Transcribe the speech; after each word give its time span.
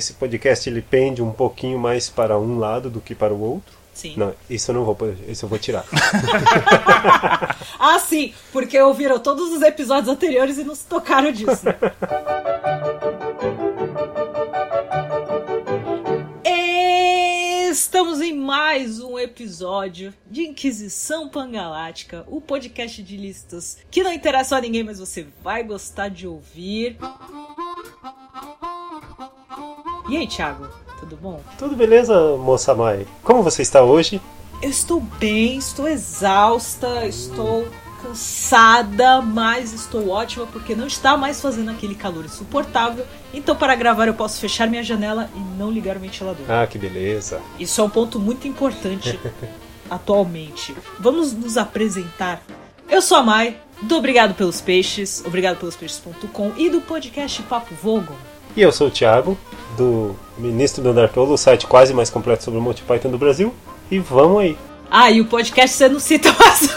Esse 0.00 0.14
podcast 0.14 0.66
ele 0.66 0.80
pende 0.80 1.20
um 1.20 1.30
pouquinho 1.30 1.78
mais 1.78 2.08
para 2.08 2.38
um 2.38 2.58
lado 2.58 2.88
do 2.88 3.02
que 3.02 3.14
para 3.14 3.34
o 3.34 3.38
outro. 3.38 3.76
Sim. 3.92 4.14
Não, 4.16 4.34
isso 4.48 4.70
eu 4.70 4.74
não 4.74 4.82
vou, 4.82 4.96
isso 5.28 5.44
eu 5.44 5.48
vou 5.50 5.58
tirar. 5.58 5.84
ah, 7.78 7.98
sim, 7.98 8.32
porque 8.50 8.80
ouviram 8.80 9.18
todos 9.18 9.52
os 9.52 9.60
episódios 9.60 10.08
anteriores 10.08 10.56
e 10.56 10.64
não 10.64 10.74
se 10.74 10.86
tocaram 10.86 11.30
disso. 11.30 11.66
Estamos 17.70 18.22
em 18.22 18.32
mais 18.32 19.00
um 19.00 19.18
episódio 19.18 20.14
de 20.30 20.48
Inquisição 20.48 21.28
Pangalática, 21.28 22.24
o 22.26 22.40
podcast 22.40 23.02
de 23.02 23.18
listas 23.18 23.76
que 23.90 24.02
não 24.02 24.14
interessa 24.14 24.56
a 24.56 24.60
ninguém, 24.62 24.82
mas 24.82 24.98
você 24.98 25.26
vai 25.42 25.62
gostar 25.62 26.08
de 26.08 26.26
ouvir. 26.26 26.96
E 30.10 30.16
aí, 30.16 30.26
Thiago, 30.26 30.66
tudo 30.98 31.16
bom? 31.16 31.40
Tudo 31.56 31.76
beleza, 31.76 32.36
moça 32.36 32.74
Mai? 32.74 33.06
Como 33.22 33.44
você 33.44 33.62
está 33.62 33.80
hoje? 33.80 34.20
Eu 34.60 34.68
estou 34.68 34.98
bem, 35.00 35.56
estou 35.56 35.86
exausta, 35.86 37.06
estou 37.06 37.68
cansada, 38.02 39.22
mas 39.22 39.72
estou 39.72 40.08
ótima 40.08 40.48
porque 40.48 40.74
não 40.74 40.88
está 40.88 41.16
mais 41.16 41.40
fazendo 41.40 41.70
aquele 41.70 41.94
calor 41.94 42.24
insuportável. 42.24 43.06
Então, 43.32 43.54
para 43.54 43.76
gravar, 43.76 44.08
eu 44.08 44.14
posso 44.14 44.40
fechar 44.40 44.68
minha 44.68 44.82
janela 44.82 45.30
e 45.32 45.38
não 45.56 45.70
ligar 45.70 45.96
o 45.96 46.00
ventilador. 46.00 46.44
Ah, 46.48 46.66
que 46.66 46.76
beleza. 46.76 47.40
Isso 47.56 47.80
é 47.80 47.84
um 47.84 47.90
ponto 47.90 48.18
muito 48.18 48.48
importante 48.48 49.16
atualmente. 49.88 50.74
Vamos 50.98 51.32
nos 51.32 51.56
apresentar. 51.56 52.42
Eu 52.88 53.00
sou 53.00 53.18
a 53.18 53.22
Mai, 53.22 53.56
do 53.80 53.96
Obrigado 53.96 54.34
pelos 54.34 54.60
Peixes, 54.60 55.22
obrigado 55.24 55.58
pelos 55.58 55.76
peixes.com 55.76 56.52
e 56.56 56.68
do 56.68 56.80
podcast 56.80 57.40
Papo 57.44 57.72
Vogon. 57.80 58.29
E 58.56 58.62
eu 58.62 58.72
sou 58.72 58.88
o 58.88 58.90
Thiago, 58.90 59.38
do 59.76 60.14
Ministro 60.36 60.82
do 60.82 60.90
Andartolo, 60.90 61.34
o 61.34 61.38
site 61.38 61.66
quase 61.66 61.94
mais 61.94 62.10
completo 62.10 62.44
sobre 62.44 62.58
o 62.58 62.62
Monty 62.62 62.82
Python 62.82 63.10
do 63.10 63.18
Brasil. 63.18 63.54
E 63.90 63.98
vamos 63.98 64.40
aí. 64.40 64.56
Ah, 64.90 65.10
e 65.10 65.20
o 65.20 65.26
podcast 65.26 65.76
você 65.76 65.88
não 65.88 66.00
cita 66.00 66.34
mais. 66.38 66.68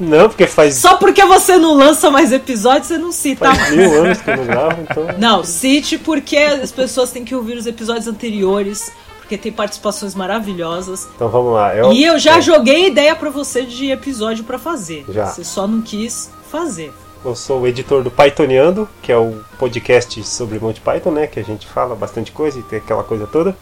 Não, 0.00 0.28
porque 0.28 0.46
faz. 0.46 0.76
Só 0.76 0.96
porque 0.96 1.22
você 1.24 1.58
não 1.58 1.74
lança 1.74 2.10
mais 2.10 2.32
episódios, 2.32 2.86
você 2.86 2.96
não 2.96 3.12
cita 3.12 3.44
faz 3.44 3.58
mais. 3.58 3.76
mil 3.76 4.02
anos 4.02 4.20
que 4.20 4.30
eu 4.30 4.36
não 4.38 4.46
gravo, 4.46 4.80
então. 4.82 5.06
Não, 5.18 5.44
cite 5.44 5.98
porque 5.98 6.38
as 6.38 6.72
pessoas 6.72 7.12
têm 7.12 7.24
que 7.24 7.34
ouvir 7.34 7.58
os 7.58 7.66
episódios 7.66 8.08
anteriores, 8.08 8.90
porque 9.18 9.36
tem 9.36 9.52
participações 9.52 10.14
maravilhosas. 10.14 11.06
Então 11.14 11.28
vamos 11.28 11.52
lá. 11.52 11.76
Eu... 11.76 11.92
E 11.92 12.02
eu 12.02 12.18
já 12.18 12.38
é. 12.38 12.40
joguei 12.40 12.86
ideia 12.86 13.14
pra 13.14 13.28
você 13.28 13.62
de 13.62 13.90
episódio 13.90 14.42
pra 14.42 14.58
fazer. 14.58 15.04
Já. 15.10 15.26
Você 15.26 15.44
só 15.44 15.66
não 15.66 15.82
quis 15.82 16.30
fazer. 16.50 16.92
Eu 17.22 17.36
sou 17.36 17.60
o 17.60 17.66
editor 17.66 18.02
do 18.02 18.10
Pythoniando, 18.10 18.88
que 19.02 19.12
é 19.12 19.16
o 19.16 19.44
podcast 19.58 20.24
sobre 20.24 20.58
Monty 20.58 20.80
Python, 20.80 21.10
né? 21.10 21.26
Que 21.26 21.38
a 21.38 21.44
gente 21.44 21.66
fala 21.66 21.94
bastante 21.94 22.32
coisa 22.32 22.58
e 22.58 22.62
tem 22.62 22.78
aquela 22.78 23.04
coisa 23.04 23.26
toda. 23.26 23.54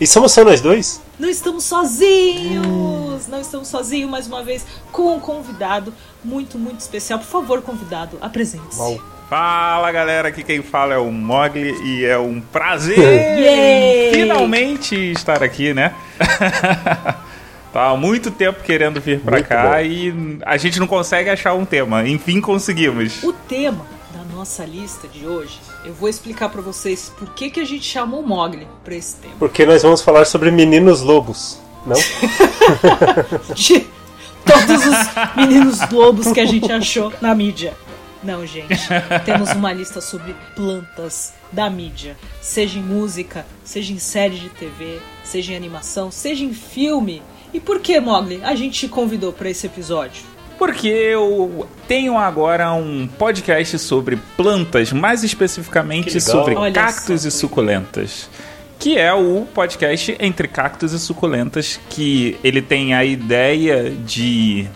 E 0.00 0.06
somos 0.06 0.30
só 0.32 0.44
nós 0.44 0.60
dois? 0.60 1.02
Não 1.18 1.28
estamos 1.28 1.64
sozinhos! 1.64 3.26
Não 3.26 3.40
estamos 3.40 3.68
sozinhos, 3.68 4.08
mais 4.08 4.28
uma 4.28 4.44
vez, 4.44 4.64
com 4.92 5.16
um 5.16 5.20
convidado 5.20 5.92
muito, 6.24 6.56
muito 6.56 6.80
especial. 6.80 7.18
Por 7.18 7.26
favor, 7.26 7.60
convidado, 7.62 8.16
apresente-se. 8.20 9.00
Fala 9.28 9.92
galera, 9.92 10.28
aqui 10.28 10.42
quem 10.42 10.62
fala 10.62 10.94
é 10.94 10.98
o 10.98 11.10
Mogli 11.10 11.72
e 11.84 12.04
é 12.04 12.18
um 12.18 12.40
prazer 12.40 12.98
Yay! 13.38 14.12
finalmente 14.12 14.94
estar 15.12 15.42
aqui, 15.42 15.74
né? 15.74 15.94
tá 17.72 17.88
há 17.90 17.96
muito 17.96 18.30
tempo 18.30 18.62
querendo 18.62 19.00
vir 19.00 19.20
pra 19.20 19.32
Muito 19.38 19.46
cá 19.48 19.70
bom. 19.72 19.78
e 19.80 20.38
a 20.44 20.56
gente 20.56 20.78
não 20.80 20.86
consegue 20.86 21.30
achar 21.30 21.54
um 21.54 21.64
tema. 21.64 22.06
Enfim, 22.08 22.40
conseguimos. 22.40 23.22
O 23.22 23.32
tema 23.32 23.86
da 24.12 24.22
nossa 24.36 24.64
lista 24.64 25.06
de 25.08 25.26
hoje, 25.26 25.58
eu 25.84 25.94
vou 25.94 26.08
explicar 26.08 26.48
pra 26.48 26.60
vocês 26.60 27.12
por 27.18 27.30
que, 27.30 27.50
que 27.50 27.60
a 27.60 27.64
gente 27.64 27.84
chamou 27.84 28.20
o 28.20 28.26
Mogli 28.26 28.66
pra 28.84 28.94
esse 28.94 29.16
tema. 29.16 29.34
Porque 29.38 29.64
nós 29.64 29.82
vamos 29.82 30.02
falar 30.02 30.24
sobre 30.24 30.50
meninos 30.50 31.00
lobos, 31.00 31.60
não? 31.86 31.96
de 33.54 33.86
todos 34.44 34.86
os 34.86 35.36
meninos 35.36 35.90
lobos 35.90 36.32
que 36.32 36.40
a 36.40 36.46
gente 36.46 36.70
achou 36.72 37.12
na 37.20 37.34
mídia. 37.34 37.74
Não, 38.22 38.44
gente. 38.46 38.68
Temos 39.24 39.50
uma 39.52 39.72
lista 39.72 40.00
sobre 40.00 40.34
plantas 40.54 41.32
da 41.50 41.70
mídia. 41.70 42.16
Seja 42.40 42.78
em 42.78 42.82
música, 42.82 43.46
seja 43.64 43.92
em 43.94 43.98
série 43.98 44.38
de 44.38 44.50
TV, 44.50 45.00
seja 45.24 45.52
em 45.52 45.56
animação, 45.56 46.10
seja 46.10 46.44
em 46.44 46.52
filme. 46.52 47.22
E 47.52 47.60
por 47.60 47.80
que, 47.80 47.98
Mogli, 47.98 48.40
a 48.42 48.54
gente 48.54 48.80
te 48.80 48.88
convidou 48.88 49.32
para 49.32 49.50
esse 49.50 49.66
episódio? 49.66 50.22
Porque 50.58 50.88
eu 50.88 51.66
tenho 51.88 52.18
agora 52.18 52.72
um 52.72 53.08
podcast 53.08 53.78
sobre 53.78 54.18
plantas, 54.36 54.92
mais 54.92 55.24
especificamente 55.24 56.20
sobre 56.20 56.54
Olha 56.54 56.72
cactos 56.72 57.22
só. 57.22 57.28
e 57.28 57.30
suculentas. 57.30 58.28
Que 58.78 58.98
é 58.98 59.12
o 59.12 59.46
podcast 59.54 60.16
Entre 60.20 60.48
Cactos 60.48 60.92
e 60.92 60.98
Suculentas, 60.98 61.80
que 61.90 62.38
ele 62.44 62.62
tem 62.62 62.94
a 62.94 63.04
ideia 63.04 63.90
de, 63.90 64.66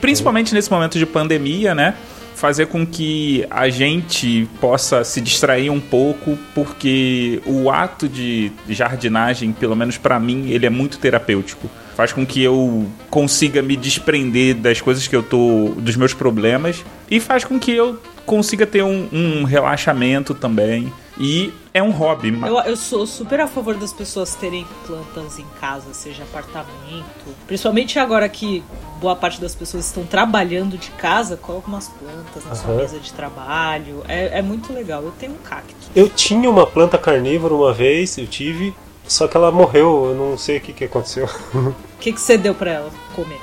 principalmente 0.00 0.52
nesse 0.54 0.70
momento 0.70 0.98
de 0.98 1.06
pandemia, 1.06 1.74
né? 1.74 1.94
Fazer 2.34 2.66
com 2.66 2.84
que 2.84 3.46
a 3.48 3.68
gente 3.68 4.48
possa 4.60 5.04
se 5.04 5.20
distrair 5.20 5.70
um 5.70 5.80
pouco, 5.80 6.36
porque 6.54 7.40
o 7.46 7.70
ato 7.70 8.08
de 8.08 8.50
jardinagem, 8.68 9.52
pelo 9.52 9.76
menos 9.76 9.96
pra 9.96 10.18
mim, 10.18 10.50
ele 10.50 10.66
é 10.66 10.70
muito 10.70 10.98
terapêutico. 10.98 11.70
Faz 11.94 12.12
com 12.12 12.24
que 12.24 12.42
eu 12.42 12.86
consiga 13.10 13.60
me 13.62 13.76
desprender 13.76 14.54
das 14.56 14.80
coisas 14.80 15.06
que 15.06 15.14
eu 15.14 15.22
tô. 15.22 15.74
dos 15.76 15.96
meus 15.96 16.14
problemas. 16.14 16.84
E 17.10 17.20
faz 17.20 17.44
com 17.44 17.58
que 17.58 17.72
eu 17.72 17.98
consiga 18.24 18.66
ter 18.66 18.82
um, 18.82 19.08
um 19.12 19.44
relaxamento 19.44 20.34
também. 20.34 20.92
E 21.18 21.52
é 21.74 21.82
um 21.82 21.90
hobby. 21.90 22.36
Eu, 22.46 22.58
eu 22.60 22.76
sou 22.76 23.06
super 23.06 23.40
a 23.40 23.46
favor 23.46 23.74
das 23.76 23.92
pessoas 23.92 24.34
terem 24.34 24.66
plantas 24.86 25.38
em 25.38 25.44
casa, 25.60 25.92
seja 25.92 26.22
apartamento. 26.22 27.04
Principalmente 27.46 27.98
agora 27.98 28.26
que 28.28 28.62
boa 28.98 29.14
parte 29.14 29.40
das 29.40 29.54
pessoas 29.54 29.86
estão 29.86 30.04
trabalhando 30.04 30.78
de 30.78 30.90
casa, 30.92 31.36
coloca 31.36 31.68
umas 31.68 31.88
plantas 31.88 32.44
na 32.46 32.54
sua 32.54 32.70
Aham. 32.70 32.78
mesa 32.80 32.98
de 32.98 33.12
trabalho. 33.12 34.02
É, 34.08 34.38
é 34.38 34.42
muito 34.42 34.72
legal. 34.72 35.02
Eu 35.02 35.12
tenho 35.12 35.32
um 35.32 35.38
cacto. 35.38 35.74
Eu 35.94 36.08
tinha 36.08 36.48
uma 36.48 36.66
planta 36.66 36.96
carnívora 36.96 37.54
uma 37.54 37.72
vez, 37.74 38.16
eu 38.16 38.26
tive, 38.26 38.74
só 39.06 39.26
que 39.28 39.36
ela 39.36 39.50
morreu, 39.50 40.06
eu 40.10 40.14
não 40.14 40.38
sei 40.38 40.58
o 40.58 40.60
que, 40.60 40.72
que 40.72 40.84
aconteceu. 40.84 41.28
O 41.54 41.74
que, 42.00 42.12
que 42.12 42.20
você 42.20 42.36
deu 42.38 42.54
pra 42.54 42.70
ela 42.72 42.90
comer? 43.14 43.40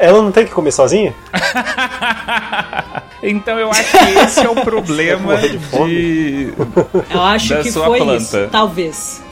Ela 0.00 0.22
não 0.22 0.30
tem 0.30 0.44
que 0.46 0.52
comer 0.52 0.72
sozinha? 0.72 1.14
Então 3.26 3.58
eu 3.58 3.70
acho 3.70 3.90
que 3.90 4.18
esse 4.18 4.40
é 4.44 4.50
o 4.50 4.54
problema 4.62 5.38
de 5.38 5.56
de. 5.56 6.54
Eu 7.08 7.22
acho 7.22 7.54
Da 7.54 7.62
que 7.62 7.72
sua 7.72 7.86
foi 7.86 7.98
planta. 7.98 8.16
isso, 8.22 8.48
talvez. 8.52 9.22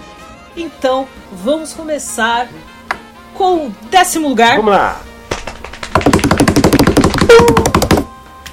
Então, 0.57 1.07
vamos 1.31 1.75
começar 1.75 2.49
com 3.35 3.67
o 3.67 3.71
décimo 3.91 4.29
lugar 4.29 4.57
Vamos 4.57 4.73
lá! 4.73 4.99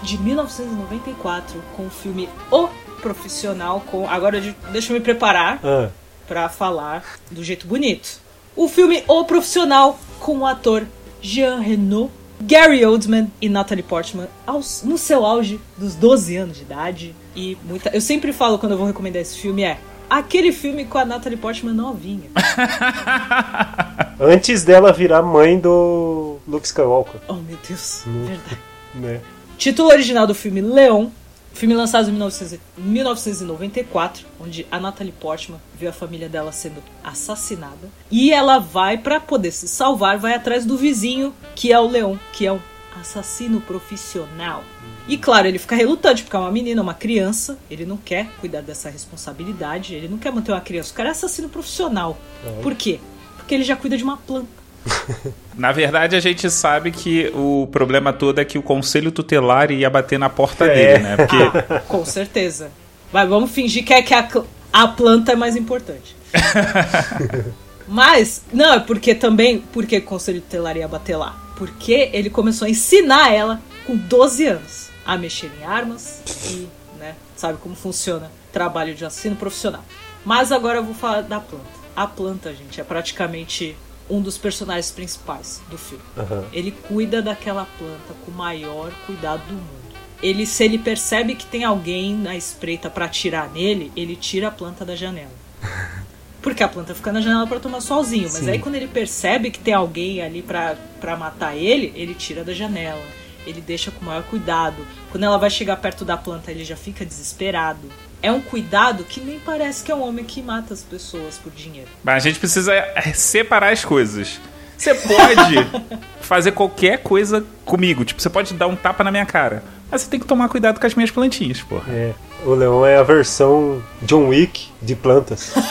de 0.01 0.17
1994 0.17 1.61
com 1.75 1.85
o 1.85 1.89
filme 1.89 2.27
O 2.51 2.67
Profissional. 3.01 3.81
Com 3.89 4.09
agora 4.09 4.41
deixa 4.71 4.91
eu 4.91 4.95
me 4.97 4.99
preparar 5.01 5.59
Ah, 5.63 5.87
pra 6.29 6.47
falar 6.47 7.03
do 7.29 7.43
jeito 7.43 7.67
bonito. 7.67 8.21
O 8.55 8.69
filme 8.69 9.03
O 9.07 9.25
Profissional 9.25 9.99
com 10.19 10.37
o 10.39 10.45
ator 10.45 10.85
Jean 11.21 11.59
Reno, 11.59 12.09
Gary 12.41 12.85
Oldman 12.85 13.29
e 13.41 13.49
Natalie 13.49 13.83
Portman 13.83 14.27
aos- 14.47 14.83
no 14.83 14.97
seu 14.97 15.25
auge 15.25 15.59
dos 15.77 15.95
12 15.95 16.37
anos 16.37 16.55
de 16.57 16.63
idade. 16.63 17.15
E 17.35 17.57
muita, 17.65 17.89
eu 17.89 17.99
sempre 17.99 18.31
falo 18.31 18.57
quando 18.59 18.73
eu 18.73 18.77
vou 18.77 18.87
recomendar 18.87 19.21
esse 19.21 19.37
filme 19.37 19.63
é 19.63 19.77
aquele 20.09 20.51
filme 20.51 20.85
com 20.85 20.97
a 20.97 21.05
Natalie 21.05 21.37
Portman 21.37 21.73
novinha. 21.73 22.29
antes 24.19 24.63
dela 24.63 24.91
virar 24.93 25.21
mãe 25.21 25.59
do 25.59 26.37
Luke 26.47 26.65
Skywalker, 26.67 27.19
Oh 27.27 27.33
meu 27.33 27.57
Deus, 27.67 28.03
verdade. 28.05 28.57
né? 28.95 29.21
Título 29.57 29.89
original 29.89 30.25
do 30.25 30.33
filme 30.35 30.61
Leon, 30.61 31.07
filme 31.53 31.75
lançado 31.75 32.09
em 32.09 32.11
1900 32.11 32.59
1994, 32.77 34.25
onde 34.39 34.65
a 34.71 34.79
Natalie 34.79 35.11
Portman 35.11 35.59
viu 35.77 35.89
a 35.89 35.93
família 35.93 36.29
dela 36.29 36.51
sendo 36.51 36.81
assassinada. 37.03 37.89
E 38.09 38.31
ela 38.31 38.59
vai, 38.59 38.97
pra 38.97 39.19
poder 39.19 39.51
se 39.51 39.67
salvar, 39.67 40.17
vai 40.17 40.33
atrás 40.33 40.65
do 40.65 40.77
vizinho, 40.77 41.33
que 41.55 41.71
é 41.71 41.79
o 41.79 41.87
Leon, 41.87 42.15
que 42.33 42.45
é 42.45 42.51
um 42.51 42.59
assassino 42.99 43.61
profissional. 43.61 44.63
E 45.07 45.17
claro, 45.17 45.47
ele 45.47 45.57
fica 45.57 45.75
relutante, 45.75 46.23
porque 46.23 46.35
é 46.35 46.39
uma 46.39 46.51
menina, 46.51 46.81
uma 46.81 46.93
criança, 46.93 47.57
ele 47.69 47.85
não 47.85 47.97
quer 47.97 48.29
cuidar 48.39 48.61
dessa 48.61 48.89
responsabilidade, 48.89 49.95
ele 49.95 50.07
não 50.07 50.17
quer 50.17 50.31
manter 50.31 50.51
uma 50.51 50.61
criança. 50.61 50.91
O 50.91 50.95
cara 50.95 51.09
é 51.09 51.11
assassino 51.11 51.49
profissional. 51.49 52.17
Por 52.61 52.75
quê? 52.75 52.99
Porque 53.37 53.55
ele 53.55 53.63
já 53.63 53.75
cuida 53.75 53.97
de 53.97 54.03
uma 54.03 54.17
planta. 54.17 54.58
Na 55.55 55.71
verdade, 55.71 56.15
a 56.15 56.19
gente 56.19 56.49
sabe 56.49 56.91
que 56.91 57.31
o 57.35 57.67
problema 57.71 58.13
todo 58.13 58.39
é 58.39 58.45
que 58.45 58.57
o 58.57 58.61
conselho 58.61 59.11
tutelar 59.11 59.71
ia 59.71 59.89
bater 59.89 60.17
na 60.17 60.29
porta 60.29 60.65
É. 60.65 60.73
dele, 60.73 61.03
né? 61.03 61.17
Porque 61.17 61.79
Com 61.87 62.05
certeza. 62.05 62.71
Vai, 63.11 63.27
vamos 63.27 63.51
fingir 63.51 63.83
que, 63.83 63.93
é 63.93 64.01
que 64.01 64.13
a, 64.13 64.27
a 64.71 64.87
planta 64.87 65.31
é 65.33 65.35
mais 65.35 65.55
importante. 65.55 66.15
Mas, 67.87 68.43
não, 68.53 68.75
é 68.75 68.79
porque 68.79 69.15
também, 69.15 69.59
porque 69.73 69.97
o 69.97 70.01
conselho 70.03 70.41
tutelar 70.41 70.77
ia 70.77 70.87
bater 70.87 71.15
lá? 71.15 71.35
Porque 71.57 72.09
ele 72.13 72.29
começou 72.29 72.67
a 72.67 72.69
ensinar 72.69 73.33
ela 73.33 73.59
com 73.85 73.95
12 73.95 74.45
anos 74.45 74.89
a 75.05 75.17
mexer 75.17 75.49
em 75.59 75.65
armas 75.65 76.21
e, 76.51 76.67
né, 76.99 77.15
sabe 77.35 77.57
como 77.57 77.75
funciona 77.75 78.31
trabalho 78.53 78.93
de 78.93 79.03
assassino 79.03 79.35
profissional. 79.35 79.83
Mas 80.23 80.51
agora 80.51 80.77
eu 80.77 80.83
vou 80.83 80.93
falar 80.93 81.21
da 81.21 81.39
planta. 81.39 81.65
A 81.95 82.05
planta, 82.05 82.53
gente, 82.53 82.79
é 82.79 82.83
praticamente 82.83 83.75
um 84.09 84.21
dos 84.21 84.37
personagens 84.37 84.91
principais 84.91 85.61
do 85.69 85.77
filme. 85.77 86.03
Aham. 86.17 86.45
Ele 86.51 86.71
cuida 86.71 87.21
daquela 87.21 87.67
planta 87.77 88.13
com 88.25 88.31
o 88.31 88.33
maior 88.33 88.91
cuidado 89.05 89.41
do 89.47 89.53
mundo. 89.53 89.79
Ele, 90.21 90.45
se 90.45 90.63
ele 90.63 90.77
percebe 90.77 91.35
que 91.35 91.45
tem 91.45 91.63
alguém 91.63 92.13
na 92.15 92.35
espreita 92.35 92.89
pra 92.89 93.05
atirar 93.05 93.49
nele, 93.49 93.91
ele 93.95 94.15
tira 94.15 94.49
a 94.49 94.51
planta 94.51 94.83
da 94.83 94.95
janela. 94.95 95.31
Porque 96.41 96.63
a 96.63 96.67
planta 96.67 96.95
fica 96.95 97.11
na 97.11 97.21
janela 97.21 97.45
pra 97.45 97.59
tomar 97.59 97.81
solzinho. 97.81 98.23
Mas 98.23 98.43
Sim. 98.43 98.49
aí 98.49 98.59
quando 98.59 98.75
ele 98.75 98.87
percebe 98.87 99.51
que 99.51 99.59
tem 99.59 99.73
alguém 99.73 100.21
ali 100.21 100.41
pra 100.41 101.17
matar 101.17 101.55
ele, 101.55 101.91
ele 101.95 102.13
tira 102.13 102.43
da 102.43 102.53
janela. 102.53 103.03
Ele 103.45 103.61
deixa 103.61 103.91
com 103.91 104.01
o 104.01 104.05
maior 104.05 104.23
cuidado. 104.23 104.85
Quando 105.11 105.23
ela 105.23 105.37
vai 105.37 105.49
chegar 105.49 105.77
perto 105.77 106.05
da 106.05 106.15
planta, 106.15 106.51
ele 106.51 106.63
já 106.63 106.75
fica 106.75 107.05
desesperado. 107.05 107.89
É 108.21 108.31
um 108.31 108.41
cuidado 108.41 109.03
que 109.03 109.19
nem 109.21 109.39
parece 109.39 109.83
que 109.83 109.91
é 109.91 109.95
um 109.95 110.07
homem 110.07 110.25
que 110.25 110.41
mata 110.41 110.73
as 110.73 110.83
pessoas 110.83 111.37
por 111.37 111.51
dinheiro. 111.51 111.87
Mas 112.03 112.15
a 112.15 112.27
gente 112.27 112.39
precisa 112.39 112.73
é, 112.73 113.13
separar 113.13 113.71
as 113.71 113.85
coisas. 113.85 114.39
Você 114.77 114.93
pode 114.93 115.55
fazer 116.21 116.51
qualquer 116.51 116.99
coisa 116.99 117.45
comigo. 117.65 118.03
Tipo, 118.03 118.21
você 118.21 118.29
pode 118.29 118.53
dar 118.53 118.67
um 118.67 118.75
tapa 118.75 119.03
na 119.03 119.11
minha 119.11 119.25
cara. 119.25 119.63
Mas 119.89 120.01
você 120.01 120.09
tem 120.09 120.19
que 120.19 120.27
tomar 120.27 120.49
cuidado 120.49 120.79
com 120.79 120.85
as 120.85 120.93
minhas 120.93 121.11
plantinhas, 121.11 121.61
porra. 121.61 121.91
É, 121.91 122.13
o 122.45 122.53
leão 122.53 122.85
é 122.85 122.97
a 122.97 123.03
versão 123.03 123.81
John 124.01 124.27
Wick 124.27 124.69
de 124.81 124.95
plantas. 124.95 125.53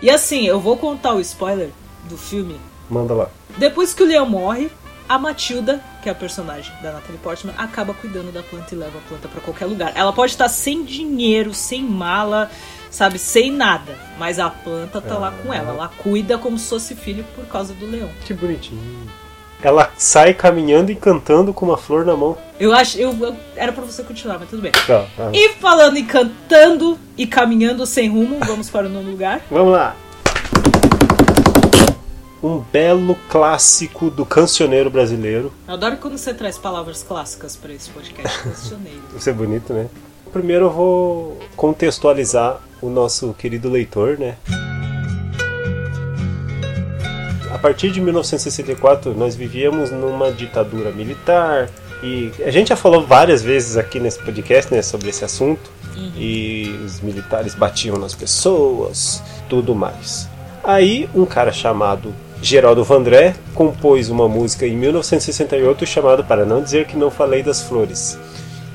E 0.00 0.08
assim, 0.08 0.46
eu 0.46 0.60
vou 0.60 0.76
contar 0.76 1.14
o 1.14 1.20
spoiler 1.20 1.70
do 2.08 2.16
filme 2.16 2.54
Manda 2.88 3.12
lá. 3.12 3.28
Depois 3.58 3.92
que 3.92 4.02
o 4.02 4.06
leão 4.06 4.26
morre, 4.26 4.70
a 5.08 5.18
Matilda, 5.18 5.80
que 6.02 6.08
é 6.08 6.12
a 6.12 6.14
personagem 6.14 6.72
da 6.82 6.92
Natalie 6.92 7.18
Portman, 7.18 7.54
acaba 7.56 7.94
cuidando 7.94 8.32
da 8.32 8.42
planta 8.42 8.74
e 8.74 8.78
leva 8.78 8.98
a 8.98 9.08
planta 9.08 9.28
pra 9.28 9.40
qualquer 9.40 9.66
lugar. 9.66 9.92
Ela 9.94 10.12
pode 10.12 10.32
estar 10.32 10.48
sem 10.48 10.84
dinheiro, 10.84 11.54
sem 11.54 11.82
mala, 11.82 12.50
sabe, 12.90 13.18
sem 13.18 13.50
nada, 13.50 13.96
mas 14.18 14.38
a 14.38 14.50
planta 14.50 15.00
tá 15.00 15.16
lá 15.18 15.32
com 15.42 15.52
ela. 15.52 15.70
Ela 15.70 15.88
cuida 15.98 16.36
como 16.38 16.58
se 16.58 16.68
fosse 16.68 16.94
filho 16.94 17.24
por 17.34 17.46
causa 17.46 17.72
do 17.74 17.86
leão. 17.86 18.10
Que 18.24 18.34
bonitinho. 18.34 18.80
Ela 19.60 19.90
sai 19.98 20.34
caminhando 20.34 20.92
e 20.92 20.94
cantando 20.94 21.52
com 21.52 21.66
uma 21.66 21.76
flor 21.76 22.06
na 22.06 22.16
mão. 22.16 22.38
Eu 22.60 22.72
acho, 22.72 22.96
eu, 22.96 23.12
eu- 23.20 23.36
era 23.56 23.72
pra 23.72 23.82
você 23.82 24.04
continuar, 24.04 24.38
mas 24.38 24.48
tudo 24.48 24.62
bem. 24.62 24.70
Tá, 24.70 25.04
tá. 25.16 25.30
E 25.32 25.48
falando 25.54 25.96
em 25.96 26.04
cantando 26.04 26.96
e 27.16 27.26
caminhando 27.26 27.84
sem 27.84 28.08
rumo, 28.08 28.38
vamos 28.46 28.70
para 28.70 28.86
o 28.86 28.88
nono 28.88 29.10
lugar. 29.10 29.40
Vamos 29.50 29.72
lá. 29.72 29.96
Um 32.42 32.58
belo 32.58 33.16
clássico 33.28 34.10
do 34.10 34.24
cancioneiro 34.24 34.88
brasileiro. 34.88 35.52
Eu 35.66 35.74
adoro 35.74 35.96
quando 35.96 36.16
você 36.16 36.32
traz 36.32 36.56
palavras 36.56 37.02
clássicas 37.02 37.56
pra 37.56 37.72
esse 37.72 37.90
podcast 37.90 38.38
cancioneiro. 38.42 39.02
Isso 39.16 39.28
é 39.28 39.32
bonito, 39.32 39.72
né? 39.72 39.88
Primeiro 40.32 40.66
eu 40.66 40.70
vou 40.70 41.38
contextualizar 41.56 42.60
o 42.80 42.88
nosso 42.88 43.34
querido 43.34 43.68
leitor, 43.68 44.18
né? 44.18 44.36
A 47.52 47.58
partir 47.58 47.90
de 47.90 48.00
1964, 48.00 49.14
nós 49.14 49.34
vivíamos 49.34 49.90
numa 49.90 50.30
ditadura 50.30 50.92
militar 50.92 51.68
e 52.02 52.30
a 52.44 52.50
gente 52.50 52.68
já 52.68 52.76
falou 52.76 53.04
várias 53.04 53.42
vezes 53.42 53.76
aqui 53.76 53.98
nesse 53.98 54.20
podcast, 54.20 54.72
né, 54.72 54.80
sobre 54.82 55.08
esse 55.08 55.24
assunto. 55.24 55.70
E 56.16 56.78
os 56.84 57.00
militares 57.00 57.56
batiam 57.56 57.96
nas 57.96 58.14
pessoas, 58.14 59.20
tudo 59.48 59.74
mais. 59.74 60.28
Aí 60.62 61.10
um 61.12 61.26
cara 61.26 61.50
chamado 61.50 62.14
Geraldo 62.40 62.84
Vandré 62.84 63.34
compôs 63.54 64.08
uma 64.08 64.28
música 64.28 64.66
em 64.66 64.76
1968 64.76 65.84
chamada 65.84 66.22
Para 66.22 66.46
Não 66.46 66.62
Dizer 66.62 66.86
Que 66.86 66.96
Não 66.96 67.10
Falei 67.10 67.42
das 67.42 67.62
Flores. 67.62 68.16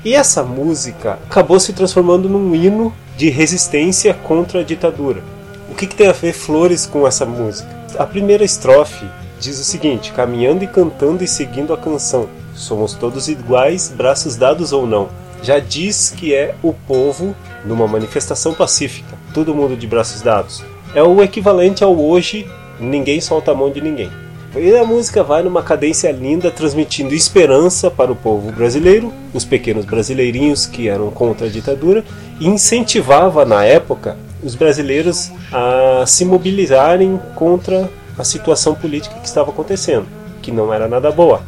E 0.04 0.14
essa 0.14 0.42
música 0.42 1.18
acabou 1.24 1.58
se 1.58 1.72
transformando 1.72 2.28
num 2.28 2.54
hino 2.54 2.94
de 3.16 3.30
resistência 3.30 4.12
contra 4.12 4.60
a 4.60 4.62
ditadura. 4.62 5.22
O 5.70 5.74
que, 5.74 5.86
que 5.86 5.94
tem 5.94 6.08
a 6.08 6.12
ver 6.12 6.34
flores 6.34 6.84
com 6.84 7.06
essa 7.06 7.24
música? 7.24 7.68
A 7.98 8.04
primeira 8.04 8.44
estrofe 8.44 9.06
diz 9.40 9.58
o 9.58 9.64
seguinte: 9.64 10.12
caminhando 10.12 10.62
e 10.62 10.66
cantando 10.66 11.24
e 11.24 11.28
seguindo 11.28 11.72
a 11.72 11.78
canção, 11.78 12.28
somos 12.54 12.92
todos 12.92 13.28
iguais, 13.28 13.88
braços 13.88 14.36
dados 14.36 14.72
ou 14.72 14.86
não. 14.86 15.08
Já 15.42 15.58
diz 15.58 16.10
que 16.10 16.34
é 16.34 16.54
o 16.62 16.72
povo 16.72 17.34
numa 17.64 17.88
manifestação 17.88 18.52
pacífica, 18.52 19.16
todo 19.32 19.54
mundo 19.54 19.74
de 19.74 19.86
braços 19.86 20.20
dados. 20.20 20.62
É 20.94 21.02
o 21.02 21.22
equivalente 21.22 21.82
ao 21.82 21.98
hoje, 21.98 22.46
ninguém 22.80 23.20
solta 23.20 23.52
a 23.52 23.54
mão 23.54 23.70
de 23.70 23.80
ninguém. 23.80 24.10
E 24.56 24.76
a 24.76 24.84
música 24.84 25.22
vai 25.24 25.42
numa 25.42 25.64
cadência 25.64 26.12
linda, 26.12 26.48
transmitindo 26.48 27.12
esperança 27.12 27.90
para 27.90 28.12
o 28.12 28.16
povo 28.16 28.52
brasileiro, 28.52 29.12
os 29.32 29.44
pequenos 29.44 29.84
brasileirinhos 29.84 30.64
que 30.64 30.88
eram 30.88 31.10
contra 31.10 31.48
a 31.48 31.50
ditadura, 31.50 32.04
e 32.38 32.46
incentivava 32.46 33.44
na 33.44 33.64
época 33.64 34.16
os 34.42 34.54
brasileiros 34.54 35.32
a 35.52 36.04
se 36.06 36.24
mobilizarem 36.24 37.18
contra 37.34 37.90
a 38.16 38.22
situação 38.22 38.74
política 38.74 39.18
que 39.18 39.26
estava 39.26 39.50
acontecendo, 39.50 40.06
que 40.40 40.52
não 40.52 40.72
era 40.72 40.86
nada 40.86 41.10
boa. 41.10 41.42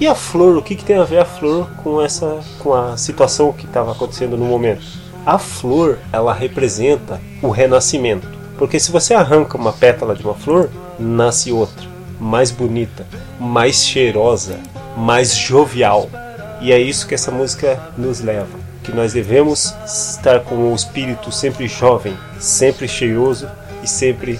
E 0.00 0.06
a 0.06 0.14
flor, 0.14 0.56
o 0.56 0.62
que, 0.62 0.76
que 0.76 0.84
tem 0.84 0.96
a 0.96 1.04
ver 1.04 1.18
a 1.18 1.24
flor 1.24 1.68
com 1.82 2.00
essa 2.00 2.40
com 2.60 2.72
a 2.72 2.96
situação 2.96 3.52
que 3.52 3.66
estava 3.66 3.92
acontecendo 3.92 4.36
no 4.36 4.44
momento? 4.44 4.82
A 5.26 5.38
flor, 5.38 5.98
ela 6.12 6.32
representa 6.32 7.20
o 7.42 7.50
renascimento. 7.50 8.41
Porque 8.62 8.78
se 8.78 8.92
você 8.92 9.12
arranca 9.12 9.58
uma 9.58 9.72
pétala 9.72 10.14
de 10.14 10.22
uma 10.22 10.34
flor, 10.34 10.70
nasce 10.96 11.50
outra, 11.50 11.84
mais 12.20 12.52
bonita, 12.52 13.04
mais 13.40 13.84
cheirosa, 13.84 14.56
mais 14.96 15.34
jovial. 15.34 16.08
E 16.60 16.70
é 16.70 16.78
isso 16.78 17.08
que 17.08 17.14
essa 17.16 17.32
música 17.32 17.76
nos 17.98 18.20
leva, 18.20 18.56
que 18.84 18.92
nós 18.92 19.14
devemos 19.14 19.74
estar 19.84 20.44
com 20.44 20.70
o 20.70 20.76
espírito 20.76 21.32
sempre 21.32 21.66
jovem, 21.66 22.16
sempre 22.38 22.86
cheiroso 22.86 23.48
e 23.82 23.88
sempre 23.88 24.38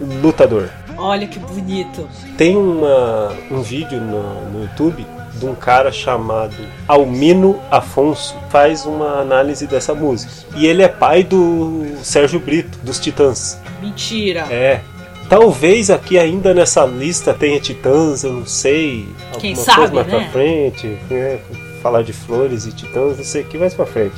lutador. 0.00 0.68
Olha 0.98 1.28
que 1.28 1.38
bonito. 1.38 2.08
Tem 2.36 2.56
uma, 2.56 3.32
um 3.48 3.62
vídeo 3.62 4.00
no, 4.00 4.50
no 4.50 4.62
YouTube 4.64 5.06
de 5.38 5.46
um 5.46 5.54
cara 5.54 5.92
chamado 5.92 6.56
Almino 6.88 7.60
Afonso 7.70 8.34
faz 8.50 8.84
uma 8.86 9.20
análise 9.20 9.66
dessa 9.66 9.94
música. 9.94 10.32
E 10.56 10.66
ele 10.66 10.82
é 10.82 10.88
pai 10.88 11.22
do 11.22 11.84
Sérgio 12.02 12.40
Brito, 12.40 12.78
dos 12.82 12.98
Titãs. 12.98 13.60
Mentira. 13.80 14.40
É. 14.50 14.80
Talvez 15.28 15.90
aqui 15.90 16.18
ainda 16.18 16.54
nessa 16.54 16.84
lista 16.86 17.34
tenha 17.34 17.60
Titãs, 17.60 18.22
eu 18.22 18.32
não 18.32 18.46
sei. 18.46 19.08
Quem 19.38 19.50
alguma 19.54 19.64
sabe, 19.64 19.78
coisa 19.78 19.94
mais 19.94 20.06
né? 20.06 20.18
pra 20.18 20.30
frente. 20.30 20.86
né? 21.10 21.38
Falar 21.82 22.02
de 22.02 22.12
flores 22.12 22.66
e 22.66 22.72
Titãs, 22.72 23.16
não 23.18 23.24
sei 23.24 23.42
o 23.42 23.44
que 23.46 23.58
mais 23.58 23.74
pra 23.74 23.86
frente. 23.86 24.14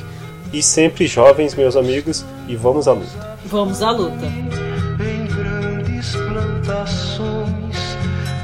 E 0.53 0.63
sempre 0.63 1.07
jovens, 1.07 1.55
meus 1.55 1.77
amigos, 1.77 2.25
e 2.47 2.57
vamos 2.57 2.87
à 2.89 2.93
luta. 2.93 3.39
Vamos 3.47 3.83
à 3.83 3.91
luta. 3.91 4.27
em 4.27 5.27
grandes 5.27 6.15
plantações, 6.17 7.77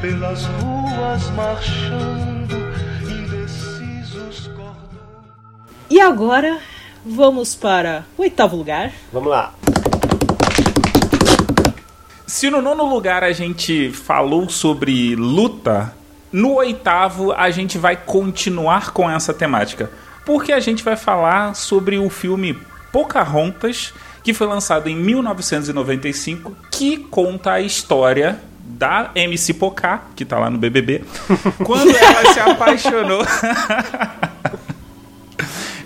pelas 0.01 0.45
ruas 0.45 1.31
marchando, 1.37 2.34
E 5.95 6.01
agora 6.01 6.59
vamos 7.07 7.55
para 7.55 8.05
o 8.19 8.23
oitavo 8.23 8.57
lugar. 8.57 8.91
Vamos 9.13 9.31
lá. 9.31 9.55
Se 12.27 12.51
no 12.51 12.61
nono 12.61 12.85
lugar 12.85 13.23
a 13.23 13.31
gente 13.31 13.93
falou 13.93 14.49
sobre 14.49 15.15
luta, 15.15 15.95
no 16.33 16.55
oitavo 16.55 17.31
a 17.31 17.49
gente 17.53 17.79
vai 17.79 17.95
continuar 17.95 18.91
com 18.91 19.09
essa 19.09 19.33
temática. 19.33 19.89
Porque 20.27 20.51
a 20.51 20.59
gente 20.59 20.83
vai 20.83 20.97
falar 20.97 21.55
sobre 21.55 21.97
o 21.97 22.11
filme 22.11 22.59
Pocahontas, 22.91 23.95
que 24.25 24.35
foi 24.35 24.49
lançado 24.49 24.89
em 24.89 24.97
1995, 24.97 26.57
que 26.73 26.97
conta 26.97 27.53
a 27.53 27.61
história 27.61 28.41
da 28.59 29.13
MC 29.15 29.55
Pocá, 29.55 30.07
que 30.17 30.25
tá 30.25 30.41
lá 30.41 30.51
no 30.51 30.59
BBB, 30.59 31.05
quando 31.65 31.95
ela 31.97 32.33
se 32.33 32.41
apaixonou. 32.41 33.25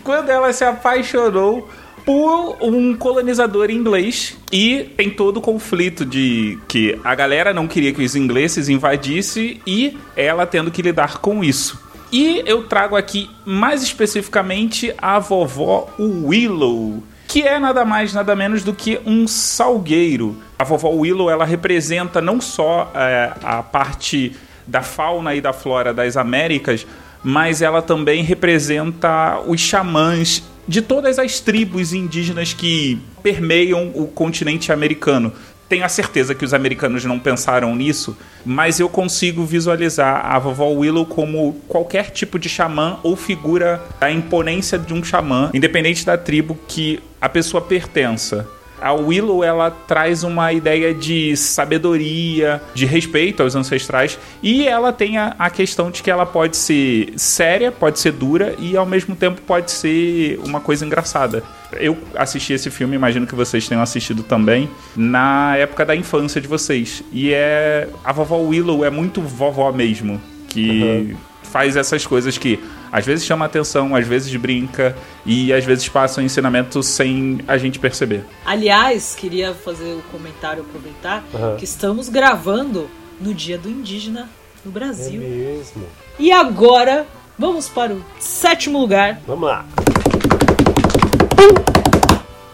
quando 0.09 0.31
ela 0.31 0.51
se 0.55 0.65
apaixonou 0.65 1.69
por 2.07 2.57
um 2.63 2.97
colonizador 2.97 3.71
inglês 3.71 4.39
e 4.51 4.85
tem 4.97 5.11
todo 5.11 5.37
o 5.37 5.41
conflito 5.43 6.03
de 6.03 6.59
que 6.67 6.99
a 7.05 7.15
galera 7.15 7.53
não 7.53 7.69
queria 7.69 7.93
que 7.93 8.03
os 8.03 8.17
ingleses 8.17 8.71
invadissem 8.71 9.61
e 9.67 9.99
ela 10.17 10.47
tendo 10.47 10.71
que 10.71 10.81
lidar 10.81 11.19
com 11.19 11.45
isso. 11.45 11.79
E 12.11 12.43
eu 12.47 12.67
trago 12.67 12.97
aqui 12.97 13.29
mais 13.45 13.83
especificamente 13.83 14.95
a 14.97 15.19
vovó 15.19 15.91
Willow, 15.99 17.03
que 17.27 17.43
é 17.43 17.59
nada 17.59 17.85
mais 17.85 18.15
nada 18.15 18.35
menos 18.35 18.65
do 18.65 18.73
que 18.73 18.99
um 19.05 19.29
salgueiro. 19.29 20.39
A 20.59 20.65
vovó 20.65 20.89
Willow 20.89 21.29
ela 21.29 21.45
representa 21.45 22.23
não 22.23 22.41
só 22.41 22.91
é, 22.95 23.31
a 23.43 23.63
parte 23.63 24.35
da 24.67 24.81
fauna 24.81 25.35
e 25.35 25.43
da 25.43 25.53
flora 25.53 25.93
das 25.93 26.17
Américas, 26.17 26.87
mas 27.23 27.63
ela 27.63 27.83
também 27.83 28.23
representa 28.23 29.41
os 29.47 29.61
xamãs 29.61 30.43
de 30.67 30.83
todas 30.83 31.19
as 31.19 31.41
tribos 31.41 31.93
indígenas 31.93 32.53
que 32.53 33.01
permeiam 33.23 33.91
o 33.95 34.07
continente 34.07 34.71
americano. 34.71 35.33
tenho 35.69 35.85
a 35.85 35.89
certeza 35.89 36.35
que 36.35 36.47
os 36.47 36.55
americanos 36.55 37.05
não 37.05 37.19
pensaram 37.19 37.77
nisso, 37.77 38.17
mas 38.45 38.81
eu 38.81 38.89
consigo 38.89 39.45
visualizar 39.45 40.25
a 40.25 40.39
vovó 40.39 40.69
Willow 40.69 41.05
como 41.05 41.61
qualquer 41.69 42.11
tipo 42.11 42.39
de 42.39 42.49
xamã 42.49 42.99
ou 43.03 43.15
figura 43.15 43.83
da 44.01 44.11
imponência 44.11 44.79
de 44.79 44.95
um 44.95 45.05
xamã, 45.05 45.51
independente 45.53 46.07
da 46.07 46.17
tribo 46.17 46.59
que 46.67 47.01
a 47.21 47.29
pessoa 47.29 47.61
pertença. 47.61 48.49
A 48.81 48.93
Willow 48.93 49.43
ela 49.43 49.71
traz 49.71 50.23
uma 50.23 50.53
ideia 50.53 50.95
de 50.95 51.37
sabedoria, 51.37 52.63
de 52.75 52.87
respeito 52.87 53.43
aos 53.43 53.55
ancestrais 53.55 54.19
e 54.43 54.67
ela 54.67 54.93
tem 54.93 55.19
a, 55.19 55.35
a, 55.39 55.51
questão 55.51 55.91
de 55.91 56.03
que 56.03 56.11
ela 56.11 56.25
pode 56.25 56.57
ser 56.57 57.13
séria, 57.17 57.73
pode 57.73 57.99
ser 57.99 58.13
dura 58.13 58.55
e 58.59 58.77
ao 58.77 58.87
mesmo 58.87 59.17
tempo 59.17 59.41
pode 59.43 59.71
ser 59.71 60.39
uma 60.45 60.61
coisa 60.61 60.85
engraçada. 60.85 61.43
Eu 61.73 61.99
assisti 62.15 62.53
esse 62.53 62.71
filme, 62.71 62.97
imagino 62.97 63.27
que 63.27 63.35
vocês 63.35 63.69
tenham 63.69 63.83
assistido 63.83 64.23
também, 64.23 64.71
na 64.97 65.57
época 65.57 65.85
da 65.85 65.95
infância 65.95 66.41
de 66.41 66.49
vocês. 66.49 67.03
E 67.13 67.33
é 67.33 67.89
a 68.05 68.13
vovó 68.13 68.39
Willow 68.39 68.85
é 68.85 68.91
muito 68.91 69.21
vovó 69.21 69.71
mesmo, 69.73 70.21
que 70.49 70.83
uhum. 71.13 71.17
faz 71.43 71.77
essas 71.77 72.07
coisas 72.07 72.39
que 72.39 72.59
às 72.91 73.05
vezes 73.05 73.25
chama 73.25 73.45
atenção, 73.45 73.95
às 73.95 74.07
vezes 74.07 74.35
brinca 74.37 74.97
e 75.25 75.53
às 75.53 75.65
vezes 75.65 75.89
passa 75.89 76.21
um 76.21 76.25
ensinamento 76.25 76.83
sem 76.83 77.41
a 77.47 77.59
gente 77.59 77.79
perceber. 77.79 78.25
Aliás, 78.45 79.15
queria 79.15 79.55
fazer 79.55 79.95
o 79.95 79.99
um 79.99 80.03
comentário, 80.13 80.63
aproveitar, 80.63 81.25
uhum. 81.33 81.57
que 81.57 81.65
estamos 81.65 82.09
gravando 82.09 82.89
no 83.21 83.35
Dia 83.35 83.59
do 83.59 83.69
Indígena 83.69 84.29
no 84.65 84.71
Brasil. 84.71 85.21
É 85.23 85.27
mesmo. 85.27 85.87
E 86.19 86.33
agora, 86.33 87.07
vamos 87.39 87.69
para 87.69 87.93
o 87.95 88.05
sétimo 88.19 88.79
lugar. 88.79 89.21
Vamos 89.27 89.49
lá. 89.49 89.65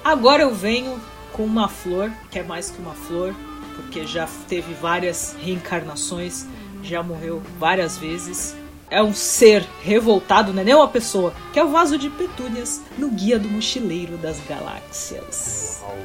Agora 0.05 0.43
eu 0.43 0.55
venho 0.55 1.01
com 1.33 1.45
uma 1.45 1.69
flor, 1.69 2.11
que 2.31 2.39
é 2.39 2.43
mais 2.43 2.71
que 2.71 2.81
uma 2.81 2.93
flor, 2.93 3.35
porque 3.75 4.07
já 4.07 4.29
teve 4.49 4.75
várias 4.75 5.35
reencarnações, 5.43 6.47
já 6.83 7.03
morreu 7.03 7.43
várias 7.59 7.97
vezes 7.97 8.55
é 8.91 9.03
um 9.03 9.15
ser 9.15 9.67
revoltado, 9.83 10.53
não 10.53 10.63
é 10.63 10.65
nem 10.65 10.75
uma 10.75 10.89
pessoa, 10.89 11.35
que 11.53 11.59
é 11.59 11.65
o 11.65 11.71
vaso 11.71 11.99
de 11.99 12.11
petúnias 12.11 12.81
no 12.99 13.11
Guia 13.11 13.39
do 13.39 13.49
Mochileiro 13.49 14.17
das 14.17 14.39
Galáxias. 14.49 15.81
Uau. 15.83 15.99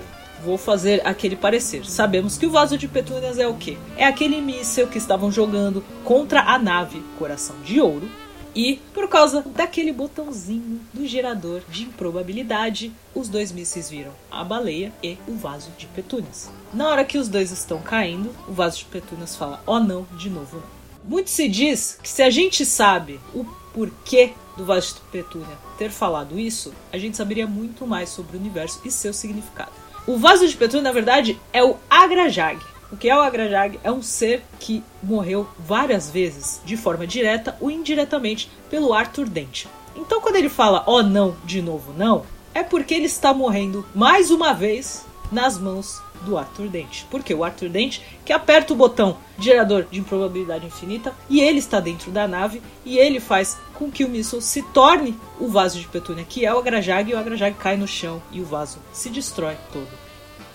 Vou 0.43 0.57
fazer 0.57 1.05
aquele 1.05 1.36
parecer. 1.36 1.86
Sabemos 1.86 2.38
que 2.38 2.45
o 2.45 2.51
vaso 2.51 2.77
de 2.77 2.88
petúnias 2.88 3.38
é 3.38 3.48
o 3.48 3.55
quê? 3.55 3.77
É 3.98 4.05
aquele 4.05 4.39
míssel 4.39 4.88
que 4.88 4.98
estavam 4.98 5.31
jogando 5.31 5.83
contra 6.03 6.41
a 6.41 6.57
nave 6.57 7.03
Coração 7.17 7.57
de 7.63 7.81
Ouro. 7.81 8.09
E, 8.55 8.81
por 8.93 9.07
causa 9.07 9.43
daquele 9.55 9.91
botãozinho 9.91 10.81
do 10.91 11.05
gerador 11.05 11.62
de 11.69 11.83
improbabilidade, 11.83 12.91
os 13.13 13.29
dois 13.29 13.51
mísseis 13.51 13.89
viram 13.89 14.12
a 14.31 14.43
baleia 14.43 14.91
e 15.03 15.17
o 15.27 15.36
vaso 15.36 15.69
de 15.77 15.86
petúnias. 15.86 16.50
Na 16.74 16.88
hora 16.88 17.05
que 17.05 17.17
os 17.17 17.27
dois 17.27 17.51
estão 17.51 17.79
caindo, 17.79 18.36
o 18.48 18.51
vaso 18.51 18.79
de 18.79 18.86
petúnias 18.86 19.36
fala: 19.36 19.62
Oh 19.67 19.79
não, 19.79 20.07
de 20.17 20.29
novo 20.29 20.57
não. 20.57 20.78
Muito 21.03 21.29
se 21.29 21.48
diz 21.48 22.00
que 22.01 22.10
se 22.10 22.22
a 22.22 22.29
gente 22.29 22.65
sabe 22.65 23.20
o 23.34 23.46
porquê 23.74 24.34
do 24.58 24.65
Vaso 24.65 24.96
de 24.96 25.01
Petúnia 25.12 25.58
ter 25.77 25.89
falado 25.89 26.38
isso, 26.38 26.74
a 26.91 26.98
gente 26.98 27.15
saberia 27.15 27.48
muito 27.48 27.88
mais 27.88 28.10
sobre 28.10 28.36
o 28.36 28.39
universo 28.39 28.82
e 28.84 28.91
seu 28.91 29.13
significado. 29.13 29.72
O 30.06 30.18
Vaso 30.18 30.48
de 30.48 30.58
Petúnia, 30.58 30.84
na 30.84 30.91
verdade, 30.91 31.39
é 31.53 31.63
o 31.63 31.77
Agrajag. 31.89 32.60
O 32.91 32.98
que 32.98 33.10
é 33.10 33.15
o 33.15 33.22
Agrajag? 33.22 33.79
É 33.84 33.91
um 33.91 34.01
ser 34.01 34.44
que 34.60 34.84
morreu 35.01 35.48
várias 35.60 36.10
vezes, 36.10 36.60
de 36.65 36.75
forma 36.75 37.06
direta 37.06 37.56
ou 37.62 37.70
indiretamente, 37.70 38.50
pelo 38.70 38.94
Arthur 38.94 39.29
Dente. 39.29 39.68
Então, 39.96 40.20
quando 40.20 40.36
ele 40.36 40.50
fala, 40.50 40.84
ó 40.88 40.98
oh, 40.98 41.03
não, 41.03 41.36
de 41.46 41.62
novo 41.62 41.94
não, 41.94 42.25
é 42.53 42.63
porque 42.63 42.94
ele 42.94 43.06
está 43.06 43.34
morrendo 43.34 43.86
mais 43.94 44.32
uma 44.32 44.53
vez 44.53 45.06
nas 45.32 45.58
mãos 45.58 46.01
do 46.21 46.38
Arthur 46.38 46.67
Dente. 46.67 47.05
Porque 47.09 47.33
o 47.33 47.43
Arthur 47.43 47.69
Dente 47.69 48.01
que 48.25 48.33
aperta 48.33 48.73
o 48.73 48.75
botão 48.75 49.17
gerador 49.38 49.85
de 49.89 49.99
improbabilidade 49.99 50.65
infinita 50.65 51.13
e 51.29 51.41
ele 51.41 51.59
está 51.59 51.79
dentro 51.79 52.11
da 52.11 52.27
nave 52.27 52.61
e 52.85 52.97
ele 52.97 53.19
faz 53.19 53.57
com 53.73 53.89
que 53.89 54.03
o 54.03 54.09
míssil 54.09 54.41
se 54.41 54.61
torne 54.61 55.17
o 55.39 55.47
vaso 55.47 55.79
de 55.79 55.88
Petúnia, 55.88 56.25
que 56.27 56.45
é 56.45 56.53
o 56.53 56.59
Agrajag, 56.59 57.09
e 57.09 57.13
o 57.13 57.17
Agrajag 57.19 57.55
cai 57.57 57.77
no 57.77 57.88
chão 57.88 58.21
e 58.31 58.41
o 58.41 58.45
vaso 58.45 58.79
se 58.91 59.09
destrói 59.09 59.55
todo. 59.71 59.88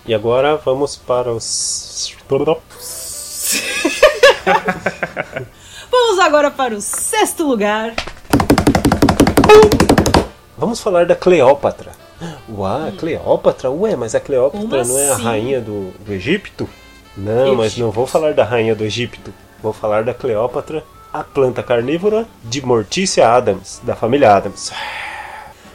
E 0.06 0.12
agora 0.12 0.56
vamos 0.56 0.96
para 0.96 1.32
os. 1.32 2.14
vamos 5.90 6.18
agora 6.18 6.50
para 6.50 6.74
o 6.74 6.80
sexto 6.80 7.46
lugar. 7.46 7.94
Vamos 10.58 10.80
falar 10.80 11.06
da 11.06 11.16
Cleópatra. 11.16 12.03
Uau. 12.48 12.92
Cleópatra? 12.98 13.70
Ué, 13.70 13.96
mas 13.96 14.14
a 14.14 14.20
Cleópatra 14.20 14.60
Como 14.68 14.84
não 14.92 14.98
é 14.98 15.08
a 15.08 15.14
assim? 15.14 15.22
rainha 15.22 15.60
do, 15.60 15.90
do 16.04 16.12
Egito? 16.12 16.68
Não, 17.16 17.42
Egito. 17.46 17.56
mas 17.56 17.76
não 17.76 17.90
vou 17.90 18.06
falar 18.06 18.34
da 18.34 18.44
rainha 18.44 18.74
do 18.74 18.84
Egito. 18.84 19.32
Vou 19.62 19.72
falar 19.72 20.04
da 20.04 20.12
Cleópatra, 20.12 20.84
a 21.12 21.22
planta 21.24 21.62
carnívora 21.62 22.26
de 22.42 22.64
Mortícia 22.64 23.28
Adams, 23.28 23.80
da 23.82 23.94
família 23.94 24.34
Adams. 24.34 24.72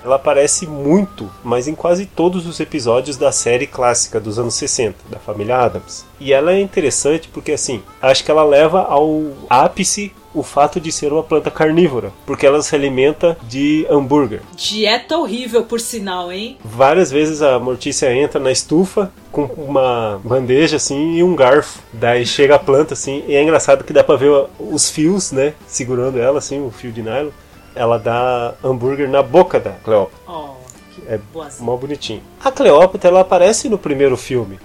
Ela 0.03 0.15
aparece 0.15 0.65
muito, 0.65 1.29
mas 1.43 1.67
em 1.67 1.75
quase 1.75 2.05
todos 2.05 2.45
os 2.45 2.59
episódios 2.59 3.17
da 3.17 3.31
série 3.31 3.67
clássica 3.67 4.19
dos 4.19 4.39
anos 4.39 4.55
60, 4.55 4.95
da 5.09 5.19
família 5.19 5.57
Adams. 5.57 6.05
E 6.19 6.33
ela 6.33 6.53
é 6.53 6.59
interessante 6.59 7.27
porque, 7.27 7.51
assim, 7.51 7.81
acho 8.01 8.23
que 8.23 8.31
ela 8.31 8.43
leva 8.43 8.81
ao 8.81 9.23
ápice 9.49 10.11
o 10.33 10.43
fato 10.43 10.79
de 10.79 10.91
ser 10.91 11.11
uma 11.11 11.23
planta 11.23 11.49
carnívora, 11.49 12.11
porque 12.25 12.45
ela 12.45 12.61
se 12.61 12.75
alimenta 12.75 13.37
de 13.47 13.85
hambúrguer. 13.89 14.41
Dieta 14.55 15.17
horrível, 15.17 15.63
por 15.63 15.79
sinal, 15.79 16.31
hein? 16.31 16.57
Várias 16.63 17.11
vezes 17.11 17.41
a 17.41 17.57
Mortícia 17.59 18.13
entra 18.13 18.39
na 18.39 18.51
estufa 18.51 19.11
com 19.31 19.43
uma 19.57 20.19
bandeja 20.23 20.77
assim 20.77 21.15
e 21.15 21.23
um 21.23 21.35
garfo. 21.35 21.79
Daí 21.91 22.25
chega 22.25 22.55
a 22.55 22.59
planta 22.59 22.93
assim, 22.93 23.23
e 23.27 23.35
é 23.35 23.41
engraçado 23.41 23.83
que 23.83 23.93
dá 23.93 24.03
pra 24.03 24.15
ver 24.15 24.45
os 24.59 24.89
fios, 24.89 25.31
né, 25.31 25.53
segurando 25.67 26.19
ela 26.19 26.37
assim, 26.37 26.63
o 26.63 26.69
fio 26.69 26.91
de 26.91 27.01
nylon 27.01 27.31
ela 27.79 27.97
dá 27.97 28.55
hambúrguer 28.61 29.09
na 29.09 29.23
boca 29.23 29.57
da 29.57 29.71
Cleópatra. 29.71 30.19
Oh, 30.27 30.49
é 31.07 31.17
mó 31.61 31.77
bonitinho. 31.77 32.21
A 32.43 32.51
Cleópatra 32.51 33.09
ela 33.09 33.21
aparece 33.21 33.69
no 33.69 33.77
primeiro 33.77 34.17
filme. 34.17 34.59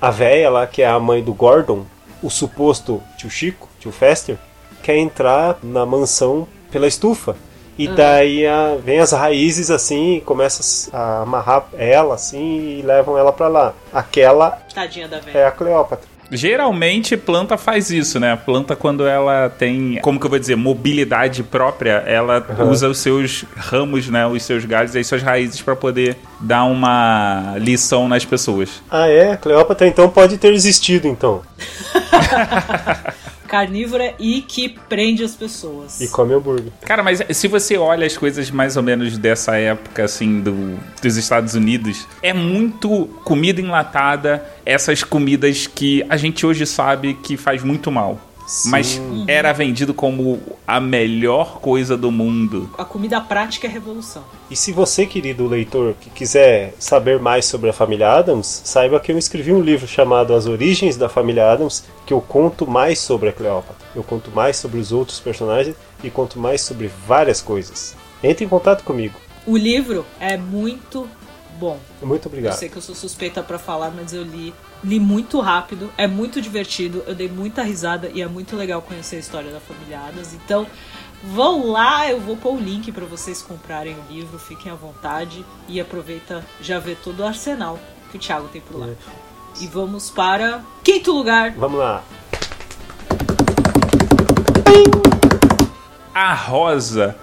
A 0.00 0.10
véia 0.10 0.48
lá, 0.48 0.66
que 0.66 0.80
é 0.80 0.88
a 0.88 0.98
mãe 0.98 1.22
do 1.22 1.34
Gordon, 1.34 1.84
o 2.22 2.30
suposto 2.30 3.02
tio 3.18 3.28
Chico, 3.28 3.68
tio 3.78 3.92
Fester, 3.92 4.38
quer 4.82 4.96
entrar 4.96 5.58
na 5.62 5.84
mansão 5.84 6.48
pela 6.72 6.86
estufa. 6.86 7.36
E 7.76 7.86
uhum. 7.86 7.94
daí 7.96 8.46
a, 8.46 8.76
vem 8.82 8.98
as 8.98 9.12
raízes 9.12 9.70
assim 9.70 10.22
começa 10.24 10.90
a 10.96 11.20
amarrar 11.20 11.66
ela 11.74 12.14
assim 12.14 12.78
e 12.78 12.82
levam 12.82 13.18
ela 13.18 13.30
para 13.30 13.48
lá. 13.48 13.74
Aquela 13.92 14.52
Tadinha 14.74 15.06
da 15.06 15.20
véia. 15.20 15.36
é 15.36 15.46
a 15.46 15.50
Cleópatra. 15.50 16.08
Geralmente 16.30 17.16
planta 17.16 17.56
faz 17.56 17.90
isso, 17.90 18.18
né? 18.18 18.32
A 18.32 18.36
planta 18.36 18.74
quando 18.74 19.06
ela 19.06 19.48
tem, 19.48 19.98
como 20.02 20.18
que 20.18 20.26
eu 20.26 20.30
vou 20.30 20.38
dizer, 20.38 20.56
mobilidade 20.56 21.42
própria, 21.42 22.02
ela 22.06 22.44
uhum. 22.58 22.70
usa 22.70 22.88
os 22.88 22.98
seus 22.98 23.44
ramos, 23.56 24.08
né, 24.08 24.26
os 24.26 24.42
seus 24.42 24.64
galhos 24.64 24.94
e 24.94 25.04
suas 25.04 25.22
raízes 25.22 25.60
para 25.60 25.76
poder 25.76 26.16
dar 26.40 26.64
uma 26.64 27.54
lição 27.58 28.08
nas 28.08 28.24
pessoas. 28.24 28.82
Ah, 28.90 29.08
é? 29.08 29.36
Cleópatra 29.36 29.86
então 29.86 30.08
pode 30.08 30.38
ter 30.38 30.52
existido 30.52 31.06
então. 31.06 31.42
carnívora 33.54 34.14
e 34.18 34.42
que 34.42 34.68
prende 34.68 35.22
as 35.22 35.36
pessoas. 35.36 36.00
E 36.00 36.08
come 36.08 36.34
hambúrguer. 36.34 36.72
Cara, 36.84 37.04
mas 37.04 37.22
se 37.30 37.46
você 37.46 37.76
olha 37.76 38.04
as 38.04 38.16
coisas 38.16 38.50
mais 38.50 38.76
ou 38.76 38.82
menos 38.82 39.16
dessa 39.16 39.56
época, 39.56 40.02
assim, 40.02 40.40
do, 40.40 40.76
dos 41.00 41.16
Estados 41.16 41.54
Unidos, 41.54 42.04
é 42.20 42.32
muito 42.32 43.06
comida 43.22 43.60
enlatada, 43.60 44.44
essas 44.66 45.04
comidas 45.04 45.68
que 45.68 46.04
a 46.08 46.16
gente 46.16 46.44
hoje 46.44 46.66
sabe 46.66 47.14
que 47.14 47.36
faz 47.36 47.62
muito 47.62 47.92
mal. 47.92 48.20
Sim. 48.46 48.70
Mas 48.70 49.00
era 49.26 49.52
vendido 49.52 49.94
como 49.94 50.40
a 50.66 50.78
melhor 50.78 51.60
coisa 51.60 51.96
do 51.96 52.10
mundo. 52.10 52.70
A 52.76 52.84
comida 52.84 53.20
prática 53.20 53.66
é 53.66 53.70
revolução. 53.70 54.24
E 54.50 54.56
se 54.56 54.70
você, 54.72 55.06
querido 55.06 55.46
leitor, 55.46 55.94
que 56.00 56.10
quiser 56.10 56.74
saber 56.78 57.18
mais 57.18 57.46
sobre 57.46 57.70
a 57.70 57.72
família 57.72 58.10
Adams, 58.10 58.62
saiba 58.64 59.00
que 59.00 59.10
eu 59.10 59.18
escrevi 59.18 59.52
um 59.52 59.60
livro 59.60 59.86
chamado 59.86 60.34
As 60.34 60.46
Origens 60.46 60.96
da 60.96 61.08
Família 61.08 61.50
Adams, 61.50 61.84
que 62.04 62.12
eu 62.12 62.20
conto 62.20 62.66
mais 62.66 62.98
sobre 62.98 63.30
a 63.30 63.32
Cleópatra. 63.32 63.86
Eu 63.96 64.02
conto 64.02 64.30
mais 64.30 64.56
sobre 64.56 64.78
os 64.78 64.92
outros 64.92 65.20
personagens 65.20 65.76
e 66.02 66.10
conto 66.10 66.38
mais 66.38 66.60
sobre 66.60 66.90
várias 67.06 67.40
coisas. 67.40 67.96
Entre 68.22 68.44
em 68.44 68.48
contato 68.48 68.84
comigo. 68.84 69.18
O 69.46 69.56
livro 69.56 70.04
é 70.20 70.36
muito 70.36 71.08
bom. 71.58 71.78
Muito 72.02 72.26
obrigado. 72.26 72.54
Eu 72.54 72.58
sei 72.58 72.68
que 72.68 72.76
eu 72.76 72.82
sou 72.82 72.94
suspeita 72.94 73.42
para 73.42 73.58
falar, 73.58 73.90
mas 73.90 74.12
eu 74.12 74.22
li 74.22 74.52
li 74.84 75.00
muito 75.00 75.40
rápido, 75.40 75.90
é 75.96 76.06
muito 76.06 76.40
divertido, 76.40 77.02
eu 77.06 77.14
dei 77.14 77.28
muita 77.28 77.62
risada 77.62 78.10
e 78.12 78.20
é 78.20 78.28
muito 78.28 78.54
legal 78.54 78.82
conhecer 78.82 79.16
a 79.16 79.18
história 79.18 79.50
da 79.50 79.60
família 79.60 79.98
Adams. 80.00 80.34
Então, 80.34 80.66
vão 81.22 81.70
lá, 81.70 82.08
eu 82.08 82.20
vou 82.20 82.36
pôr 82.36 82.54
o 82.54 82.60
link 82.60 82.92
para 82.92 83.06
vocês 83.06 83.40
comprarem 83.40 83.94
o 83.94 84.12
livro, 84.12 84.38
fiquem 84.38 84.70
à 84.70 84.74
vontade 84.74 85.44
e 85.68 85.80
aproveita 85.80 86.44
já 86.60 86.78
ver 86.78 86.96
todo 87.02 87.20
o 87.20 87.26
arsenal 87.26 87.78
que 88.10 88.18
o 88.18 88.20
Thiago 88.20 88.48
tem 88.48 88.60
por 88.60 88.78
lá. 88.78 88.88
É. 88.88 88.94
E 89.60 89.66
vamos 89.66 90.10
para 90.10 90.62
quinto 90.82 91.12
lugar. 91.12 91.52
Vamos 91.52 91.78
lá. 91.78 92.02
A 96.12 96.34
rosa. 96.34 97.16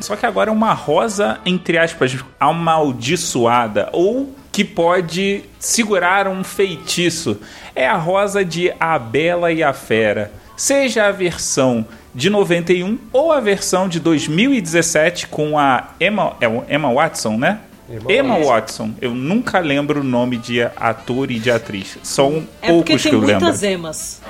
Só 0.00 0.16
que 0.16 0.24
agora 0.24 0.50
é 0.50 0.52
uma 0.52 0.72
rosa, 0.72 1.40
entre 1.44 1.78
aspas, 1.78 2.16
amaldiçoada. 2.38 3.88
Ou 3.92 4.34
que 4.58 4.64
pode 4.64 5.44
segurar 5.56 6.26
um 6.26 6.42
feitiço. 6.42 7.38
É 7.76 7.86
a 7.86 7.94
rosa 7.94 8.44
de 8.44 8.72
A 8.80 8.98
Bela 8.98 9.52
e 9.52 9.62
a 9.62 9.72
Fera. 9.72 10.32
Seja 10.56 11.06
a 11.06 11.12
versão 11.12 11.86
de 12.12 12.28
91 12.28 12.98
ou 13.12 13.30
a 13.30 13.38
versão 13.38 13.88
de 13.88 14.00
2017 14.00 15.28
com 15.28 15.56
a 15.56 15.90
Emma, 16.00 16.36
é 16.40 16.74
Emma 16.74 16.92
Watson, 16.92 17.36
né? 17.36 17.60
Emma 17.88 18.12
Emma 18.12 18.38
Watson. 18.46 18.90
Eu 19.00 19.14
nunca 19.14 19.60
lembro 19.60 20.00
o 20.00 20.04
nome 20.04 20.36
de 20.36 20.60
ator 20.60 21.30
e 21.30 21.38
de 21.38 21.52
atriz. 21.52 21.96
São 22.02 22.44
É 22.60 22.66
porque 22.66 22.94
poucos 22.94 23.02
tem 23.04 23.12
que 23.12 23.16
eu 23.16 23.20
lembro. 23.20 23.44
muitas 23.44 23.62
emas. 23.62 24.20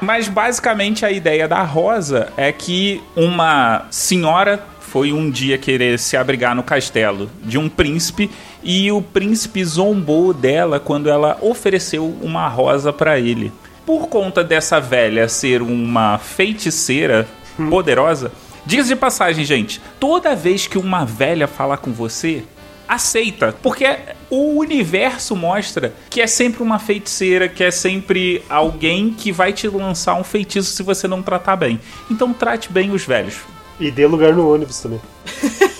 Mas 0.00 0.26
basicamente 0.26 1.04
a 1.04 1.10
ideia 1.10 1.46
da 1.46 1.62
Rosa 1.62 2.32
é 2.34 2.50
que 2.50 3.02
uma 3.14 3.84
senhora 3.90 4.64
foi 4.86 5.12
um 5.12 5.28
dia 5.28 5.58
querer 5.58 5.98
se 5.98 6.16
abrigar 6.16 6.54
no 6.54 6.62
castelo 6.62 7.28
de 7.42 7.58
um 7.58 7.68
príncipe 7.68 8.30
e 8.62 8.90
o 8.92 9.02
príncipe 9.02 9.64
zombou 9.64 10.32
dela 10.32 10.78
quando 10.78 11.10
ela 11.10 11.36
ofereceu 11.40 12.16
uma 12.22 12.48
rosa 12.48 12.92
para 12.92 13.18
ele. 13.18 13.52
Por 13.84 14.08
conta 14.08 14.42
dessa 14.42 14.80
velha 14.80 15.28
ser 15.28 15.60
uma 15.60 16.18
feiticeira 16.18 17.26
poderosa, 17.68 18.32
diga 18.64 18.84
de 18.84 18.96
passagem, 18.96 19.44
gente, 19.44 19.80
toda 19.98 20.34
vez 20.36 20.66
que 20.66 20.78
uma 20.78 21.04
velha 21.04 21.46
falar 21.46 21.78
com 21.78 21.92
você, 21.92 22.44
aceita, 22.88 23.54
porque 23.62 23.98
o 24.30 24.58
universo 24.58 25.34
mostra 25.34 25.92
que 26.08 26.20
é 26.20 26.26
sempre 26.26 26.62
uma 26.62 26.78
feiticeira, 26.78 27.48
que 27.48 27.64
é 27.64 27.70
sempre 27.70 28.42
alguém 28.48 29.12
que 29.12 29.32
vai 29.32 29.52
te 29.52 29.66
lançar 29.68 30.14
um 30.14 30.24
feitiço 30.24 30.70
se 30.70 30.82
você 30.82 31.08
não 31.08 31.22
tratar 31.22 31.56
bem. 31.56 31.80
Então 32.10 32.32
trate 32.32 32.72
bem 32.72 32.92
os 32.92 33.04
velhos. 33.04 33.55
E 33.78 33.90
dê 33.90 34.06
lugar 34.06 34.32
no 34.32 34.52
ônibus 34.52 34.80
também. 34.80 35.00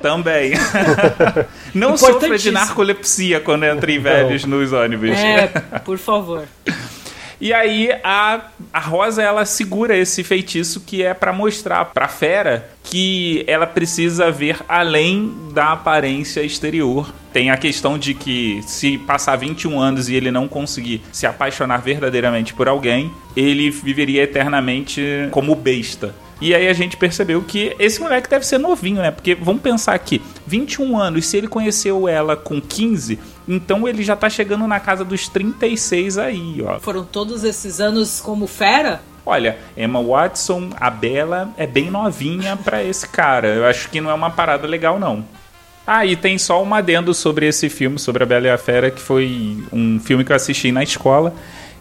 Também. 0.00 0.52
não 1.74 1.96
sofra 1.96 2.38
de 2.38 2.50
narcolepsia 2.52 3.40
quando 3.40 3.64
entra 3.64 3.90
em 3.90 3.98
velhos 3.98 4.44
nos 4.44 4.72
ônibus. 4.72 5.10
É, 5.10 5.48
por 5.84 5.98
favor. 5.98 6.44
E 7.40 7.52
aí 7.52 7.90
a, 8.02 8.40
a 8.72 8.80
Rosa 8.80 9.22
ela 9.22 9.44
segura 9.44 9.96
esse 9.96 10.24
feitiço 10.24 10.80
que 10.80 11.02
é 11.02 11.12
pra 11.12 11.32
mostrar 11.32 11.84
pra 11.86 12.08
fera 12.08 12.70
que 12.82 13.44
ela 13.46 13.66
precisa 13.66 14.30
ver 14.30 14.58
além 14.68 15.34
da 15.52 15.72
aparência 15.72 16.40
exterior. 16.40 17.12
Tem 17.32 17.50
a 17.50 17.56
questão 17.56 17.98
de 17.98 18.14
que 18.14 18.60
se 18.66 18.96
passar 18.96 19.36
21 19.36 19.78
anos 19.78 20.08
e 20.08 20.14
ele 20.14 20.30
não 20.30 20.48
conseguir 20.48 21.02
se 21.12 21.26
apaixonar 21.26 21.78
verdadeiramente 21.78 22.54
por 22.54 22.68
alguém, 22.68 23.12
ele 23.36 23.70
viveria 23.70 24.22
eternamente 24.22 25.28
como 25.30 25.54
besta. 25.54 26.14
E 26.40 26.54
aí 26.54 26.68
a 26.68 26.72
gente 26.72 26.96
percebeu 26.96 27.42
que 27.42 27.74
esse 27.78 28.00
moleque 28.00 28.28
deve 28.28 28.46
ser 28.46 28.58
novinho, 28.58 29.00
né? 29.00 29.10
Porque 29.10 29.34
vamos 29.34 29.62
pensar 29.62 29.94
aqui, 29.94 30.20
21 30.46 30.98
anos, 30.98 31.26
se 31.26 31.36
ele 31.36 31.48
conheceu 31.48 32.06
ela 32.06 32.36
com 32.36 32.60
15, 32.60 33.18
então 33.48 33.88
ele 33.88 34.02
já 34.02 34.14
tá 34.14 34.28
chegando 34.28 34.66
na 34.66 34.78
casa 34.78 35.04
dos 35.04 35.28
36 35.28 36.18
aí, 36.18 36.62
ó. 36.62 36.78
Foram 36.78 37.04
todos 37.04 37.42
esses 37.42 37.80
anos 37.80 38.20
como 38.20 38.46
fera? 38.46 39.00
Olha, 39.24 39.58
Emma 39.76 40.00
Watson, 40.00 40.70
a 40.78 40.88
Bela, 40.90 41.50
é 41.56 41.66
bem 41.66 41.90
novinha 41.90 42.56
pra 42.56 42.84
esse 42.84 43.08
cara. 43.08 43.48
Eu 43.48 43.66
acho 43.66 43.88
que 43.90 44.00
não 44.00 44.10
é 44.10 44.14
uma 44.14 44.30
parada 44.30 44.68
legal, 44.68 45.00
não. 45.00 45.24
Ah, 45.86 46.04
e 46.04 46.16
tem 46.16 46.36
só 46.36 46.62
um 46.62 46.74
adendo 46.74 47.14
sobre 47.14 47.46
esse 47.46 47.68
filme, 47.68 47.98
sobre 47.98 48.22
a 48.22 48.26
Bela 48.26 48.46
e 48.46 48.50
a 48.50 48.58
Fera, 48.58 48.90
que 48.90 49.00
foi 49.00 49.64
um 49.72 49.98
filme 49.98 50.24
que 50.24 50.30
eu 50.32 50.36
assisti 50.36 50.70
na 50.70 50.82
escola 50.82 51.34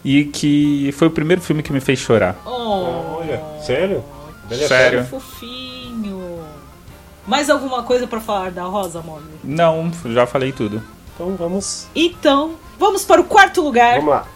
e 0.04 0.26
que 0.26 0.92
foi 0.94 1.08
o 1.08 1.12
primeiro 1.12 1.42
filme 1.42 1.62
que 1.62 1.74
me 1.74 1.80
fez 1.80 2.00
chorar. 2.00 2.36
Oh, 2.46 3.20
Olha, 3.20 3.42
sério? 3.62 4.04
Bela 4.48 4.68
Sério? 4.68 5.06
fofinho. 5.06 6.44
Mais 7.28 7.50
alguma 7.50 7.84
coisa 7.84 8.06
pra 8.06 8.20
falar 8.22 8.52
da 8.52 8.64
Rosa, 8.64 9.02
Mônica? 9.02 9.40
Não, 9.44 9.92
já 10.06 10.28
falei 10.28 10.52
tudo. 10.52 10.82
Então 11.16 11.36
vamos. 11.36 11.88
Então, 11.96 12.56
vamos 12.78 13.04
para 13.04 13.22
o 13.22 13.24
quarto 13.24 13.62
lugar. 13.62 13.96
Vamos 13.96 14.10
lá. 14.10 14.28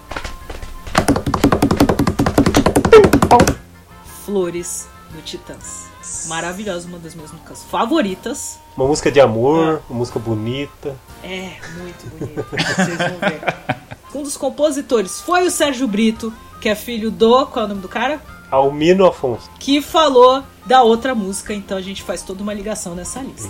Flores 4.25 4.87
do 5.11 5.21
Titãs. 5.21 5.87
Maravilhosa, 6.27 6.87
uma 6.87 6.97
das 6.97 7.13
minhas 7.13 7.31
músicas 7.31 7.63
favoritas. 7.65 8.59
Uma 8.75 8.87
música 8.87 9.11
de 9.11 9.19
amor, 9.19 9.81
uma 9.89 9.99
música 9.99 10.17
bonita. 10.19 10.95
É, 11.23 11.51
muito 11.77 12.07
bonita. 12.17 12.45
Vocês 12.51 12.97
vão 12.97 13.19
ver. 13.29 13.41
Um 14.15 14.23
dos 14.23 14.35
compositores 14.35 15.21
foi 15.21 15.45
o 15.45 15.51
Sérgio 15.51 15.87
Brito, 15.87 16.33
que 16.59 16.67
é 16.67 16.73
filho 16.73 17.11
do. 17.11 17.45
Qual 17.45 17.61
é 17.61 17.65
o 17.67 17.69
nome 17.69 17.81
do 17.81 17.87
cara? 17.87 18.19
Almino 18.51 19.05
Afonso. 19.05 19.49
Que 19.59 19.81
falou 19.81 20.43
da 20.65 20.81
outra 20.83 21.13
música, 21.13 21.53
então 21.53 21.77
a 21.77 21.81
gente 21.81 22.03
faz 22.03 22.21
toda 22.21 22.41
uma 22.43 22.53
ligação 22.53 22.95
nessa 22.95 23.21
lista. 23.21 23.49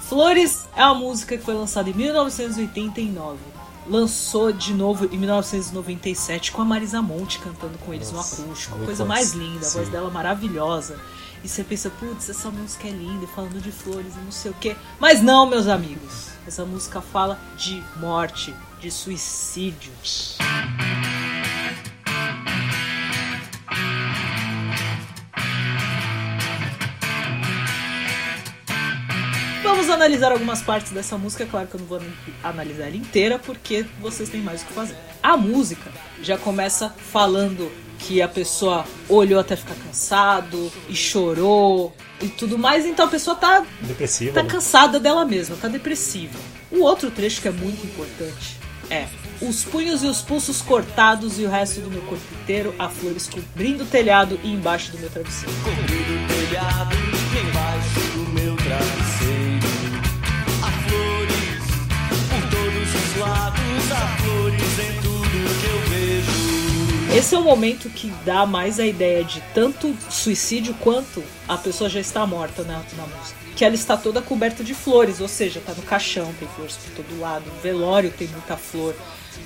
Flores 0.00 0.66
é 0.76 0.84
uma 0.84 0.94
música 0.94 1.36
que 1.36 1.42
foi 1.42 1.54
lançada 1.54 1.88
em 1.88 1.94
1989. 1.94 3.38
Lançou 3.86 4.52
de 4.52 4.72
novo 4.72 5.06
em 5.12 5.18
1997 5.18 6.52
com 6.52 6.62
a 6.62 6.64
Marisa 6.64 7.02
Monte 7.02 7.38
cantando 7.38 7.76
com 7.78 7.92
eles 7.92 8.10
Nossa, 8.12 8.42
no 8.42 8.48
acústico. 8.48 8.78
Coisa 8.78 9.04
mais 9.04 9.32
linda, 9.32 9.66
a 9.66 9.70
voz 9.70 9.86
Sim. 9.86 9.92
dela 9.92 10.10
maravilhosa. 10.10 10.98
E 11.42 11.48
você 11.48 11.62
pensa, 11.62 11.90
putz, 11.90 12.30
essa 12.30 12.50
música 12.50 12.88
é 12.88 12.90
linda, 12.90 13.26
falando 13.26 13.60
de 13.60 13.70
flores 13.70 14.14
e 14.14 14.24
não 14.24 14.32
sei 14.32 14.50
o 14.50 14.54
quê. 14.54 14.74
Mas 14.98 15.20
não, 15.20 15.44
meus 15.44 15.68
amigos. 15.68 16.28
Essa 16.46 16.64
música 16.64 17.02
fala 17.02 17.38
de 17.56 17.82
morte, 17.96 18.54
de 18.80 18.90
suicídio. 18.90 19.92
Analisar 29.94 30.32
algumas 30.32 30.62
partes 30.62 30.92
dessa 30.92 31.16
música. 31.16 31.44
É 31.44 31.46
claro 31.46 31.66
que 31.66 31.74
eu 31.74 31.80
não 31.80 31.86
vou 31.86 32.00
analisar 32.42 32.84
ela 32.84 32.96
inteira, 32.96 33.38
porque 33.38 33.84
vocês 34.00 34.28
têm 34.28 34.40
mais 34.40 34.62
o 34.62 34.66
que 34.66 34.72
fazer. 34.72 34.96
A 35.22 35.36
música 35.36 35.90
já 36.22 36.36
começa 36.36 36.90
falando 37.12 37.70
que 37.98 38.20
a 38.20 38.28
pessoa 38.28 38.84
olhou 39.08 39.40
até 39.40 39.56
ficar 39.56 39.74
cansado 39.74 40.70
e 40.88 40.94
chorou 40.94 41.94
e 42.20 42.28
tudo 42.28 42.58
mais. 42.58 42.84
Então 42.84 43.06
a 43.06 43.08
pessoa 43.08 43.36
tá, 43.36 43.64
Depressiva. 43.80 44.32
tá 44.32 44.42
né? 44.42 44.48
cansada 44.48 45.00
dela 45.00 45.24
mesma, 45.24 45.56
tá 45.56 45.68
depressiva. 45.68 46.38
O 46.70 46.80
outro 46.80 47.10
trecho 47.10 47.40
que 47.40 47.48
é 47.48 47.52
muito 47.52 47.86
importante 47.86 48.58
é 48.90 49.06
os 49.40 49.64
punhos 49.64 50.02
e 50.02 50.06
os 50.06 50.20
pulsos 50.22 50.60
cortados 50.62 51.38
e 51.38 51.44
o 51.44 51.50
resto 51.50 51.80
do 51.80 51.90
meu 51.90 52.02
corpo 52.02 52.24
inteiro, 52.42 52.74
a 52.78 52.88
flores 52.88 53.28
cobrindo 53.28 53.84
o 53.84 53.86
telhado 53.86 54.38
e 54.42 54.52
embaixo 54.52 54.92
do 54.92 54.98
meu 54.98 55.10
travesseiro. 55.10 55.54
Cobrindo 55.62 56.24
o 56.24 56.28
telhado 56.28 56.96
embaixo 57.48 58.00
do 58.12 58.32
meu 58.32 58.56
travesseiro. 58.56 59.43
Esse 67.14 67.36
é 67.36 67.38
o 67.38 67.42
momento 67.42 67.88
que 67.88 68.08
dá 68.24 68.44
mais 68.44 68.80
a 68.80 68.86
ideia 68.86 69.22
de 69.22 69.40
tanto 69.54 69.96
suicídio 70.10 70.74
quanto 70.80 71.22
a 71.46 71.56
pessoa 71.56 71.88
já 71.88 72.00
está 72.00 72.26
morta 72.26 72.64
na, 72.64 72.78
na 72.78 73.06
música. 73.06 73.38
Que 73.54 73.64
ela 73.64 73.76
está 73.76 73.96
toda 73.96 74.20
coberta 74.20 74.64
de 74.64 74.74
flores, 74.74 75.20
ou 75.20 75.28
seja, 75.28 75.62
tá 75.64 75.72
no 75.74 75.82
caixão, 75.82 76.34
tem 76.40 76.48
flores 76.48 76.76
por 76.76 77.04
todo 77.04 77.20
lado, 77.20 77.44
no 77.46 77.60
velório 77.60 78.10
tem 78.10 78.26
muita 78.26 78.56
flor, 78.56 78.96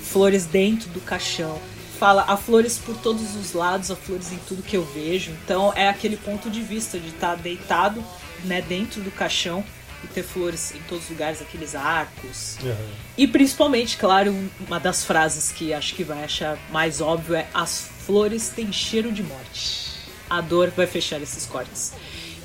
flores 0.01 0.45
dentro 0.45 0.89
do 0.89 0.99
caixão. 0.99 1.59
Fala, 1.99 2.25
há 2.27 2.35
flores 2.35 2.79
por 2.79 2.97
todos 2.97 3.35
os 3.35 3.53
lados, 3.53 3.91
há 3.91 3.95
flores 3.95 4.31
em 4.31 4.39
tudo 4.47 4.63
que 4.63 4.75
eu 4.75 4.83
vejo. 4.83 5.31
Então 5.43 5.71
é 5.75 5.87
aquele 5.87 6.17
ponto 6.17 6.49
de 6.49 6.61
vista 6.61 6.97
de 6.97 7.09
estar 7.09 7.35
deitado 7.35 8.03
né, 8.45 8.63
dentro 8.63 8.99
do 9.01 9.11
caixão 9.11 9.63
e 10.03 10.07
ter 10.07 10.23
flores 10.23 10.73
em 10.75 10.79
todos 10.87 11.05
os 11.05 11.09
lugares, 11.09 11.41
aqueles 11.41 11.75
arcos. 11.75 12.57
Aham. 12.63 12.75
E 13.17 13.27
principalmente, 13.27 13.97
claro, 13.97 14.33
uma 14.67 14.79
das 14.79 15.03
frases 15.03 15.51
que 15.51 15.73
acho 15.73 15.93
que 15.95 16.03
vai 16.03 16.23
achar 16.23 16.57
mais 16.71 17.01
óbvio 17.01 17.35
é: 17.35 17.47
as 17.53 17.89
flores 18.05 18.49
têm 18.49 18.71
cheiro 18.71 19.11
de 19.11 19.23
morte. 19.23 19.89
A 20.29 20.41
dor 20.41 20.69
vai 20.75 20.85
fechar 20.87 21.21
esses 21.21 21.45
cortes. 21.45 21.93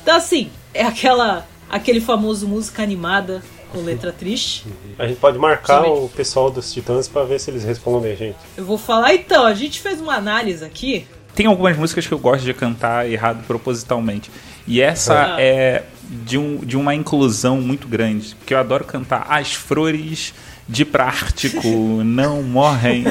Então, 0.03 0.17
assim, 0.17 0.51
é 0.73 0.83
aquela 0.83 1.47
aquele 1.71 2.01
famoso 2.01 2.47
música 2.47 2.83
animada 2.83 3.43
com 3.73 3.79
letra 3.83 4.13
triste. 4.19 4.65
A 4.99 5.07
gente 5.07 5.19
pode 5.19 5.39
marcar 5.39 5.83
Somente. 5.83 6.05
o 6.05 6.09
pessoal 6.09 6.51
dos 6.51 6.73
Titãs 6.73 7.09
pra 7.09 7.25
ver 7.25 7.39
se 7.41 7.51
eles 7.51 7.65
respondem 7.65 8.13
a 8.13 8.15
gente. 8.17 8.37
Eu 8.57 8.65
vou 8.65 8.79
falar 8.79 9.15
então, 9.15 9.45
a 9.47 9.55
gente 9.55 9.81
fez 9.81 10.01
uma 10.01 10.15
análise 10.15 10.65
aqui. 10.65 11.07
Tem 11.35 11.47
algumas 11.47 11.77
músicas 11.77 12.07
que 12.07 12.13
eu 12.15 12.19
gosto 12.19 12.45
de 12.45 12.55
cantar 12.55 13.11
errado 13.11 13.45
propositalmente. 13.47 14.31
E 14.67 14.81
essa 14.81 15.35
Ah. 15.35 15.41
é 15.41 15.83
de, 16.09 16.39
um, 16.39 16.59
de 16.59 16.77
uma 16.77 16.95
inclusão 16.95 17.61
muito 17.61 17.89
grande. 17.89 18.35
Porque 18.35 18.55
eu 18.55 18.59
adoro 18.59 18.85
cantar 18.85 19.27
As 19.29 19.55
Flores 19.55 20.35
de 20.69 20.85
Prático 20.85 21.69
Não 22.05 22.43
Morrem. 22.43 23.05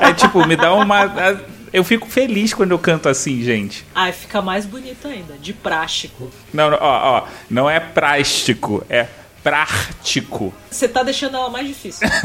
É 0.00 0.12
tipo, 0.12 0.46
me 0.46 0.56
dá 0.56 0.74
uma. 0.74 1.40
Eu 1.72 1.84
fico 1.84 2.08
feliz 2.08 2.54
quando 2.54 2.70
eu 2.70 2.78
canto 2.78 3.08
assim, 3.08 3.42
gente. 3.42 3.84
Ai, 3.94 4.12
fica 4.12 4.40
mais 4.40 4.64
bonito 4.64 5.06
ainda, 5.06 5.34
de 5.34 5.52
prático. 5.52 6.30
Não, 6.52 6.70
não, 6.70 6.78
ó, 6.80 7.18
ó, 7.18 7.26
não 7.50 7.68
é 7.68 7.78
prástico, 7.78 8.84
é 8.88 9.06
prático. 9.42 10.54
Você 10.70 10.88
tá 10.88 11.02
deixando 11.02 11.36
ela 11.36 11.50
mais 11.50 11.66
difícil. 11.66 12.08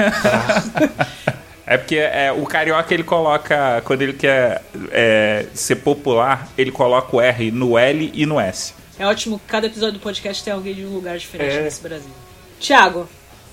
É 1.66 1.78
porque 1.78 1.96
é, 1.96 2.32
o 2.32 2.46
carioca 2.46 2.94
ele 2.94 3.04
coloca, 3.04 3.82
quando 3.86 4.02
ele 4.02 4.14
quer 4.14 4.62
é, 4.92 5.46
ser 5.54 5.78
popular, 5.78 6.50
ele 6.58 6.72
coloca 6.72 7.16
o 7.16 7.22
R 7.22 7.52
no 7.52 7.78
L 7.78 8.12
e 8.14 8.26
no 8.26 8.40
S. 8.40 8.74
É 9.04 9.06
ótimo 9.06 9.38
que 9.38 9.46
cada 9.48 9.68
episódio 9.68 9.96
do 9.96 10.00
podcast 10.00 10.42
tem 10.42 10.54
alguém 10.54 10.74
de 10.74 10.86
um 10.86 10.94
lugar 10.94 11.18
diferente 11.18 11.56
É. 11.58 11.62
nesse 11.64 11.82
Brasil. 11.82 12.10
Tiago, 12.58 13.06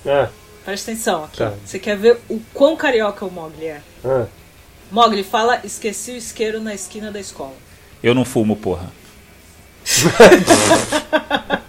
Ah, 0.07 0.29
presta 0.63 0.91
atenção 0.91 1.25
aqui. 1.25 1.39
Tá. 1.39 1.51
Você 1.65 1.77
quer 1.77 1.97
ver 1.97 2.17
o 2.29 2.39
quão 2.53 2.77
carioca 2.77 3.25
o 3.25 3.29
Mogli 3.29 3.65
é? 3.65 3.81
ah. 4.05 4.27
Mogli 4.89 5.25
fala, 5.25 5.59
esqueci 5.65 6.11
o 6.11 6.15
isqueiro 6.15 6.61
na 6.61 6.73
esquina 6.73 7.11
da 7.11 7.19
escola. 7.19 7.53
Eu 8.01 8.15
não 8.15 8.23
fumo, 8.23 8.55
porra. 8.55 8.89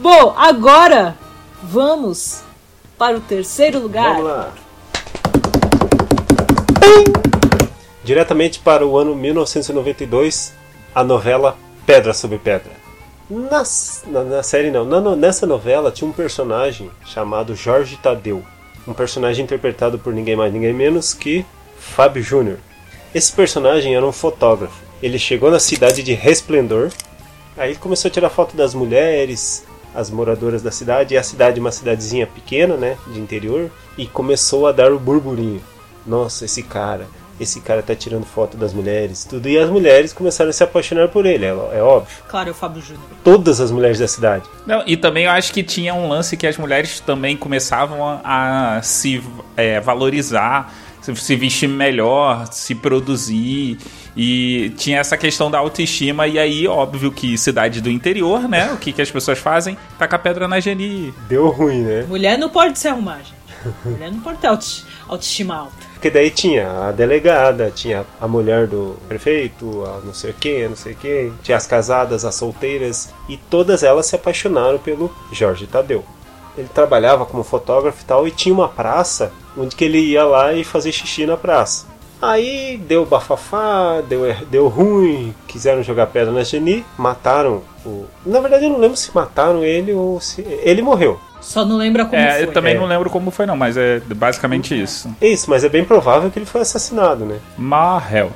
Bom, 0.00 0.34
agora 0.36 1.14
vamos 1.62 2.42
para 2.96 3.16
o 3.18 3.20
terceiro 3.20 3.78
lugar. 3.78 4.14
Vamos 4.16 4.30
lá. 4.30 4.52
Diretamente 8.02 8.58
para 8.60 8.86
o 8.86 8.96
ano 8.96 9.14
1992, 9.14 10.54
a 10.94 11.04
novela 11.04 11.56
Pedra 11.84 12.14
sobre 12.14 12.38
Pedra. 12.38 12.72
Nas- 13.28 14.02
na, 14.06 14.24
na 14.24 14.42
série 14.42 14.70
não, 14.70 14.84
na 14.84 15.14
nessa 15.14 15.46
novela 15.46 15.90
tinha 15.92 16.08
um 16.08 16.12
personagem 16.12 16.90
chamado 17.04 17.54
Jorge 17.54 17.98
Tadeu. 17.98 18.42
Um 18.88 18.94
personagem 18.94 19.44
interpretado 19.44 19.98
por 19.98 20.12
ninguém 20.14 20.34
mais, 20.34 20.50
ninguém 20.52 20.72
menos 20.72 21.12
que 21.12 21.44
Fábio 21.78 22.22
Júnior. 22.22 22.56
Esse 23.14 23.30
personagem 23.32 23.94
era 23.94 24.04
um 24.06 24.12
fotógrafo. 24.12 24.80
Ele 25.02 25.18
chegou 25.18 25.50
na 25.50 25.58
cidade 25.60 26.02
de 26.02 26.14
Resplendor, 26.14 26.90
aí 27.56 27.76
começou 27.76 28.08
a 28.08 28.12
tirar 28.12 28.30
foto 28.30 28.56
das 28.56 28.74
mulheres, 28.74 29.64
as 29.94 30.10
moradoras 30.10 30.62
da 30.62 30.70
cidade, 30.70 31.14
e 31.14 31.18
a 31.18 31.22
cidade 31.22 31.58
é 31.58 31.60
uma 31.60 31.72
cidadezinha 31.72 32.26
pequena, 32.26 32.76
né, 32.76 32.96
de 33.12 33.20
interior, 33.20 33.70
e 33.96 34.06
começou 34.06 34.66
a 34.66 34.72
dar 34.72 34.92
o 34.92 34.98
burburinho. 34.98 35.60
Nossa, 36.06 36.44
esse 36.44 36.62
cara, 36.62 37.06
esse 37.38 37.60
cara 37.60 37.82
tá 37.82 37.94
tirando 37.94 38.24
foto 38.24 38.56
das 38.56 38.72
mulheres, 38.72 39.24
tudo, 39.24 39.48
e 39.48 39.58
as 39.58 39.68
mulheres 39.68 40.12
começaram 40.12 40.50
a 40.50 40.52
se 40.52 40.62
apaixonar 40.62 41.08
por 41.08 41.26
ele, 41.26 41.44
é, 41.44 41.48
é 41.48 41.82
óbvio. 41.82 42.16
Claro, 42.28 42.48
é 42.48 42.52
o 42.52 42.54
Fábio 42.54 42.82
Júnior. 42.82 43.04
Todas 43.24 43.60
as 43.60 43.70
mulheres 43.70 43.98
da 43.98 44.08
cidade. 44.08 44.44
Não, 44.66 44.82
e 44.86 44.96
também 44.96 45.24
eu 45.24 45.30
acho 45.30 45.52
que 45.52 45.62
tinha 45.62 45.94
um 45.94 46.08
lance 46.08 46.36
que 46.36 46.46
as 46.46 46.56
mulheres 46.56 47.00
também 47.00 47.36
começavam 47.36 48.04
a, 48.06 48.76
a 48.76 48.82
se 48.82 49.22
é, 49.56 49.80
valorizar, 49.80 50.72
se, 51.02 51.36
vestir 51.36 51.68
melhor, 51.68 52.46
se 52.52 52.74
produzir. 52.74 53.78
E 54.16 54.72
tinha 54.76 54.98
essa 54.98 55.16
questão 55.16 55.50
da 55.50 55.58
autoestima, 55.58 56.26
e 56.26 56.38
aí, 56.38 56.66
óbvio 56.66 57.12
que 57.12 57.38
cidade 57.38 57.80
do 57.80 57.90
interior, 57.90 58.48
né? 58.48 58.72
O 58.72 58.76
que, 58.76 58.92
que 58.92 59.00
as 59.00 59.10
pessoas 59.10 59.38
fazem? 59.38 59.76
Taca 59.98 60.18
pedra 60.18 60.48
na 60.48 60.58
Geni. 60.60 61.14
Deu 61.28 61.48
ruim, 61.48 61.82
né? 61.82 62.04
Mulher 62.08 62.36
não 62.36 62.50
pode 62.50 62.78
se 62.78 62.88
arrumar, 62.88 63.18
gente. 63.18 63.40
Mulher 63.84 64.10
não 64.10 64.20
pode 64.20 64.38
ter 64.38 64.46
autoesti- 64.48 64.86
autoestima 65.06 65.54
alta. 65.54 65.90
Porque 65.92 66.10
daí 66.10 66.30
tinha 66.30 66.88
a 66.88 66.92
delegada, 66.92 67.70
tinha 67.70 68.06
a 68.18 68.26
mulher 68.26 68.66
do 68.66 68.96
prefeito, 69.06 69.84
a 69.84 70.00
não 70.04 70.14
sei 70.14 70.34
quem, 70.38 70.66
não 70.66 70.76
sei 70.76 70.94
quem, 70.94 71.30
tinha 71.42 71.58
as 71.58 71.66
casadas, 71.66 72.24
as 72.24 72.34
solteiras, 72.34 73.10
e 73.28 73.36
todas 73.36 73.82
elas 73.82 74.06
se 74.06 74.16
apaixonaram 74.16 74.78
pelo 74.78 75.14
Jorge 75.30 75.66
Tadeu. 75.66 76.02
Ele 76.60 76.68
trabalhava 76.74 77.24
como 77.26 77.42
fotógrafo 77.42 78.02
e 78.02 78.04
tal, 78.04 78.28
e 78.28 78.30
tinha 78.30 78.54
uma 78.54 78.68
praça 78.68 79.32
onde 79.56 79.74
que 79.74 79.84
ele 79.84 79.98
ia 79.98 80.24
lá 80.24 80.52
e 80.52 80.62
fazer 80.62 80.92
xixi 80.92 81.24
na 81.26 81.36
praça. 81.36 81.86
Aí 82.22 82.76
deu 82.76 83.06
bafafá, 83.06 84.02
deu, 84.06 84.26
er- 84.26 84.44
deu 84.44 84.68
ruim, 84.68 85.34
quiseram 85.48 85.82
jogar 85.82 86.06
pedra 86.08 86.30
na 86.32 86.44
Geni, 86.44 86.84
mataram 86.98 87.62
o. 87.84 88.04
Na 88.26 88.40
verdade 88.40 88.64
eu 88.66 88.70
não 88.70 88.78
lembro 88.78 88.96
se 88.96 89.10
mataram 89.14 89.64
ele 89.64 89.92
ou 89.94 90.20
se. 90.20 90.42
Ele 90.42 90.82
morreu. 90.82 91.18
Só 91.40 91.64
não 91.64 91.78
lembra 91.78 92.04
como 92.04 92.20
É, 92.20 92.34
foi. 92.34 92.42
eu 92.44 92.52
também 92.52 92.74
É. 92.74 92.78
não 92.78 92.84
lembro 92.86 93.08
como 93.08 93.30
foi, 93.30 93.46
não, 93.46 93.56
mas 93.56 93.78
é 93.78 94.00
basicamente 94.00 94.78
isso. 94.78 95.08
É 95.18 95.28
isso, 95.28 95.48
mas 95.48 95.64
é 95.64 95.70
bem 95.70 95.82
provável 95.82 96.30
que 96.30 96.38
ele 96.38 96.44
foi 96.44 96.60
assassinado, 96.60 97.24
né? 97.24 97.38
Marrel. 97.56 98.30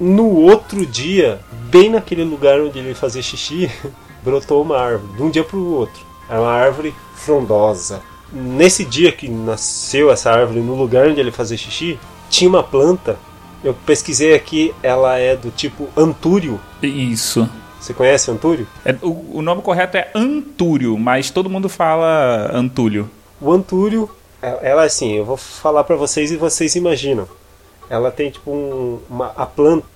No 0.00 0.28
outro 0.40 0.84
dia, 0.84 1.38
bem 1.70 1.90
naquele 1.90 2.24
lugar 2.24 2.60
onde 2.60 2.80
ele 2.80 2.94
fazia 2.94 3.22
xixi, 3.22 3.70
brotou 4.24 4.60
uma 4.62 4.76
árvore, 4.76 5.12
de 5.16 5.22
um 5.22 5.30
dia 5.30 5.44
para 5.44 5.56
o 5.56 5.72
outro. 5.74 6.04
Era 6.28 6.40
uma 6.40 6.50
árvore 6.52 6.92
frondosa. 7.32 8.00
Nesse 8.32 8.84
dia 8.86 9.12
que 9.12 9.28
nasceu 9.28 10.10
essa 10.10 10.30
árvore, 10.30 10.60
no 10.60 10.74
lugar 10.74 11.08
onde 11.08 11.20
ele 11.20 11.30
fazia 11.30 11.56
xixi, 11.58 11.98
tinha 12.30 12.48
uma 12.48 12.62
planta. 12.62 13.18
Eu 13.62 13.74
pesquisei 13.74 14.34
aqui, 14.34 14.74
ela 14.82 15.18
é 15.18 15.36
do 15.36 15.50
tipo 15.50 15.88
antúrio. 15.96 16.58
Isso. 16.82 17.48
Você 17.78 17.92
conhece 17.92 18.30
antúrio? 18.30 18.66
É, 18.84 18.94
o, 19.02 19.38
o 19.38 19.42
nome 19.42 19.62
correto 19.62 19.96
é 19.96 20.10
Antúrio, 20.14 20.96
mas 20.98 21.30
todo 21.30 21.48
mundo 21.50 21.68
fala 21.68 22.50
Antúlio. 22.52 23.08
O 23.40 23.52
antúrio, 23.52 24.10
é- 24.42 24.58
ela 24.70 24.84
assim, 24.84 25.12
eu 25.14 25.24
vou 25.24 25.36
falar 25.36 25.84
para 25.84 25.94
vocês 25.96 26.30
e 26.32 26.36
vocês 26.36 26.74
imaginam. 26.74 27.28
Ela 27.88 28.10
tem 28.10 28.30
tipo 28.30 28.50
um, 28.50 28.98
uma 29.08 29.32
a 29.36 29.46
planta, 29.46 29.86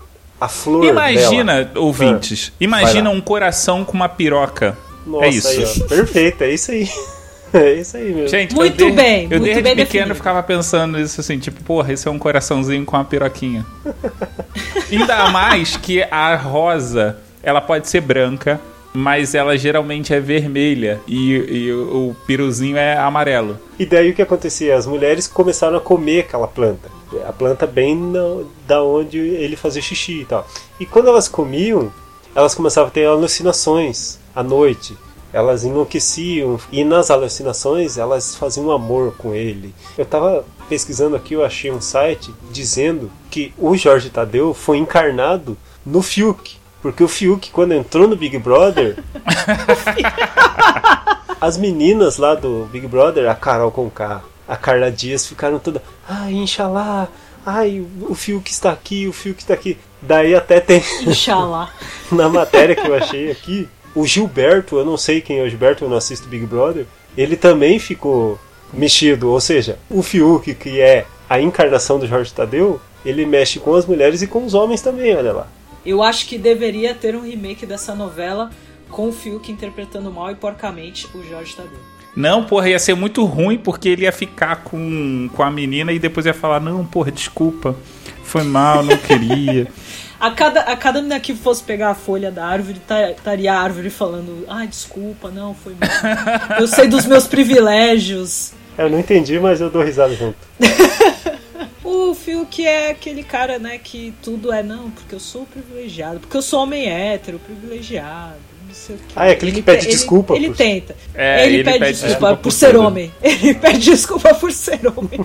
a 0.41 0.49
flor 0.49 0.85
Imagina, 0.85 1.65
dela. 1.65 1.81
ouvintes, 1.85 2.51
Ah, 2.53 2.57
imagina 2.61 3.11
um 3.11 3.21
coração 3.21 3.85
com 3.85 3.93
uma 3.93 4.09
piroca. 4.09 4.77
Nossa, 5.07 5.25
é 5.27 5.29
isso. 5.31 5.49
Aí, 5.49 5.83
ó, 5.85 5.89
perfeito, 5.89 6.45
é 6.45 6.51
isso 6.55 6.71
aí. 6.71 6.89
É 7.61 7.75
isso 7.75 7.97
aí 7.99 8.13
mesmo. 8.15 8.29
Gente, 8.29 8.55
Muito 8.55 8.81
eu 8.83 8.91
de- 8.91 8.97
bem, 8.97 9.25
Eu 9.25 9.29
muito 9.39 9.43
desde 9.45 9.63
bem 9.63 9.73
pequeno 9.77 9.87
definido. 9.87 10.15
ficava 10.15 10.43
pensando 10.43 10.99
isso 10.99 11.21
assim, 11.21 11.39
tipo, 11.39 11.63
porra, 11.65 11.93
esse 11.93 12.09
é 12.09 12.11
um 12.11 12.19
coraçãozinho 12.19 12.85
com 12.85 12.97
uma 12.97 13.05
piroquinha. 13.05 13.65
Ainda 14.91 15.29
mais 15.31 15.77
que 15.77 16.03
a 16.11 16.35
rosa, 16.37 17.19
ela 17.43 17.61
pode 17.61 17.89
ser 17.89 18.01
branca, 18.01 18.61
mas 18.95 19.35
ela 19.35 19.57
geralmente 19.57 20.13
é 20.13 20.21
vermelha 20.21 21.01
e, 21.07 21.33
e 21.35 21.73
o, 21.73 22.11
o 22.11 22.17
piruzinho 22.27 22.77
é 22.77 22.97
amarelo. 22.97 23.59
E 23.79 23.87
daí 23.87 24.11
o 24.11 24.15
que 24.15 24.23
acontecia? 24.23 24.77
As 24.77 24.87
mulheres 24.87 25.27
começaram 25.27 25.77
a 25.77 25.81
comer 25.81 26.21
aquela 26.21 26.47
planta. 26.49 26.91
A 27.27 27.33
planta 27.33 27.67
bem 27.67 27.97
na- 27.97 28.45
da 28.67 28.83
onde 28.83 29.19
ele 29.19 29.57
fazia 29.57 29.83
xixi 29.83 30.21
e 30.21 30.25
tal. 30.25 30.47
E 30.81 30.87
quando 30.87 31.09
elas 31.09 31.29
comiam, 31.29 31.93
elas 32.35 32.55
começavam 32.55 32.89
a 32.89 32.93
ter 32.93 33.07
alucinações 33.07 34.19
à 34.35 34.43
noite. 34.43 34.97
Elas 35.33 35.65
enlouqueciam 35.65 36.59
e 36.71 36.85
nas 36.85 37.11
alucinações 37.11 37.97
elas 37.97 38.35
faziam 38.35 38.71
amor 38.71 39.15
com 39.17 39.35
ele. 39.35 39.75
Eu 39.97 40.05
tava 40.05 40.45
pesquisando 40.69 41.17
aqui, 41.17 41.35
eu 41.35 41.45
achei 41.45 41.71
um 41.71 41.81
site 41.81 42.35
dizendo 42.51 43.11
que 43.31 43.53
o 43.59 43.77
Jorge 43.77 44.11
Tadeu 44.11 44.53
foi 44.53 44.79
encarnado 44.79 45.57
no 45.85 46.03
Fiuk. 46.03 46.57
Porque 46.83 47.03
o 47.03 47.09
Fiuk, 47.09 47.51
quando 47.51 47.73
entrou 47.73 48.09
no 48.09 48.17
Big 48.17 48.37
Brother, 48.39 48.99
as 51.41 51.57
meninas 51.57 52.19
lá 52.19 52.35
do 52.35 52.69
Big 52.73 52.87
Brother, 52.89 53.31
a 53.31 53.35
Carol 53.35 53.71
Conká, 53.71 54.23
a 54.49 54.57
Carla 54.57 54.91
Dias, 54.91 55.27
ficaram 55.27 55.61
todas, 55.61 55.81
ai, 56.09 56.33
Inxalá, 56.33 57.07
ai, 57.47 57.87
o 58.01 58.15
Fiuk 58.15 58.51
está 58.51 58.73
aqui, 58.73 59.07
o 59.07 59.13
Fiuk 59.13 59.41
está 59.41 59.55
aqui. 59.55 59.79
Daí 60.01 60.35
até 60.35 60.59
tem 60.59 60.83
Inxalá. 61.07 61.71
na 62.11 62.29
matéria 62.29 62.75
que 62.75 62.87
eu 62.87 62.95
achei 62.95 63.31
aqui, 63.31 63.69
o 63.95 64.07
Gilberto, 64.07 64.77
eu 64.77 64.85
não 64.85 64.97
sei 64.97 65.21
quem 65.21 65.39
é 65.39 65.43
o 65.43 65.49
Gilberto, 65.49 65.85
eu 65.85 65.89
não 65.89 65.97
assisto 65.97 66.29
Big 66.29 66.47
Brother, 66.47 66.87
ele 67.17 67.37
também 67.37 67.79
ficou 67.79 68.39
mexido, 68.73 69.31
ou 69.31 69.41
seja, 69.41 69.79
o 69.91 70.03
Fiuk, 70.03 70.55
que 70.55 70.81
é 70.81 71.07
a 71.29 71.41
encarnação 71.41 71.99
do 71.99 72.07
Jorge 72.07 72.33
Tadeu, 72.33 72.81
ele 73.05 73.27
mexe 73.27 73.59
com 73.59 73.75
as 73.75 73.85
mulheres 73.85 74.23
e 74.23 74.27
com 74.27 74.45
os 74.45 74.55
homens 74.55 74.81
também, 74.81 75.15
olha 75.15 75.33
lá. 75.33 75.49
Eu 75.85 76.03
acho 76.03 76.27
que 76.27 76.39
deveria 76.39 76.95
ter 76.95 77.17
um 77.17 77.23
remake 77.23 77.67
dessa 77.67 77.95
novela 77.95 78.51
com 78.89 79.09
o 79.09 79.13
Fiuk 79.13 79.51
interpretando 79.51 80.11
mal 80.13 80.31
e 80.31 80.35
porcamente 80.35 81.09
o 81.15 81.23
Jorge 81.25 81.57
Tadeu. 81.57 81.79
Não, 82.15 82.45
porra, 82.45 82.69
ia 82.69 82.79
ser 82.79 82.95
muito 82.95 83.25
ruim 83.25 83.57
porque 83.57 83.89
ele 83.89 84.03
ia 84.03 84.13
ficar 84.13 84.57
com, 84.57 85.31
com 85.35 85.43
a 85.43 85.51
menina 85.51 85.93
e 85.93 85.99
depois 85.99 86.27
ia 86.27 86.35
falar: 86.35 86.61
Não, 86.61 86.85
porra, 86.85 87.11
desculpa, 87.11 87.75
foi 88.23 88.43
mal, 88.43 88.83
não 88.83 88.97
queria. 88.97 89.67
A 90.23 90.31
cada, 90.31 90.61
a 90.61 90.77
cada 90.77 91.01
menina 91.01 91.19
que 91.19 91.35
fosse 91.35 91.63
pegar 91.65 91.91
a 91.91 91.95
folha 91.97 92.31
da 92.31 92.47
árvore, 92.47 92.79
tá- 92.87 93.11
estaria 93.11 93.53
a 93.53 93.61
árvore 93.61 93.91
falando: 93.91 94.45
Ai, 94.49 94.69
desculpa, 94.69 95.31
não, 95.31 95.53
foi 95.53 95.75
mal. 95.75 95.91
Eu 96.61 96.69
sei 96.69 96.87
dos 96.87 97.05
meus 97.07 97.27
privilégios. 97.27 98.53
Eu 98.79 98.89
não 98.89 99.01
entendi, 99.01 99.39
mas 99.41 99.61
eu 99.61 99.69
dou 99.69 99.83
risada 99.83 100.15
junto. 100.15 100.37
O 101.85 102.15
Fiuk 102.15 102.65
é 102.65 102.91
aquele 102.91 103.23
cara, 103.25 103.59
né, 103.59 103.77
que 103.83 104.15
tudo 104.23 104.53
é 104.53 104.63
não, 104.63 104.91
porque 104.91 105.15
eu 105.15 105.21
sou 105.21 105.45
privilegiado, 105.47 106.21
porque 106.21 106.37
eu 106.37 106.43
sou 106.43 106.63
homem 106.63 106.89
hétero, 106.89 107.39
privilegiado, 107.39 108.37
não 108.69 108.75
sei 108.75 108.95
o 108.97 108.99
quê. 108.99 109.05
Ah, 109.17 109.27
é 109.29 109.33
aquele 109.33 109.51
que 109.51 109.59
Ele 109.59 109.65
pede 109.65 109.87
pe- 109.87 109.93
desculpa 109.93 110.35
Ele, 110.37 110.47
ele 110.47 110.55
tenta. 110.55 110.97
É, 111.15 111.45
ele, 111.45 111.57
ele 111.57 111.65
pede, 111.65 111.79
pede 111.81 111.93
desculpa, 111.93 112.13
desculpa 112.15 112.37
por, 112.37 112.53
ser 112.53 112.77
homem. 112.77 113.13
Ele 113.23 113.55
pede 113.55 113.79
desculpa 113.81 114.35
por 114.35 114.53
ser 114.53 114.81
homem. 114.97 115.21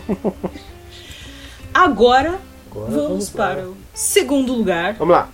Agora, 1.73 2.39
Agora 2.77 2.91
vamos, 2.91 3.07
vamos 3.07 3.29
para 3.31 3.63
lá. 3.63 3.69
o 3.69 3.75
segundo 3.95 4.53
lugar. 4.53 4.93
Vamos 4.93 5.15
lá. 5.15 5.29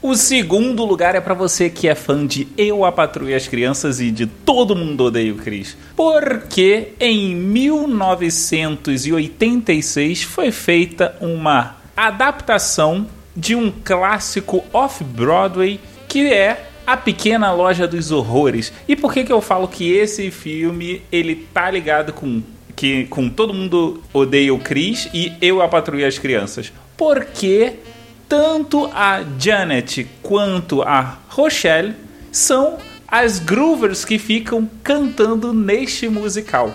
O 0.00 0.14
segundo 0.16 0.82
lugar 0.84 1.14
é 1.14 1.20
pra 1.20 1.34
você 1.34 1.68
que 1.68 1.86
é 1.86 1.94
fã 1.94 2.26
de 2.26 2.48
Eu, 2.56 2.86
a 2.86 2.92
Patrulha 2.92 3.32
e 3.32 3.34
as 3.34 3.46
Crianças 3.46 4.00
e 4.00 4.10
de 4.10 4.26
Todo 4.26 4.74
Mundo 4.74 5.04
Odeia 5.04 5.30
o 5.32 5.36
Chris. 5.36 5.76
Porque 5.94 6.94
em 6.98 7.36
1986 7.36 10.22
foi 10.22 10.50
feita 10.50 11.14
uma 11.20 11.76
adaptação 11.94 13.06
de 13.36 13.54
um 13.54 13.70
clássico 13.70 14.64
off-Broadway 14.72 15.78
que 16.08 16.32
é 16.32 16.70
A 16.86 16.96
Pequena 16.96 17.52
Loja 17.52 17.86
dos 17.86 18.10
Horrores. 18.10 18.72
E 18.88 18.96
por 18.96 19.12
que, 19.12 19.22
que 19.22 19.32
eu 19.32 19.42
falo 19.42 19.68
que 19.68 19.92
esse 19.92 20.30
filme 20.30 21.02
ele 21.12 21.46
tá 21.52 21.70
ligado 21.70 22.14
com 22.14 22.42
que 22.74 23.06
com 23.06 23.28
todo 23.28 23.54
mundo 23.54 24.02
odeia 24.12 24.52
o 24.52 24.58
Chris 24.58 25.08
e 25.12 25.32
eu 25.40 25.62
a 25.62 25.68
patrulha 25.68 26.06
as 26.06 26.18
crianças? 26.18 26.72
Porque 26.96 27.74
tanto 28.28 28.90
a 28.94 29.22
Janet 29.38 30.06
quanto 30.22 30.82
a 30.82 31.18
Rochelle 31.28 31.94
são 32.30 32.78
as 33.06 33.38
groovers 33.38 34.04
que 34.04 34.18
ficam 34.18 34.68
cantando 34.82 35.52
neste 35.52 36.08
musical. 36.08 36.74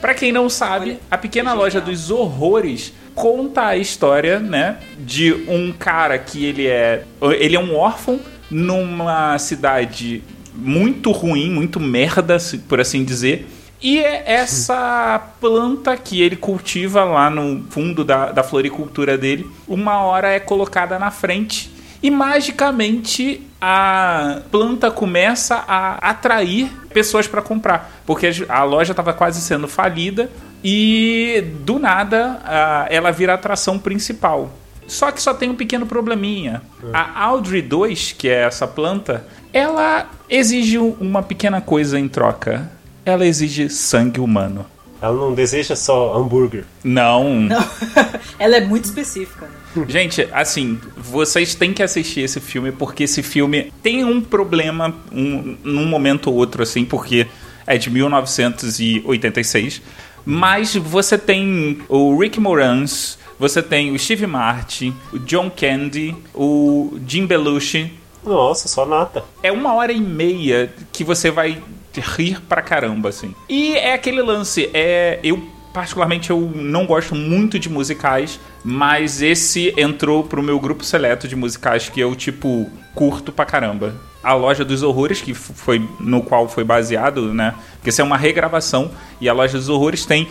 Pra 0.00 0.14
quem 0.14 0.32
não 0.32 0.48
sabe, 0.48 0.98
A 1.10 1.18
Pequena 1.18 1.52
que 1.52 1.56
Loja 1.58 1.80
dos 1.80 2.10
Horrores 2.10 2.92
conta 3.14 3.66
a 3.66 3.76
história, 3.76 4.38
né, 4.38 4.78
de 4.98 5.32
um 5.48 5.72
cara 5.72 6.18
que 6.18 6.44
ele 6.44 6.66
é 6.66 7.04
ele 7.38 7.54
é 7.54 7.60
um 7.60 7.76
órfão 7.76 8.18
numa 8.50 9.38
cidade 9.38 10.22
muito 10.54 11.10
ruim, 11.10 11.50
muito 11.50 11.80
merda, 11.80 12.36
por 12.68 12.80
assim 12.80 13.04
dizer. 13.04 13.46
E 13.80 13.98
é 13.98 14.24
essa 14.26 15.20
planta 15.40 15.96
que 15.96 16.22
ele 16.22 16.36
cultiva 16.36 17.04
lá 17.04 17.28
no 17.28 17.64
fundo 17.70 18.04
da, 18.04 18.32
da 18.32 18.42
floricultura 18.42 19.18
dele, 19.18 19.46
uma 19.68 20.00
hora 20.00 20.28
é 20.28 20.40
colocada 20.40 20.98
na 20.98 21.10
frente 21.10 21.70
e 22.02 22.10
magicamente 22.10 23.40
a 23.60 24.42
planta 24.50 24.90
começa 24.90 25.64
a 25.66 26.10
atrair 26.10 26.70
pessoas 26.92 27.26
para 27.26 27.40
comprar, 27.40 28.02
porque 28.04 28.30
a 28.46 28.62
loja 28.62 28.92
estava 28.92 29.14
quase 29.14 29.40
sendo 29.40 29.66
falida 29.66 30.30
e 30.62 31.42
do 31.60 31.78
nada 31.78 32.86
ela 32.90 33.10
vira 33.10 33.32
a 33.32 33.34
atração 33.36 33.78
principal. 33.78 34.50
Só 34.86 35.10
que 35.10 35.22
só 35.22 35.32
tem 35.32 35.48
um 35.48 35.54
pequeno 35.54 35.86
probleminha. 35.86 36.60
A 36.92 37.22
Audrey 37.24 37.62
2, 37.62 38.12
que 38.12 38.28
é 38.28 38.42
essa 38.42 38.66
planta, 38.66 39.26
ela 39.50 40.10
exige 40.28 40.76
uma 40.76 41.22
pequena 41.22 41.60
coisa 41.60 41.98
em 41.98 42.06
troca. 42.06 42.70
Ela 43.04 43.26
exige 43.26 43.68
sangue 43.68 44.20
humano. 44.20 44.66
Ela 45.00 45.16
não 45.16 45.34
deseja 45.34 45.76
só 45.76 46.16
hambúrguer. 46.16 46.64
Não. 46.82 47.48
Ela 48.38 48.56
é 48.56 48.60
muito 48.60 48.86
específica, 48.86 49.46
né? 49.46 49.84
Gente, 49.86 50.26
assim, 50.32 50.80
vocês 50.96 51.54
têm 51.54 51.74
que 51.74 51.82
assistir 51.82 52.20
esse 52.20 52.40
filme 52.40 52.72
porque 52.72 53.04
esse 53.04 53.22
filme 53.22 53.70
tem 53.82 54.04
um 54.04 54.22
problema 54.22 54.94
um, 55.12 55.58
num 55.62 55.84
momento 55.84 56.30
ou 56.30 56.36
outro, 56.36 56.62
assim, 56.62 56.84
porque 56.84 57.26
é 57.66 57.76
de 57.76 57.90
1986. 57.90 59.82
Mas 60.24 60.74
você 60.74 61.18
tem 61.18 61.82
o 61.88 62.16
Rick 62.18 62.40
Moranis, 62.40 63.18
você 63.38 63.62
tem 63.62 63.92
o 63.92 63.98
Steve 63.98 64.26
Martin, 64.26 64.96
o 65.12 65.18
John 65.18 65.50
Candy, 65.50 66.16
o 66.34 66.98
Jim 67.06 67.26
Belushi. 67.26 67.92
Nossa, 68.24 68.68
só 68.68 68.86
nata. 68.86 69.22
É 69.42 69.52
uma 69.52 69.74
hora 69.74 69.92
e 69.92 70.00
meia 70.00 70.72
que 70.92 71.04
você 71.04 71.30
vai 71.30 71.62
rir 72.00 72.40
pra 72.42 72.62
caramba, 72.62 73.08
assim. 73.08 73.34
E 73.48 73.74
é 73.74 73.94
aquele 73.94 74.22
lance, 74.22 74.70
é. 74.72 75.18
Eu, 75.22 75.42
particularmente, 75.72 76.30
eu 76.30 76.40
não 76.54 76.86
gosto 76.86 77.14
muito 77.14 77.58
de 77.58 77.68
musicais, 77.68 78.40
mas 78.64 79.22
esse 79.22 79.74
entrou 79.76 80.24
pro 80.24 80.42
meu 80.42 80.58
grupo 80.58 80.84
seleto 80.84 81.28
de 81.28 81.36
musicais 81.36 81.88
que 81.88 82.00
eu, 82.00 82.14
tipo, 82.14 82.70
curto 82.94 83.32
pra 83.32 83.44
caramba. 83.44 83.94
A 84.22 84.34
Loja 84.34 84.64
dos 84.64 84.82
Horrores, 84.82 85.20
que 85.20 85.34
foi 85.34 85.86
no 86.00 86.22
qual 86.22 86.48
foi 86.48 86.64
baseado, 86.64 87.34
né? 87.34 87.54
Porque 87.74 87.90
isso 87.90 88.00
é 88.00 88.04
uma 88.04 88.16
regravação, 88.16 88.90
e 89.20 89.28
a 89.28 89.32
Loja 89.32 89.58
dos 89.58 89.68
Horrores 89.68 90.06
tem 90.06 90.28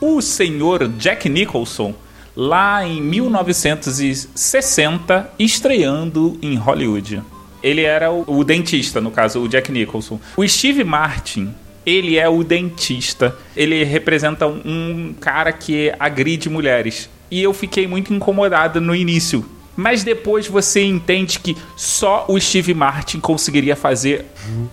o 0.00 0.20
senhor 0.20 0.88
Jack 0.88 1.28
Nicholson 1.28 1.94
lá 2.36 2.86
em 2.86 3.00
1960, 3.00 5.30
estreando 5.38 6.36
em 6.42 6.56
Hollywood. 6.56 7.22
Ele 7.66 7.82
era 7.82 8.12
o, 8.12 8.24
o 8.28 8.44
dentista, 8.44 9.00
no 9.00 9.10
caso, 9.10 9.40
o 9.40 9.48
Jack 9.48 9.72
Nicholson. 9.72 10.20
O 10.36 10.46
Steve 10.46 10.84
Martin, 10.84 11.52
ele 11.84 12.16
é 12.16 12.28
o 12.28 12.44
dentista. 12.44 13.36
Ele 13.56 13.82
representa 13.82 14.46
um, 14.46 14.62
um 14.64 15.14
cara 15.18 15.52
que 15.52 15.92
agride 15.98 16.48
mulheres. 16.48 17.10
E 17.28 17.42
eu 17.42 17.52
fiquei 17.52 17.88
muito 17.88 18.14
incomodado 18.14 18.80
no 18.80 18.94
início. 18.94 19.44
Mas 19.74 20.04
depois 20.04 20.46
você 20.46 20.84
entende 20.84 21.40
que 21.40 21.56
só 21.76 22.24
o 22.28 22.40
Steve 22.40 22.72
Martin 22.72 23.18
conseguiria 23.18 23.74
fazer 23.74 24.24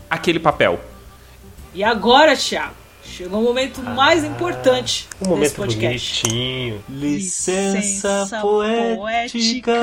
aquele 0.07 0.37
papel. 0.37 0.79
E 1.73 1.83
agora, 1.83 2.37
Thiago, 2.37 2.75
chegou 3.03 3.39
o 3.39 3.43
momento 3.43 3.81
mais 3.81 4.23
importante 4.23 5.07
Um 5.21 5.39
desse 5.39 5.55
momento 5.55 5.55
podcast. 5.55 6.23
bonitinho. 6.23 6.83
Licença 6.89 8.39
poética. 8.41 9.73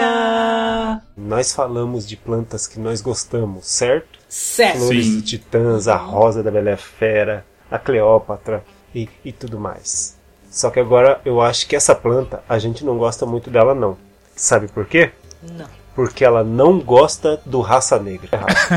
Nós 1.16 1.52
falamos 1.52 2.06
de 2.06 2.16
plantas 2.16 2.66
que 2.66 2.78
nós 2.80 3.00
gostamos, 3.00 3.66
certo? 3.66 4.18
Certo. 4.28 4.78
Flores 4.78 5.06
Sim. 5.06 5.16
de 5.16 5.22
titãs, 5.22 5.88
a 5.88 5.96
rosa 5.96 6.42
da 6.42 6.50
Bela 6.50 6.76
Fera, 6.76 7.44
a 7.70 7.78
Cleópatra 7.78 8.64
e, 8.94 9.08
e 9.24 9.32
tudo 9.32 9.58
mais. 9.58 10.18
Só 10.50 10.70
que 10.70 10.80
agora 10.80 11.20
eu 11.24 11.40
acho 11.40 11.66
que 11.66 11.76
essa 11.76 11.94
planta 11.94 12.42
a 12.48 12.58
gente 12.58 12.84
não 12.84 12.98
gosta 12.98 13.24
muito 13.24 13.50
dela 13.50 13.74
não. 13.74 13.96
Sabe 14.34 14.68
por 14.68 14.86
quê? 14.86 15.12
Não. 15.42 15.79
Porque 15.94 16.24
ela 16.24 16.42
não 16.44 16.78
gosta 16.78 17.40
do 17.44 17.60
raça 17.60 17.98
negra. 17.98 18.28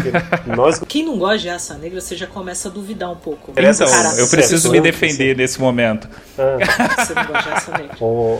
Nós 0.47 0.79
Quem 0.87 1.05
não 1.05 1.17
gosta 1.17 1.37
de 1.37 1.49
raça 1.49 1.73
negra, 1.75 2.01
você 2.01 2.15
já 2.17 2.27
começa 2.27 2.67
a 2.69 2.71
duvidar 2.71 3.11
um 3.11 3.15
pouco. 3.15 3.51
Interessa 3.51 3.83
Então, 3.85 3.95
Cara, 3.95 4.15
eu 4.17 4.27
preciso 4.27 4.69
me 4.71 4.81
certo, 4.81 4.83
defender 4.83 5.37
nesse 5.37 5.59
momento. 5.61 6.09
ah, 6.37 6.57
Você 7.05 7.13
não 7.13 7.25
gosta 7.25 7.43
de 7.43 7.49
raça 7.49 7.71
negra. 7.77 7.97
o- 8.01 8.39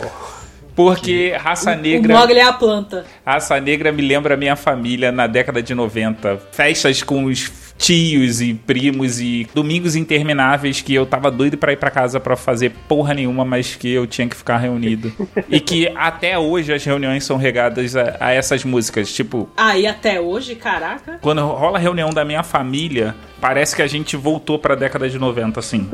Porque 0.74 1.32
raça 1.38 1.70
O 1.72 1.76
negra. 1.76 2.18
Mogli 2.18 2.38
é 2.38 2.42
a 2.42 2.52
planta. 2.52 3.04
Raça 3.24 3.60
Negra 3.60 3.92
me 3.92 4.02
lembra 4.02 4.34
a 4.34 4.36
minha 4.36 4.56
família 4.56 5.12
na 5.12 5.28
década 5.28 5.62
de 5.62 5.72
90. 5.72 6.36
Festas 6.50 7.00
com 7.00 7.24
os 7.26 7.48
tios 7.76 8.40
e 8.40 8.54
primos 8.54 9.20
e 9.20 9.46
domingos 9.54 9.96
intermináveis 9.96 10.80
que 10.80 10.94
eu 10.94 11.04
tava 11.04 11.30
doido 11.30 11.56
pra 11.58 11.72
ir 11.72 11.76
pra 11.76 11.90
casa 11.90 12.18
pra 12.20 12.36
fazer 12.36 12.70
porra 12.88 13.12
nenhuma, 13.14 13.44
mas 13.44 13.74
que 13.74 13.90
eu 13.90 14.06
tinha 14.06 14.28
que 14.28 14.36
ficar 14.36 14.58
reunido. 14.58 15.12
e 15.50 15.60
que 15.60 15.88
até 15.96 16.38
hoje 16.38 16.72
as 16.72 16.84
reuniões 16.84 17.24
são 17.24 17.36
regadas 17.36 17.94
a, 17.96 18.16
a 18.20 18.32
essas 18.32 18.64
músicas. 18.64 19.12
Tipo, 19.12 19.48
Ah, 19.56 19.76
e 19.76 19.86
até 19.86 20.20
hoje, 20.20 20.54
caraca. 20.54 21.18
quando 21.20 21.40
rola 21.44 21.78
a 21.78 21.80
reunião 21.80 22.10
da 22.10 22.24
minha 22.24 22.42
família, 22.42 23.14
parece 23.44 23.76
que 23.76 23.82
a 23.82 23.86
gente 23.86 24.16
voltou 24.16 24.58
pra 24.58 24.74
década 24.74 25.06
de 25.06 25.18
90, 25.18 25.60
assim. 25.60 25.86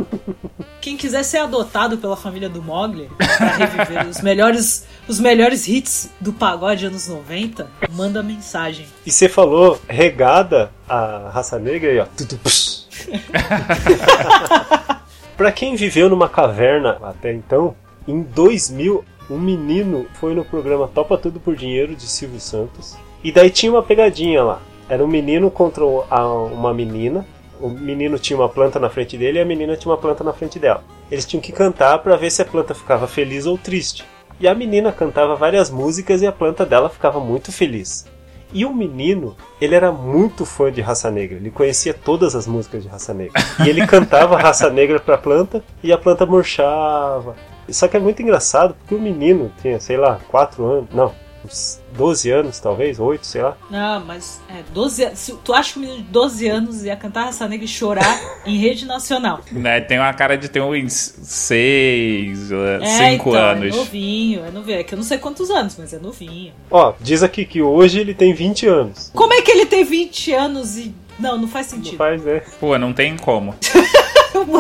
Quem 0.80 0.96
quiser 0.96 1.24
ser 1.24 1.38
adotado 1.38 1.98
pela 1.98 2.16
família 2.16 2.48
do 2.48 2.62
Mogli 2.62 3.10
pra 3.18 3.56
reviver 3.56 4.06
os 4.08 4.20
melhores, 4.20 4.86
os 5.08 5.18
melhores 5.18 5.66
hits 5.66 6.10
do 6.20 6.32
pagode 6.32 6.86
anos 6.86 7.08
90, 7.08 7.68
manda 7.90 8.22
mensagem. 8.22 8.86
E 9.04 9.10
você 9.10 9.28
falou 9.28 9.80
regada 9.88 10.70
a 10.88 11.28
raça 11.34 11.58
negra 11.58 11.90
aí, 11.90 11.98
ó. 11.98 12.06
Tudo 12.16 12.38
pra 15.36 15.50
quem 15.50 15.74
viveu 15.74 16.08
numa 16.08 16.28
caverna 16.28 16.98
até 17.02 17.32
então, 17.32 17.74
em 18.06 18.22
2000, 18.22 19.04
um 19.28 19.38
menino 19.40 20.06
foi 20.20 20.36
no 20.36 20.44
programa 20.44 20.86
Topa 20.86 21.18
Tudo 21.18 21.40
por 21.40 21.56
Dinheiro 21.56 21.96
de 21.96 22.06
Silvio 22.06 22.38
Santos. 22.40 22.96
E 23.24 23.32
daí 23.32 23.50
tinha 23.50 23.72
uma 23.72 23.82
pegadinha 23.82 24.40
lá. 24.44 24.60
Era 24.88 25.04
um 25.04 25.08
menino 25.08 25.50
contra 25.50 25.82
a- 26.08 26.32
uma 26.44 26.72
menina. 26.72 27.26
O 27.61 27.68
menino 27.68 28.18
tinha 28.18 28.38
uma 28.38 28.49
planta 28.49 28.79
na 28.79 28.88
frente 28.88 29.18
dele 29.18 29.38
e 29.38 29.42
a 29.42 29.44
menina 29.44 29.77
tinha 29.77 29.92
uma 29.92 29.99
planta 29.99 30.25
na 30.25 30.33
frente 30.33 30.59
dela. 30.59 30.83
Eles 31.11 31.27
tinham 31.27 31.40
que 31.40 31.53
cantar 31.53 31.99
pra 31.99 32.16
ver 32.16 32.31
se 32.31 32.40
a 32.40 32.44
planta 32.44 32.75
ficava 32.75 33.07
feliz 33.07 33.46
ou 33.46 33.59
triste. 33.59 34.05
E 34.40 34.49
a 34.49 34.55
menina 34.55 34.90
cantava 34.90 35.37
várias 35.37 35.70
músicas 35.70 36.23
e 36.23 36.27
a 36.27 36.33
planta 36.33 36.64
dela 36.64 36.88
ficava 36.88 37.20
muito 37.20 37.53
feliz. 37.53 38.07
E 38.53 38.64
o 38.64 38.75
menino, 38.75 39.37
ele 39.61 39.75
era 39.75 39.92
muito 39.92 40.44
fã 40.44 40.73
de 40.73 40.81
Raça 40.81 41.11
Negra. 41.11 41.37
Ele 41.37 41.51
conhecia 41.51 41.94
todas 41.94 42.35
as 42.35 42.46
músicas 42.46 42.83
de 42.83 42.88
Raça 42.88 43.14
Negra. 43.14 43.40
E 43.64 43.68
ele 43.68 43.87
cantava 43.87 44.37
Raça 44.40 44.70
Negra 44.70 44.99
pra 44.99 45.18
planta 45.18 45.62
e 45.83 45.92
a 45.92 45.99
planta 45.99 46.27
murchava. 46.27 47.37
Só 47.68 47.87
que 47.87 47.96
é 47.96 48.01
muito 48.01 48.20
engraçado 48.23 48.75
porque 48.75 48.94
o 48.94 49.01
menino 49.01 49.53
tinha, 49.61 49.79
sei 49.79 49.96
lá, 49.96 50.18
4 50.29 50.64
anos. 50.64 50.90
Não, 50.92 51.14
uns 51.44 51.81
12 51.96 52.31
anos 52.31 52.59
talvez, 52.61 52.98
8, 53.00 53.26
sei 53.26 53.42
lá. 53.42 53.57
Não, 53.70 54.05
mas 54.05 54.40
é 54.48 54.62
12 54.72 55.05
anos. 55.05 55.18
se 55.18 55.33
Tu 55.44 55.53
acha 55.55 55.72
que 55.72 55.79
um 55.79 55.83
menino 55.83 55.98
de 56.03 56.09
12 56.11 56.48
anos 56.48 56.85
ia 56.85 56.96
cantar 56.96 57.24
raça 57.26 57.46
negra 57.48 57.64
e 57.64 57.68
chorar 57.68 58.20
em 58.46 58.57
rede 58.59 58.85
nacional? 58.87 59.40
Né, 59.50 59.81
Tem 59.81 59.98
uma 59.98 60.12
cara 60.12 60.37
de 60.37 60.48
ter 60.48 60.61
uns 60.61 60.92
6, 61.22 62.53
É, 62.53 63.11
5 63.12 63.29
então, 63.31 63.35
anos. 63.40 63.74
É 63.74 63.79
novinho, 63.79 64.44
é 64.44 64.50
novinho. 64.50 64.79
É 64.79 64.85
que 64.85 64.94
eu 64.94 64.96
não 64.98 65.05
sei 65.05 65.18
quantos 65.18 65.50
anos, 65.50 65.76
mas 65.79 65.92
é 65.92 65.98
novinho. 65.98 66.53
Ó, 66.70 66.94
diz 67.00 67.22
aqui 67.22 67.44
que 67.44 67.61
hoje 67.62 68.00
ele 68.00 68.14
tem 68.14 68.33
20 68.33 68.66
anos. 68.66 69.11
Como 69.14 69.33
é 69.33 69.42
que 69.42 69.50
ele 69.50 69.66
tem 69.66 69.85
20 69.85 70.33
anos 70.33 70.76
e. 70.76 70.94
Não, 71.18 71.37
não 71.37 71.48
faz 71.48 71.70
Não 71.70 71.79
sentido. 71.79 71.98
faz, 71.98 72.24
né? 72.24 72.42
Pô, 72.59 72.79
não 72.79 72.92
tem 72.94 73.14
como. 73.16 73.55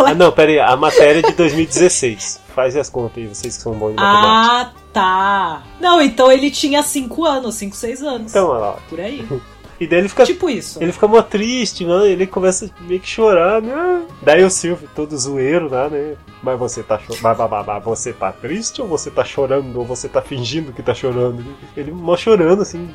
Ah, 0.06 0.14
não, 0.14 0.32
pera 0.32 0.50
aí. 0.50 0.58
A 0.58 0.76
matéria 0.76 1.20
é 1.20 1.22
de 1.22 1.34
2016. 1.34 2.40
Faz 2.54 2.76
as 2.76 2.90
contas 2.90 3.18
aí, 3.18 3.26
vocês 3.26 3.56
que 3.56 3.62
são 3.62 3.72
bons 3.72 3.90
de 3.90 3.96
matemática. 3.96 4.32
Ah, 4.32 4.72
tá. 4.92 5.62
Não, 5.80 6.00
então 6.00 6.30
ele 6.30 6.50
tinha 6.50 6.82
5 6.82 7.24
anos, 7.24 7.54
5, 7.56 7.76
6 7.76 8.02
anos. 8.02 8.32
Então, 8.32 8.48
olha 8.48 8.58
lá. 8.58 8.78
Por 8.88 9.00
aí. 9.00 9.26
E 9.80 9.86
daí 9.86 10.00
ele 10.00 10.08
fica 10.10 10.24
Tipo 10.26 10.50
isso. 10.50 10.80
Ele 10.82 10.92
fica 10.92 11.08
mó 11.08 11.22
triste, 11.22 11.86
mano. 11.86 12.04
Ele 12.04 12.26
começa 12.26 12.68
meio 12.82 13.00
que 13.00 13.08
chorar, 13.08 13.62
né? 13.62 14.02
Daí 14.22 14.44
o 14.44 14.50
Silvio, 14.50 14.86
todo 14.94 15.16
zoeiro 15.16 15.70
lá, 15.70 15.88
né? 15.88 16.16
Mas 16.42 16.58
você 16.58 16.82
tá 16.82 16.98
cho- 16.98 17.16
mas, 17.22 17.36
mas, 17.38 17.50
mas, 17.50 17.66
mas 17.66 17.84
você 17.84 18.12
tá 18.12 18.30
triste 18.30 18.82
ou 18.82 18.86
você 18.88 19.10
tá 19.10 19.24
chorando 19.24 19.74
ou 19.78 19.84
você 19.86 20.06
tá 20.08 20.20
fingindo 20.20 20.70
que 20.72 20.82
tá 20.82 20.92
chorando? 20.92 21.42
Ele 21.76 21.90
mó 21.92 22.14
chorando 22.16 22.60
assim, 22.60 22.90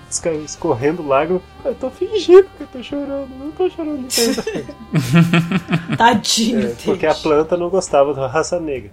escorrendo 0.46 1.06
lágrimas. 1.08 1.42
Eu 1.64 1.74
tô 1.74 1.90
fingindo 1.90 2.46
que 2.56 2.62
eu 2.64 2.68
tô 2.68 2.84
chorando, 2.84 3.30
não 3.40 3.52
tô 3.52 3.68
chorando. 3.70 4.02
não 4.02 4.08
tô." 4.08 5.96
Tadinho, 5.98 6.68
É, 6.68 6.76
porque 6.84 7.06
a 7.08 7.16
planta 7.16 7.58
não 7.58 7.70
gostava 7.70 8.14
da 8.14 8.28
raça 8.28 8.60
negra. 8.60 8.92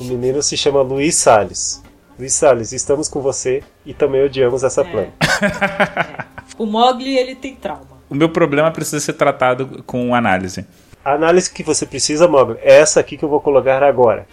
O 0.00 0.04
menino 0.04 0.42
se 0.42 0.56
chama 0.56 0.80
Luiz 0.82 1.14
Salles. 1.16 1.82
Luiz 2.18 2.32
Salles, 2.32 2.72
estamos 2.72 3.08
com 3.08 3.20
você 3.20 3.62
e 3.86 3.92
também 3.94 4.24
odiamos 4.24 4.64
essa 4.64 4.84
planta. 4.84 5.12
O 6.58 6.66
Mogli, 6.66 7.16
ele 7.16 7.36
tem 7.36 7.54
trauma. 7.54 8.02
O 8.10 8.14
meu 8.16 8.28
problema 8.28 8.68
precisa 8.72 8.98
ser 8.98 9.12
tratado 9.12 9.84
com 9.86 10.12
análise. 10.12 10.66
A 11.04 11.12
análise 11.12 11.48
que 11.48 11.62
você 11.62 11.86
precisa, 11.86 12.26
Mogli, 12.26 12.58
é 12.60 12.80
essa 12.80 12.98
aqui 12.98 13.16
que 13.16 13.24
eu 13.24 13.28
vou 13.28 13.40
colocar 13.40 13.80
agora. 13.84 14.26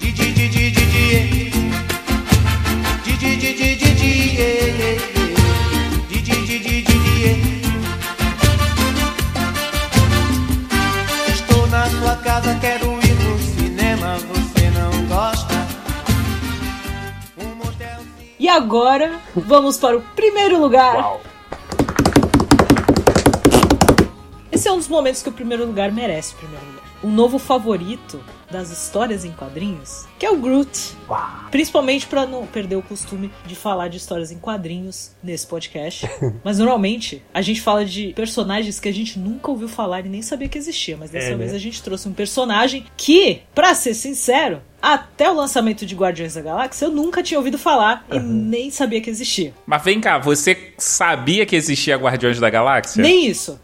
Estou 11.29 11.67
na 11.67 11.85
sua 11.91 12.15
casa, 12.15 12.57
quero 12.59 12.85
ir 13.05 13.13
no 13.23 13.38
cinema, 13.38 14.17
você 14.17 14.71
não 14.71 15.05
gosta? 15.07 15.53
Um 17.38 17.55
motelzinho. 17.55 18.33
E 18.39 18.49
agora, 18.49 19.19
vamos 19.35 19.77
para 19.77 19.95
o 19.95 20.01
primeiro 20.15 20.59
lugar. 20.59 20.95
Uau! 20.95 21.35
Esse 24.65 24.71
é 24.71 24.73
um 24.73 24.78
dos 24.78 24.88
momentos 24.88 25.21
que 25.21 25.30
o 25.30 25.32
primeiro 25.32 25.63
lugar 25.63 25.91
merece 25.91 26.34
o 26.34 26.38
primeiro 26.38 26.65
lugar. 26.65 26.84
Um 27.04 27.12
novo 27.12 27.38
favorito 27.38 28.19
das 28.49 28.71
histórias 28.71 29.23
em 29.23 29.32
quadrinhos, 29.32 30.08
que 30.17 30.25
é 30.25 30.32
o 30.32 30.38
Groot. 30.38 30.97
Principalmente 31.51 32.08
para 32.08 32.25
não 32.25 32.47
perder 32.47 32.75
o 32.75 32.82
costume 32.82 33.32
de 33.45 33.56
falar 33.56 33.89
de 33.89 33.97
histórias 33.97 34.32
em 34.32 34.39
quadrinhos 34.39 35.12
nesse 35.21 35.45
podcast. 35.45 36.10
Mas 36.43 36.58
normalmente 36.58 37.21
a 37.32 37.43
gente 37.43 37.62
fala 37.62 37.86
de 37.86 38.12
personagens 38.13 38.80
que 38.80 38.89
a 38.89 38.91
gente 38.91 39.19
nunca 39.19 39.51
ouviu 39.51 39.67
falar 39.67 40.04
e 40.04 40.10
nem 40.10 40.23
sabia 40.23 40.49
que 40.49 40.58
existia. 40.58 40.97
Mas 40.97 41.12
dessa 41.12 41.28
É, 41.28 41.30
né? 41.32 41.36
vez 41.38 41.54
a 41.54 41.60
gente 41.60 41.84
trouxe 41.84 42.10
um 42.10 42.13
personagem 42.13 42.88
que, 42.97 43.43
pra 43.54 43.75
ser 43.75 43.93
sincero, 43.93 44.63
até 44.86 45.32
o 45.32 45.34
lançamento 45.34 45.84
de 45.84 45.95
Guardiões 45.95 46.36
da 46.36 46.41
Galáxia 46.41 46.86
eu 46.86 46.91
nunca 46.91 47.24
tinha 47.24 47.39
ouvido 47.39 47.58
falar 47.58 48.06
e 48.12 48.19
nem 48.19 48.69
sabia 48.69 49.02
que 49.02 49.10
existia. 49.10 49.52
Mas 49.65 49.84
vem 49.84 50.00
cá, 50.00 50.19
você 50.19 50.74
sabia 50.78 51.43
que 51.43 51.56
existia 51.56 51.98
Guardiões 51.98 52.39
da 52.39 52.52
Galáxia? 52.52 53.02
Nem 53.02 53.26
isso. 53.26 53.60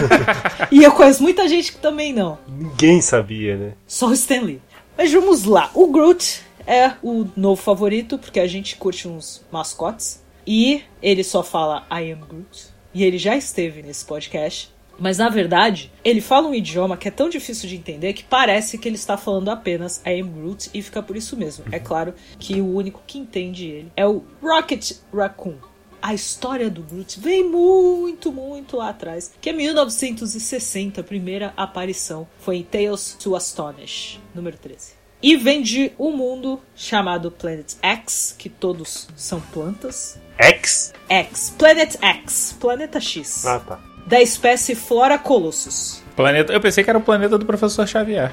e 0.70 0.84
eu 0.84 0.92
conheço 0.92 1.22
muita 1.22 1.48
gente 1.48 1.72
que 1.72 1.78
também 1.78 2.12
não. 2.12 2.38
Ninguém 2.46 3.00
sabia, 3.00 3.56
né? 3.56 3.72
Só 3.86 4.08
o 4.08 4.12
Stan 4.12 4.42
Lee. 4.42 4.60
Mas 4.96 5.10
vamos 5.10 5.44
lá. 5.44 5.70
O 5.72 5.86
Groot 5.86 6.42
é 6.66 6.92
o 7.02 7.26
novo 7.34 7.60
favorito, 7.60 8.18
porque 8.18 8.38
a 8.38 8.46
gente 8.46 8.76
curte 8.76 9.08
uns 9.08 9.42
mascotes. 9.50 10.22
E 10.46 10.82
ele 11.02 11.24
só 11.24 11.42
fala 11.42 11.86
I 11.90 12.12
am 12.12 12.20
Groot. 12.28 12.66
E 12.92 13.02
ele 13.04 13.16
já 13.16 13.34
esteve 13.34 13.82
nesse 13.82 14.04
podcast. 14.04 14.71
Mas 14.98 15.18
na 15.18 15.28
verdade, 15.28 15.90
ele 16.04 16.20
fala 16.20 16.48
um 16.48 16.54
idioma 16.54 16.96
que 16.96 17.08
é 17.08 17.10
tão 17.10 17.28
difícil 17.28 17.68
de 17.68 17.76
entender 17.76 18.12
que 18.12 18.22
parece 18.24 18.78
que 18.78 18.88
ele 18.88 18.96
está 18.96 19.16
falando 19.16 19.50
apenas 19.50 20.00
I 20.06 20.20
am 20.20 20.28
Groot 20.30 20.70
e 20.72 20.82
fica 20.82 21.02
por 21.02 21.16
isso 21.16 21.36
mesmo. 21.36 21.64
É 21.72 21.78
claro 21.78 22.14
que 22.38 22.60
o 22.60 22.74
único 22.74 23.02
que 23.06 23.18
entende 23.18 23.66
ele 23.66 23.92
é 23.96 24.06
o 24.06 24.22
Rocket 24.42 24.92
Raccoon. 25.12 25.56
A 26.00 26.12
história 26.14 26.68
do 26.68 26.82
Groot 26.82 27.20
vem 27.20 27.48
muito, 27.48 28.32
muito 28.32 28.76
lá 28.76 28.88
atrás, 28.88 29.32
que 29.40 29.50
é 29.50 29.52
1960, 29.52 31.00
a 31.00 31.04
primeira 31.04 31.52
aparição 31.56 32.26
foi 32.40 32.56
em 32.56 32.62
Tales 32.64 33.16
to 33.20 33.36
Astonish, 33.36 34.20
número 34.34 34.56
13. 34.58 34.94
E 35.22 35.36
vem 35.36 35.62
de 35.62 35.92
um 35.96 36.10
mundo 36.10 36.60
chamado 36.74 37.30
Planet 37.30 37.74
X, 37.80 38.34
que 38.36 38.48
todos 38.48 39.06
são 39.14 39.40
plantas. 39.40 40.18
X? 40.36 40.92
X, 41.08 41.54
Planet 41.56 41.94
X, 42.02 42.56
Planeta 42.58 43.00
X, 43.00 43.46
Ah, 43.46 43.60
tá. 43.60 43.80
Da 44.06 44.20
espécie 44.20 44.74
Flora 44.74 45.18
Colossus. 45.18 46.02
Planeta... 46.16 46.52
Eu 46.52 46.60
pensei 46.60 46.84
que 46.84 46.90
era 46.90 46.98
o 46.98 47.02
planeta 47.02 47.38
do 47.38 47.46
professor 47.46 47.86
Xavier. 47.86 48.32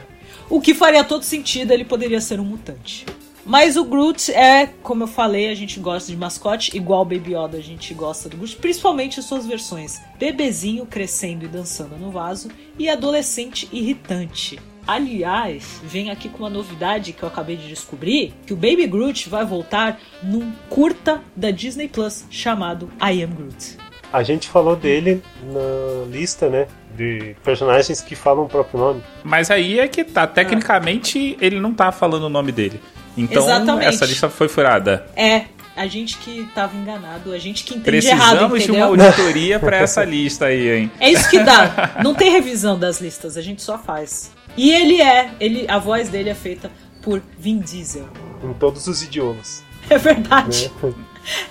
O 0.49 0.59
que 0.59 0.73
faria 0.73 1.03
todo 1.03 1.23
sentido, 1.23 1.71
ele 1.71 1.85
poderia 1.85 2.19
ser 2.19 2.39
um 2.39 2.45
mutante. 2.45 3.05
Mas 3.45 3.77
o 3.77 3.83
Groot 3.83 4.31
é, 4.31 4.67
como 4.83 5.03
eu 5.03 5.07
falei, 5.07 5.49
a 5.49 5.55
gente 5.55 5.79
gosta 5.79 6.11
de 6.11 6.17
mascote, 6.17 6.75
igual 6.75 7.01
o 7.01 7.05
Baby 7.05 7.35
Yoda 7.35 7.57
a 7.57 7.61
gente 7.61 7.93
gosta 7.93 8.29
do 8.29 8.37
Groot, 8.37 8.57
principalmente 8.57 9.19
as 9.19 9.25
suas 9.25 9.45
versões 9.45 9.99
bebezinho 10.19 10.85
crescendo 10.85 11.45
e 11.45 11.47
dançando 11.47 11.97
no 11.97 12.11
vaso 12.11 12.49
e 12.77 12.89
adolescente 12.89 13.67
irritante. 13.71 14.59
Aliás, 14.85 15.81
vem 15.83 16.09
aqui 16.09 16.29
com 16.29 16.39
uma 16.39 16.49
novidade 16.49 17.13
que 17.13 17.23
eu 17.23 17.29
acabei 17.29 17.55
de 17.55 17.67
descobrir, 17.67 18.33
que 18.45 18.53
o 18.53 18.55
Baby 18.55 18.87
Groot 18.87 19.29
vai 19.29 19.45
voltar 19.45 19.99
num 20.21 20.51
curta 20.69 21.23
da 21.35 21.51
Disney 21.51 21.87
Plus 21.87 22.25
chamado 22.29 22.91
I 22.99 23.23
Am 23.23 23.31
Groot. 23.31 23.88
A 24.11 24.23
gente 24.23 24.47
falou 24.49 24.75
dele 24.75 25.21
na 25.43 26.05
lista, 26.09 26.49
né? 26.49 26.67
De 26.95 27.35
personagens 27.43 28.01
que 28.01 28.15
falam 28.15 28.45
o 28.45 28.49
próprio 28.49 28.79
nome. 28.79 29.03
Mas 29.23 29.51
aí 29.51 29.79
é 29.79 29.87
que 29.87 30.03
tá. 30.03 30.25
Tecnicamente, 30.25 31.37
ele 31.39 31.59
não 31.59 31.73
tá 31.73 31.91
falando 31.91 32.23
o 32.23 32.29
nome 32.29 32.51
dele. 32.51 32.81
Então, 33.15 33.43
Exatamente. 33.43 33.87
essa 33.87 34.05
lista 34.05 34.29
foi 34.29 34.47
furada. 34.47 35.05
É, 35.15 35.45
a 35.75 35.87
gente 35.87 36.17
que 36.17 36.49
tava 36.53 36.75
enganado, 36.75 37.31
a 37.31 37.37
gente 37.37 37.63
que 37.63 37.75
entende 37.75 38.07
errado, 38.07 38.49
Precisamos 38.49 38.59
de 38.59 38.69
entendeu? 38.69 38.87
uma 38.91 39.05
auditoria 39.05 39.59
pra 39.59 39.77
essa 39.77 40.03
lista 40.03 40.45
aí, 40.45 40.69
hein? 40.69 40.91
É 40.99 41.09
isso 41.09 41.29
que 41.29 41.39
dá. 41.39 41.99
Não 42.03 42.13
tem 42.13 42.31
revisão 42.31 42.77
das 42.77 42.99
listas, 42.99 43.37
a 43.37 43.41
gente 43.41 43.61
só 43.61 43.77
faz. 43.77 44.31
E 44.57 44.71
ele 44.71 45.01
é, 45.01 45.31
ele, 45.39 45.65
a 45.69 45.77
voz 45.77 46.09
dele 46.09 46.29
é 46.29 46.35
feita 46.35 46.71
por 47.01 47.21
Vin 47.37 47.59
Diesel. 47.59 48.07
Em 48.43 48.53
todos 48.53 48.87
os 48.87 49.01
idiomas. 49.03 49.63
É 49.89 49.97
verdade. 49.97 50.71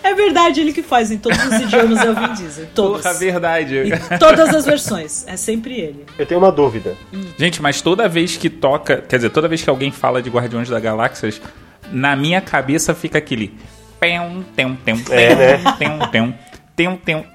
É 0.02 0.14
verdade, 0.14 0.60
ele 0.60 0.72
que 0.72 0.82
faz 0.82 1.10
em 1.10 1.18
todos 1.18 1.38
os 1.44 1.52
idiomas 1.60 1.98
é 2.04 2.10
o 2.10 2.14
Vin 2.14 2.32
Diesel. 2.34 2.66
Todos. 2.74 3.02
Porra, 3.02 3.14
verdade. 3.14 3.76
Em 4.14 4.18
todas 4.18 4.54
as 4.54 4.64
versões. 4.64 5.24
É 5.26 5.36
sempre 5.36 5.74
ele. 5.78 6.04
Eu 6.18 6.26
tenho 6.26 6.40
uma 6.40 6.50
dúvida. 6.50 6.96
Gente, 7.38 7.60
mas 7.62 7.80
toda 7.80 8.08
vez 8.08 8.36
que 8.36 8.48
toca, 8.50 8.96
quer 8.98 9.16
dizer, 9.16 9.30
toda 9.30 9.46
vez 9.48 9.62
que 9.62 9.70
alguém 9.70 9.92
fala 9.92 10.20
de 10.22 10.30
Guardiões 10.30 10.68
da 10.68 10.80
Galáxia, 10.80 11.30
na 11.92 12.16
minha 12.16 12.40
cabeça 12.40 12.94
fica 12.94 13.18
aquele. 13.18 13.54
Pem, 14.00 14.44
tem, 14.56 14.76
tem, 14.76 15.04
É, 15.10 15.34
né? 15.34 15.74
tem, 15.78 15.98
tem, 16.10 16.34
tem, 16.76 16.96
tem. 16.96 17.26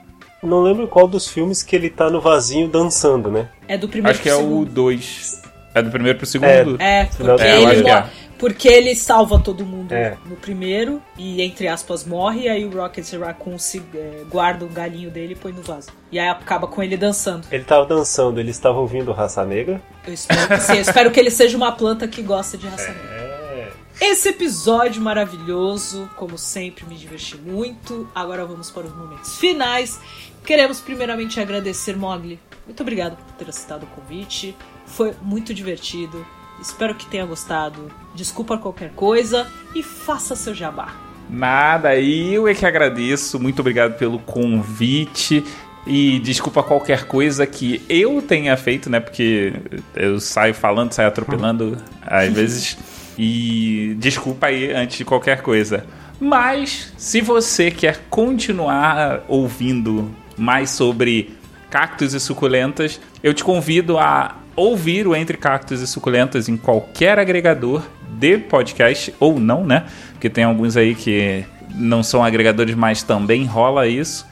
Não 0.42 0.62
lembro 0.62 0.88
qual 0.88 1.08
dos 1.08 1.28
filmes 1.28 1.64
que 1.64 1.76
ele 1.76 1.90
tá 1.90 2.10
no 2.10 2.20
vasinho 2.20 2.68
dançando, 2.68 3.32
né? 3.32 3.48
É 3.68 3.78
do 3.78 3.88
primeiro 3.88 4.12
Acho 4.14 4.22
que 4.22 4.30
é 4.30 4.34
pro 4.34 4.42
o 4.42 4.48
segundo. 4.50 4.70
2. 4.72 5.42
É 5.76 5.82
do 5.82 5.90
primeiro 5.90 6.18
pro 6.18 6.28
segundo? 6.28 6.78
É, 6.82 7.06
Final 7.06 7.38
porque 7.38 7.50
do- 7.50 7.50
É, 7.50 7.58
ele, 7.58 7.66
acho 7.66 7.84
que 7.84 7.90
mo- 7.92 7.98
é. 7.98 8.10
Porque 8.44 8.68
ele 8.68 8.94
salva 8.94 9.40
todo 9.40 9.66
mundo 9.66 9.94
É. 9.94 10.18
no 10.26 10.36
primeiro 10.36 11.02
e, 11.18 11.42
entre 11.42 11.66
aspas, 11.66 12.04
morre. 12.04 12.42
E 12.42 12.50
aí 12.50 12.66
o 12.66 12.70
Rocket 12.78 13.10
Raccoon 13.14 13.58
se, 13.58 13.82
é, 13.96 14.26
guarda 14.30 14.66
o 14.66 14.68
galinho 14.68 15.10
dele 15.10 15.32
e 15.32 15.36
põe 15.38 15.54
no 15.54 15.62
vaso. 15.62 15.88
E 16.12 16.20
aí 16.20 16.28
acaba 16.28 16.68
com 16.68 16.84
ele 16.84 16.98
dançando. 16.98 17.48
Ele 17.50 17.64
tava 17.64 17.86
dançando, 17.86 18.42
ele 18.42 18.52
estava 18.52 18.78
ouvindo 18.80 19.14
Raça 19.14 19.46
Negra. 19.46 19.82
Eu 20.06 20.14
espero 20.14 20.46
que 20.50 20.60
sim. 20.60 20.74
Eu 20.74 20.82
espero 20.82 21.10
que 21.10 21.18
ele 21.22 21.32
seja 21.32 21.56
uma 21.56 21.72
planta 21.72 22.06
que 22.06 22.22
gosta 22.22 22.58
de 22.58 22.68
raça 22.68 22.90
negra. 22.90 23.12
É. 23.14 23.72
Esse 24.02 24.28
episódio 24.28 25.02
maravilhoso, 25.02 26.10
como 26.18 26.38
sempre, 26.38 26.86
me 26.86 26.96
diverti 26.96 27.38
muito. 27.38 28.10
Agora 28.14 28.46
vamos 28.46 28.70
para 28.70 28.88
os 28.88 28.94
momentos 28.94 29.38
finais. 29.38 29.98
Queremos 30.46 30.82
primeiramente 30.82 31.40
agradecer 31.40 31.96
Mogli. 31.96 32.38
Muito 32.66 32.82
obrigado 32.82 33.16
por 33.16 33.36
ter 33.36 33.48
aceitado 33.48 33.84
o 33.84 33.88
convite. 33.88 34.54
Foi 34.86 35.14
muito 35.22 35.54
divertido. 35.54 36.26
Espero 36.64 36.96
que 36.96 37.06
tenha 37.06 37.26
gostado. 37.26 37.92
Desculpa 38.16 38.58
qualquer 38.58 38.92
coisa 38.92 39.46
e 39.76 39.84
faça 39.84 40.34
seu 40.34 40.56
jabá. 40.56 40.96
Nada, 41.30 42.00
eu 42.00 42.48
é 42.48 42.54
que 42.54 42.66
agradeço. 42.66 43.38
Muito 43.38 43.60
obrigado 43.60 43.98
pelo 43.98 44.18
convite. 44.18 45.44
E 45.86 46.20
desculpa 46.20 46.64
qualquer 46.64 47.04
coisa 47.04 47.46
que 47.46 47.82
eu 47.90 48.22
tenha 48.22 48.56
feito, 48.56 48.90
né? 48.90 49.02
Porque 49.02 49.54
eu 49.94 50.22
saio 50.22 50.54
falando, 50.54 50.94
saio 50.94 51.10
atropelando 51.10 51.78
às 52.02 52.32
vezes. 52.32 52.78
E 53.18 53.96
desculpa 54.00 54.48
aí 54.48 54.72
antes 54.72 54.98
de 54.98 55.04
qualquer 55.04 55.42
coisa. 55.42 55.86
Mas 56.18 56.94
se 56.98 57.20
você 57.20 57.70
quer 57.70 58.06
continuar 58.10 59.26
ouvindo 59.28 60.10
mais 60.38 60.70
sobre 60.70 61.34
cactos 61.70 62.14
e 62.14 62.20
suculentas, 62.22 63.02
eu 63.22 63.34
te 63.34 63.44
convido 63.44 63.98
a 63.98 64.38
ouvir 64.56 65.08
o 65.08 65.16
Entre 65.16 65.38
Cactos 65.38 65.82
e 65.82 65.88
Suculentas 65.88 66.50
em 66.50 66.58
qualquer 66.58 67.20
agregador 67.20 67.84
de 68.08 68.38
podcast, 68.38 69.14
ou 69.20 69.40
não, 69.40 69.66
né? 69.66 69.86
Porque 70.12 70.30
tem 70.30 70.44
alguns 70.44 70.78
aí 70.78 70.96
que 70.96 71.46
não 71.76 72.04
são 72.04 72.24
agregadores, 72.24 72.76
mas 72.76 73.02
também 73.04 73.46
rola 73.46 73.88
isso. 73.88 74.26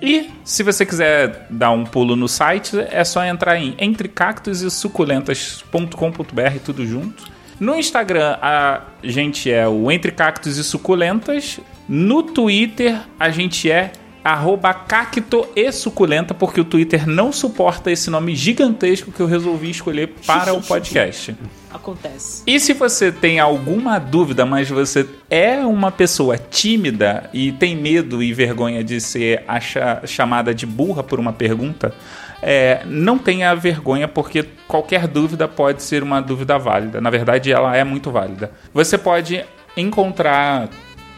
E 0.00 0.30
se 0.44 0.62
você 0.62 0.86
quiser 0.86 1.46
dar 1.50 1.70
um 1.70 1.84
pulo 1.84 2.16
no 2.16 2.26
site, 2.28 2.78
é 2.90 3.04
só 3.04 3.22
entrar 3.24 3.58
em 3.58 3.74
entrecactosesuculentas.com.br, 3.78 6.58
tudo 6.64 6.86
junto. 6.86 7.36
No 7.58 7.74
Instagram, 7.74 8.36
a 8.40 8.82
gente 9.02 9.50
é 9.50 9.66
o 9.66 9.90
Entre 9.90 10.12
Cactos 10.12 10.58
e 10.58 10.64
Suculentas. 10.64 11.58
No 11.88 12.22
Twitter, 12.22 13.00
a 13.18 13.30
gente 13.30 13.70
é 13.70 13.92
arroba 14.26 14.74
cacto 14.74 15.46
e 15.54 15.70
suculenta, 15.70 16.34
porque 16.34 16.60
o 16.60 16.64
Twitter 16.64 17.08
não 17.08 17.30
suporta 17.32 17.92
esse 17.92 18.10
nome 18.10 18.34
gigantesco 18.34 19.12
que 19.12 19.20
eu 19.20 19.26
resolvi 19.26 19.70
escolher 19.70 20.08
para 20.26 20.52
o 20.52 20.60
podcast. 20.60 21.36
Acontece. 21.72 22.42
E 22.46 22.58
se 22.58 22.72
você 22.72 23.12
tem 23.12 23.38
alguma 23.38 23.98
dúvida, 24.00 24.44
mas 24.44 24.68
você 24.68 25.06
é 25.30 25.58
uma 25.58 25.92
pessoa 25.92 26.36
tímida 26.36 27.30
e 27.32 27.52
tem 27.52 27.76
medo 27.76 28.20
e 28.22 28.32
vergonha 28.32 28.82
de 28.82 29.00
ser 29.00 29.44
acha- 29.46 30.02
chamada 30.06 30.52
de 30.52 30.66
burra 30.66 31.04
por 31.04 31.20
uma 31.20 31.32
pergunta, 31.32 31.94
é, 32.42 32.80
não 32.86 33.18
tenha 33.18 33.54
vergonha, 33.54 34.08
porque 34.08 34.44
qualquer 34.66 35.06
dúvida 35.06 35.46
pode 35.46 35.82
ser 35.82 36.02
uma 36.02 36.20
dúvida 36.20 36.58
válida. 36.58 37.00
Na 37.00 37.10
verdade, 37.10 37.52
ela 37.52 37.76
é 37.76 37.84
muito 37.84 38.10
válida. 38.10 38.50
Você 38.74 38.98
pode 38.98 39.44
encontrar 39.76 40.68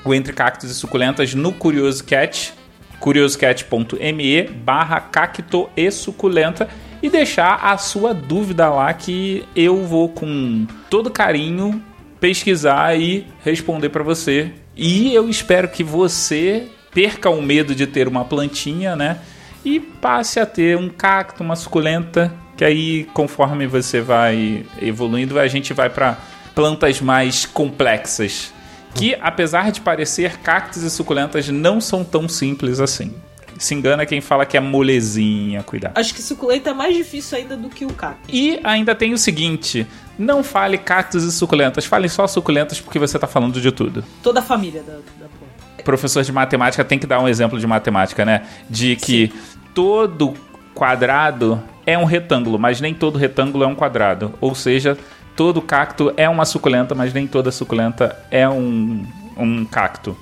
o 0.05 0.13
Entre 0.13 0.33
Cactos 0.33 0.71
e 0.71 0.75
Suculentas 0.75 1.35
no 1.35 1.53
Curioso 1.53 2.05
Cat, 2.05 2.53
curioscat.me 3.01 4.43
barra 4.43 5.01
cacto 5.01 5.69
e 5.77 5.91
suculenta 5.91 6.69
e 7.03 7.09
deixar 7.09 7.55
a 7.63 7.77
sua 7.79 8.13
dúvida 8.13 8.69
lá 8.69 8.93
que 8.93 9.45
eu 9.55 9.85
vou 9.85 10.09
com 10.09 10.67
todo 10.91 11.11
carinho 11.11 11.83
pesquisar 12.21 12.99
e 12.99 13.27
responder 13.45 13.89
para 13.91 14.03
você. 14.03 14.51
E 14.77 15.15
eu 15.15 15.29
espero 15.29 15.69
que 15.69 15.85
você 15.85 16.67
perca 16.93 17.31
o 17.31 17.41
medo 17.41 17.75
de 17.75 17.87
ter 17.87 18.09
uma 18.09 18.25
plantinha, 18.25 18.97
né? 18.97 19.19
E 19.65 19.79
passe 19.79 20.41
a 20.41 20.47
ter 20.47 20.77
um 20.77 20.89
cacto, 20.89 21.43
uma 21.43 21.57
suculenta, 21.57 22.33
que 22.57 22.65
aí 22.65 23.05
conforme 23.13 23.67
você 23.67 24.01
vai 24.01 24.65
evoluindo, 24.81 25.39
a 25.39 25.47
gente 25.47 25.73
vai 25.73 25.91
para 25.91 26.19
plantas 26.55 27.01
mais 27.01 27.47
complexas. 27.47 28.53
Que 28.95 29.17
apesar 29.21 29.71
de 29.71 29.81
parecer 29.81 30.39
cactos 30.39 30.83
e 30.83 30.91
suculentas 30.91 31.49
não 31.49 31.81
são 31.81 32.05
tão 32.05 32.29
simples 32.29 32.81
assim. 32.81 33.15
Se 33.59 33.75
engana 33.75 34.07
quem 34.07 34.21
fala 34.21 34.47
que 34.47 34.57
é 34.57 34.61
molezinha, 34.61 35.63
cuidado. 35.65 35.99
Acho 35.99 36.15
que 36.15 36.23
suculenta 36.23 36.71
é 36.71 36.75
mais 36.75 36.97
difícil 36.97 37.39
ainda 37.39 37.57
do 37.57 37.69
que 37.69 37.85
o 37.85 37.93
cacto. 37.93 38.23
E 38.29 38.61
ainda 38.63 38.95
tem 38.95 39.13
o 39.13 39.19
seguinte: 39.19 39.87
não 40.17 40.45
fale 40.45 40.79
cactos 40.79 41.25
e 41.25 41.33
suculentas, 41.33 41.85
fale 41.85 42.09
só 42.09 42.27
suculentas 42.27 42.81
porque 42.81 42.99
você 42.99 43.19
tá 43.19 43.27
falando 43.27 43.61
de 43.61 43.73
tudo. 43.73 44.05
Toda 44.23 44.39
a 44.39 44.43
família 44.43 44.83
da, 44.83 44.93
da 44.93 45.29
planta. 45.29 45.83
Professor 45.83 46.23
de 46.23 46.31
matemática 46.31 46.85
tem 46.85 46.99
que 46.99 47.07
dar 47.07 47.21
um 47.21 47.29
exemplo 47.29 47.59
de 47.59 47.67
matemática, 47.67 48.25
né? 48.25 48.47
De 48.71 48.95
que 48.95 49.33
todo 49.75 50.35
quadrado 50.75 51.61
é 51.85 51.99
um 51.99 52.05
retângulo, 52.05 52.59
mas 52.59 52.81
nem 52.81 52.95
todo 52.95 53.19
retângulo 53.19 53.65
é 53.65 53.67
um 53.67 53.75
quadrado. 53.75 54.35
Ou 54.41 54.55
seja, 54.55 54.97
todo 55.39 55.63
cacto 55.63 56.13
é 56.17 56.29
uma 56.29 56.45
suculenta, 56.45 56.97
mas 56.97 57.15
nem 57.15 57.25
toda 57.25 57.53
suculenta 57.53 58.19
é 58.29 58.49
um, 58.49 59.07
um 59.37 59.65
cacto. 59.65 60.19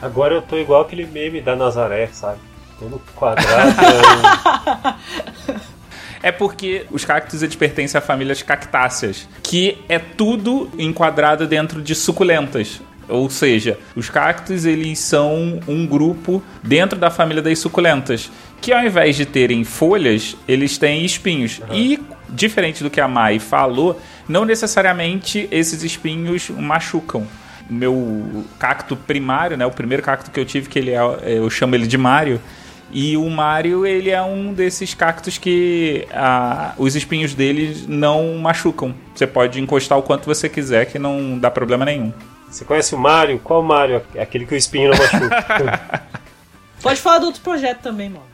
Agora 0.00 0.32
eu 0.34 0.40
tô 0.40 0.56
igual 0.56 0.80
aquele 0.80 1.04
meme 1.04 1.42
da 1.42 1.54
Nazaré, 1.54 2.06
sabe? 2.06 2.38
Todo 2.78 2.98
quadrado 3.14 3.74
é 5.52 5.54
É 6.30 6.32
porque 6.32 6.86
os 6.90 7.04
cactos 7.04 7.42
eles 7.42 7.54
pertencem 7.56 7.98
à 7.98 8.00
família 8.00 8.34
cactáceas, 8.36 9.28
que 9.42 9.76
é 9.86 9.98
tudo 9.98 10.70
enquadrado 10.78 11.46
dentro 11.46 11.82
de 11.82 11.94
suculentas. 11.94 12.80
Ou 13.06 13.28
seja, 13.28 13.78
os 13.94 14.08
cactos 14.08 14.64
eles 14.64 14.98
são 14.98 15.60
um 15.68 15.86
grupo 15.86 16.42
dentro 16.62 16.98
da 16.98 17.10
família 17.10 17.42
das 17.42 17.58
suculentas, 17.58 18.30
que 18.62 18.72
ao 18.72 18.82
invés 18.82 19.14
de 19.14 19.26
terem 19.26 19.62
folhas, 19.62 20.36
eles 20.48 20.78
têm 20.78 21.04
espinhos. 21.04 21.60
E 21.70 22.00
diferente 22.28 22.82
do 22.82 22.90
que 22.90 23.00
a 23.00 23.08
Mai 23.08 23.38
falou, 23.38 24.00
não 24.28 24.44
necessariamente 24.44 25.48
esses 25.50 25.82
espinhos 25.82 26.50
machucam. 26.50 27.26
Meu 27.68 28.44
cacto 28.58 28.96
primário, 28.96 29.56
né, 29.56 29.66
o 29.66 29.70
primeiro 29.70 30.02
cacto 30.02 30.30
que 30.30 30.40
eu 30.40 30.44
tive, 30.44 30.68
que 30.68 30.78
ele 30.78 30.90
é, 30.90 31.00
eu 31.24 31.48
chamo 31.50 31.74
ele 31.74 31.86
de 31.86 31.98
Mário, 31.98 32.40
e 32.90 33.16
o 33.16 33.28
Mario, 33.28 33.84
ele 33.86 34.10
é 34.10 34.22
um 34.22 34.54
desses 34.54 34.94
cactos 34.94 35.36
que 35.36 36.06
ah, 36.10 36.72
os 36.78 36.96
espinhos 36.96 37.34
dele 37.34 37.84
não 37.86 38.38
machucam. 38.38 38.94
Você 39.14 39.26
pode 39.26 39.60
encostar 39.60 39.98
o 39.98 40.02
quanto 40.02 40.24
você 40.24 40.48
quiser, 40.48 40.86
que 40.86 40.98
não 40.98 41.38
dá 41.38 41.50
problema 41.50 41.84
nenhum. 41.84 42.12
Você 42.50 42.64
conhece 42.64 42.94
o 42.94 42.98
Mario? 42.98 43.38
Qual 43.44 43.62
Mario? 43.62 44.02
Aquele 44.18 44.46
que 44.46 44.54
o 44.54 44.56
espinho 44.56 44.90
não 44.90 44.96
machuca. 44.96 46.02
Pode 46.80 47.00
falar 47.00 47.18
do 47.18 47.26
outro 47.26 47.42
projeto 47.42 47.80
também, 47.80 48.08
mano. 48.08 48.24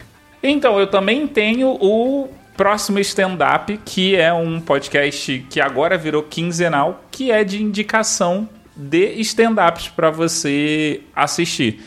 Então, 0.41 0.79
eu 0.79 0.87
também 0.87 1.27
tenho 1.27 1.71
o 1.81 2.29
próximo 2.57 2.99
stand-up, 3.01 3.79
que 3.85 4.17
é 4.17 4.33
um 4.33 4.61
podcast 4.61 5.47
que 5.51 5.61
agora 5.61 5.99
virou 5.99 6.23
quinzenal, 6.23 7.05
que 7.11 7.31
é 7.31 7.45
de 7.45 7.63
indicação 7.63 8.49
de 8.77 9.21
stand-ups 9.21 9.89
para 9.89 10.11
você 10.11 11.03
assistir. 11.15 11.81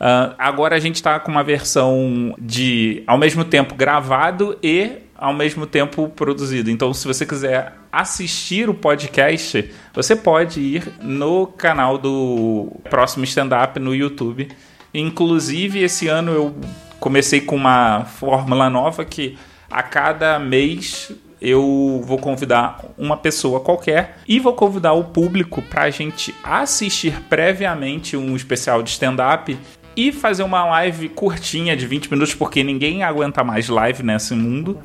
Ah, 0.00 0.34
agora 0.38 0.74
a 0.74 0.80
gente 0.80 0.96
está 0.96 1.20
com 1.20 1.30
uma 1.30 1.44
versão 1.44 2.34
de 2.38 3.04
ao 3.06 3.16
mesmo 3.16 3.44
tempo 3.44 3.74
gravado 3.74 4.58
e 4.62 4.98
ao 5.16 5.32
mesmo 5.32 5.66
tempo 5.66 6.08
produzido. 6.08 6.68
Então, 6.68 6.92
se 6.92 7.06
você 7.06 7.24
quiser 7.24 7.74
assistir 7.92 8.68
o 8.68 8.74
podcast, 8.74 9.70
você 9.94 10.16
pode 10.16 10.60
ir 10.60 10.92
no 11.00 11.46
canal 11.46 11.96
do 11.96 12.72
próximo 12.90 13.22
stand-up 13.24 13.78
no 13.78 13.94
YouTube. 13.94 14.48
Inclusive, 14.92 15.80
esse 15.80 16.08
ano 16.08 16.32
eu 16.32 16.56
comecei 16.98 17.40
com 17.40 17.54
uma 17.54 18.04
fórmula 18.04 18.68
nova 18.68 19.04
que 19.04 19.38
a 19.72 19.82
cada 19.82 20.38
mês 20.38 21.10
eu 21.40 22.00
vou 22.04 22.18
convidar 22.18 22.84
uma 22.96 23.16
pessoa 23.16 23.58
qualquer 23.58 24.18
e 24.28 24.38
vou 24.38 24.52
convidar 24.52 24.92
o 24.92 25.04
público 25.04 25.60
para 25.62 25.84
a 25.84 25.90
gente 25.90 26.32
assistir 26.44 27.20
previamente 27.22 28.16
um 28.16 28.36
especial 28.36 28.82
de 28.82 28.90
stand-up 28.90 29.58
e 29.96 30.12
fazer 30.12 30.42
uma 30.42 30.64
live 30.66 31.08
curtinha 31.08 31.76
de 31.76 31.86
20 31.86 32.10
minutos, 32.10 32.34
porque 32.34 32.62
ninguém 32.62 33.02
aguenta 33.02 33.42
mais 33.42 33.68
live 33.68 34.02
nesse 34.02 34.34
mundo, 34.34 34.78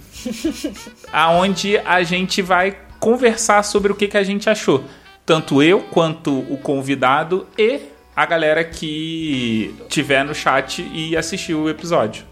aonde 1.13 1.77
a 1.79 2.01
gente 2.03 2.41
vai 2.41 2.77
conversar 2.99 3.63
sobre 3.63 3.91
o 3.91 3.95
que, 3.95 4.07
que 4.07 4.17
a 4.17 4.23
gente 4.23 4.49
achou. 4.49 4.83
Tanto 5.25 5.61
eu 5.61 5.81
quanto 5.81 6.39
o 6.39 6.57
convidado 6.57 7.45
e 7.57 7.81
a 8.15 8.25
galera 8.25 8.63
que 8.63 9.75
tiver 9.89 10.23
no 10.25 10.33
chat 10.33 10.81
e 10.93 11.15
assistiu 11.15 11.61
o 11.61 11.69
episódio. 11.69 12.25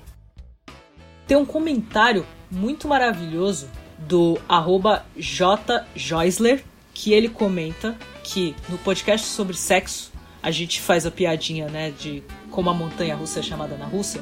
Tem 1.28 1.38
um 1.38 1.46
comentário 1.46 2.26
muito 2.52 2.88
maravilhoso 2.88 3.68
do 3.98 4.38
arroba 4.48 5.06
jjoisler, 5.96 6.64
que 6.94 7.14
ele 7.14 7.30
comenta 7.30 7.96
que 8.24 8.56
no 8.70 8.78
podcast 8.78 9.28
sobre 9.28 9.56
sexo 9.56 10.12
a 10.42 10.52
gente 10.52 10.80
faz 10.80 11.06
a 11.06 11.12
piadinha, 11.12 11.68
né, 11.68 11.92
de 11.92 12.24
como 12.52 12.70
a 12.70 12.74
montanha 12.74 13.16
russa 13.16 13.40
é 13.40 13.44
chamada 13.44 13.76
na 13.78 13.86
Rússia. 13.86 14.22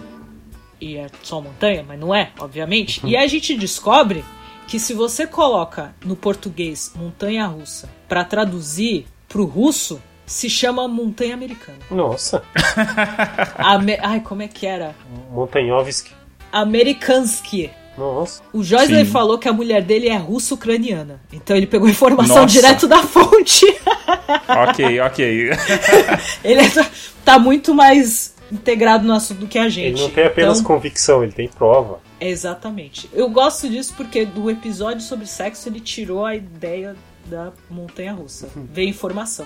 E 0.79 0.97
é 0.97 1.07
só 1.21 1.39
montanha, 1.41 1.83
mas 1.87 1.99
não 1.99 2.13
é, 2.13 2.31
obviamente. 2.39 3.01
E 3.05 3.15
a 3.15 3.25
gente 3.27 3.55
descobre 3.55 4.23
que 4.67 4.79
se 4.79 4.93
você 4.93 5.27
coloca 5.27 5.93
no 6.03 6.15
português 6.15 6.91
montanha 6.95 7.45
russa 7.47 7.89
para 8.07 8.23
traduzir 8.23 9.05
pro 9.29 9.45
russo, 9.45 10.01
se 10.25 10.49
chama 10.49 10.87
montanha 10.87 11.33
americana. 11.33 11.77
Nossa, 11.91 12.43
Ame- 13.57 13.99
Ai, 14.01 14.19
como 14.21 14.41
é 14.41 14.47
que 14.47 14.65
era? 14.65 14.95
Montanhovski. 15.31 16.11
Amerikansky. 16.51 17.69
Nossa. 17.97 18.41
O 18.51 18.63
Joyce 18.63 18.87
Sim. 18.95 19.05
falou 19.05 19.37
que 19.37 19.47
a 19.47 19.53
mulher 19.53 19.81
dele 19.81 20.09
é 20.09 20.17
russo-ucraniana. 20.17 21.21
Então 21.31 21.55
ele 21.55 21.67
pegou 21.67 21.87
informação 21.87 22.43
Nossa. 22.43 22.47
direto 22.53 22.87
da 22.87 23.03
fonte. 23.03 23.65
ok, 24.69 24.99
ok. 25.01 25.49
ele 26.43 26.61
é- 26.61 26.87
tá 27.23 27.37
muito 27.37 27.73
mais 27.73 28.33
integrado 28.51 29.05
no 29.05 29.13
assunto 29.13 29.39
do 29.39 29.47
que 29.47 29.57
a 29.59 29.69
gente. 29.69 29.93
Ele 29.99 30.01
não 30.01 30.09
tem 30.09 30.25
apenas 30.25 30.59
Então, 30.59 30.75
convicção, 30.75 31.23
ele 31.23 31.31
tem 31.31 31.47
prova. 31.47 31.99
Exatamente. 32.19 33.09
Eu 33.13 33.29
gosto 33.29 33.69
disso 33.69 33.93
porque 33.95 34.25
do 34.25 34.49
episódio 34.49 35.01
sobre 35.01 35.25
sexo 35.25 35.69
ele 35.69 35.79
tirou 35.79 36.25
a 36.25 36.35
ideia 36.35 36.95
da 37.25 37.51
montanha 37.69 38.13
russa. 38.13 38.49
Veio 38.55 38.89
informação. 38.89 39.45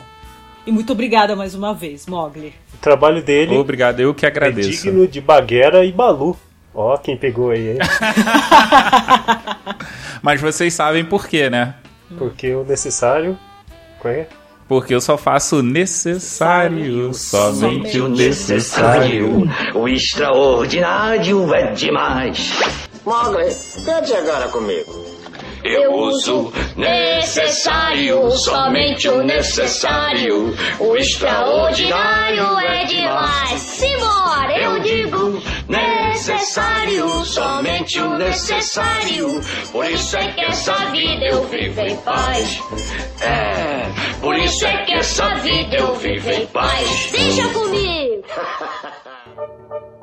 E 0.65 0.71
muito 0.71 0.91
obrigada 0.91 1.35
mais 1.35 1.55
uma 1.55 1.73
vez, 1.73 2.05
Mogli. 2.05 2.53
O 2.73 2.77
trabalho 2.77 3.23
dele 3.23 3.55
Obrigado, 3.57 3.99
eu 4.01 4.13
que 4.13 4.25
é 4.25 4.29
agradeço. 4.29 4.69
digno 4.69 5.07
de 5.07 5.21
Baguera 5.21 5.85
e 5.85 5.91
Balu. 5.91 6.37
Ó, 6.79 6.95
quem 6.95 7.17
pegou 7.17 7.49
aí, 7.49 7.71
hein? 7.71 7.77
Mas 10.21 10.39
vocês 10.39 10.71
sabem 10.75 11.03
por 11.03 11.27
quê, 11.27 11.49
né? 11.49 11.73
Porque 12.19 12.53
o 12.53 12.63
necessário. 12.63 13.35
Qual 13.99 14.13
é? 14.13 14.27
Porque 14.67 14.93
eu 14.93 15.01
só 15.01 15.17
faço 15.17 15.57
o 15.57 15.63
necessário, 15.63 17.11
somente 17.15 17.99
o 17.99 18.07
necessário. 18.07 19.49
O 19.73 19.87
extraordinário 19.87 21.51
é 21.51 21.71
demais. 21.71 22.53
Mogli, 23.03 23.55
cante 23.83 24.13
agora 24.13 24.47
comigo. 24.49 25.16
Eu 25.63 25.93
uso 25.93 26.53
necessário, 26.75 28.31
somente 28.31 29.09
o 29.09 29.23
necessário. 29.23 30.55
O 30.79 30.95
extraordinário 30.95 32.59
é 32.59 32.85
demais. 32.85 33.61
Simbora, 33.61 34.57
eu 34.57 34.79
digo 34.79 35.41
necessário, 35.67 37.25
somente 37.25 37.99
o 37.99 38.17
necessário. 38.17 39.41
Por 39.71 39.85
isso 39.89 40.17
é 40.17 40.31
que 40.31 40.45
essa 40.45 40.73
vida 40.91 41.25
eu 41.25 41.43
vivo 41.47 41.81
em 41.81 41.95
paz. 41.97 42.61
É, 43.21 43.85
por 44.21 44.37
isso 44.37 44.65
é 44.65 44.85
que 44.85 44.93
essa 44.93 45.35
vida 45.35 45.75
eu 45.75 45.95
vivo 45.95 46.29
em 46.31 46.45
paz. 46.47 47.09
Deixa 47.11 47.47
comigo. 47.49 48.23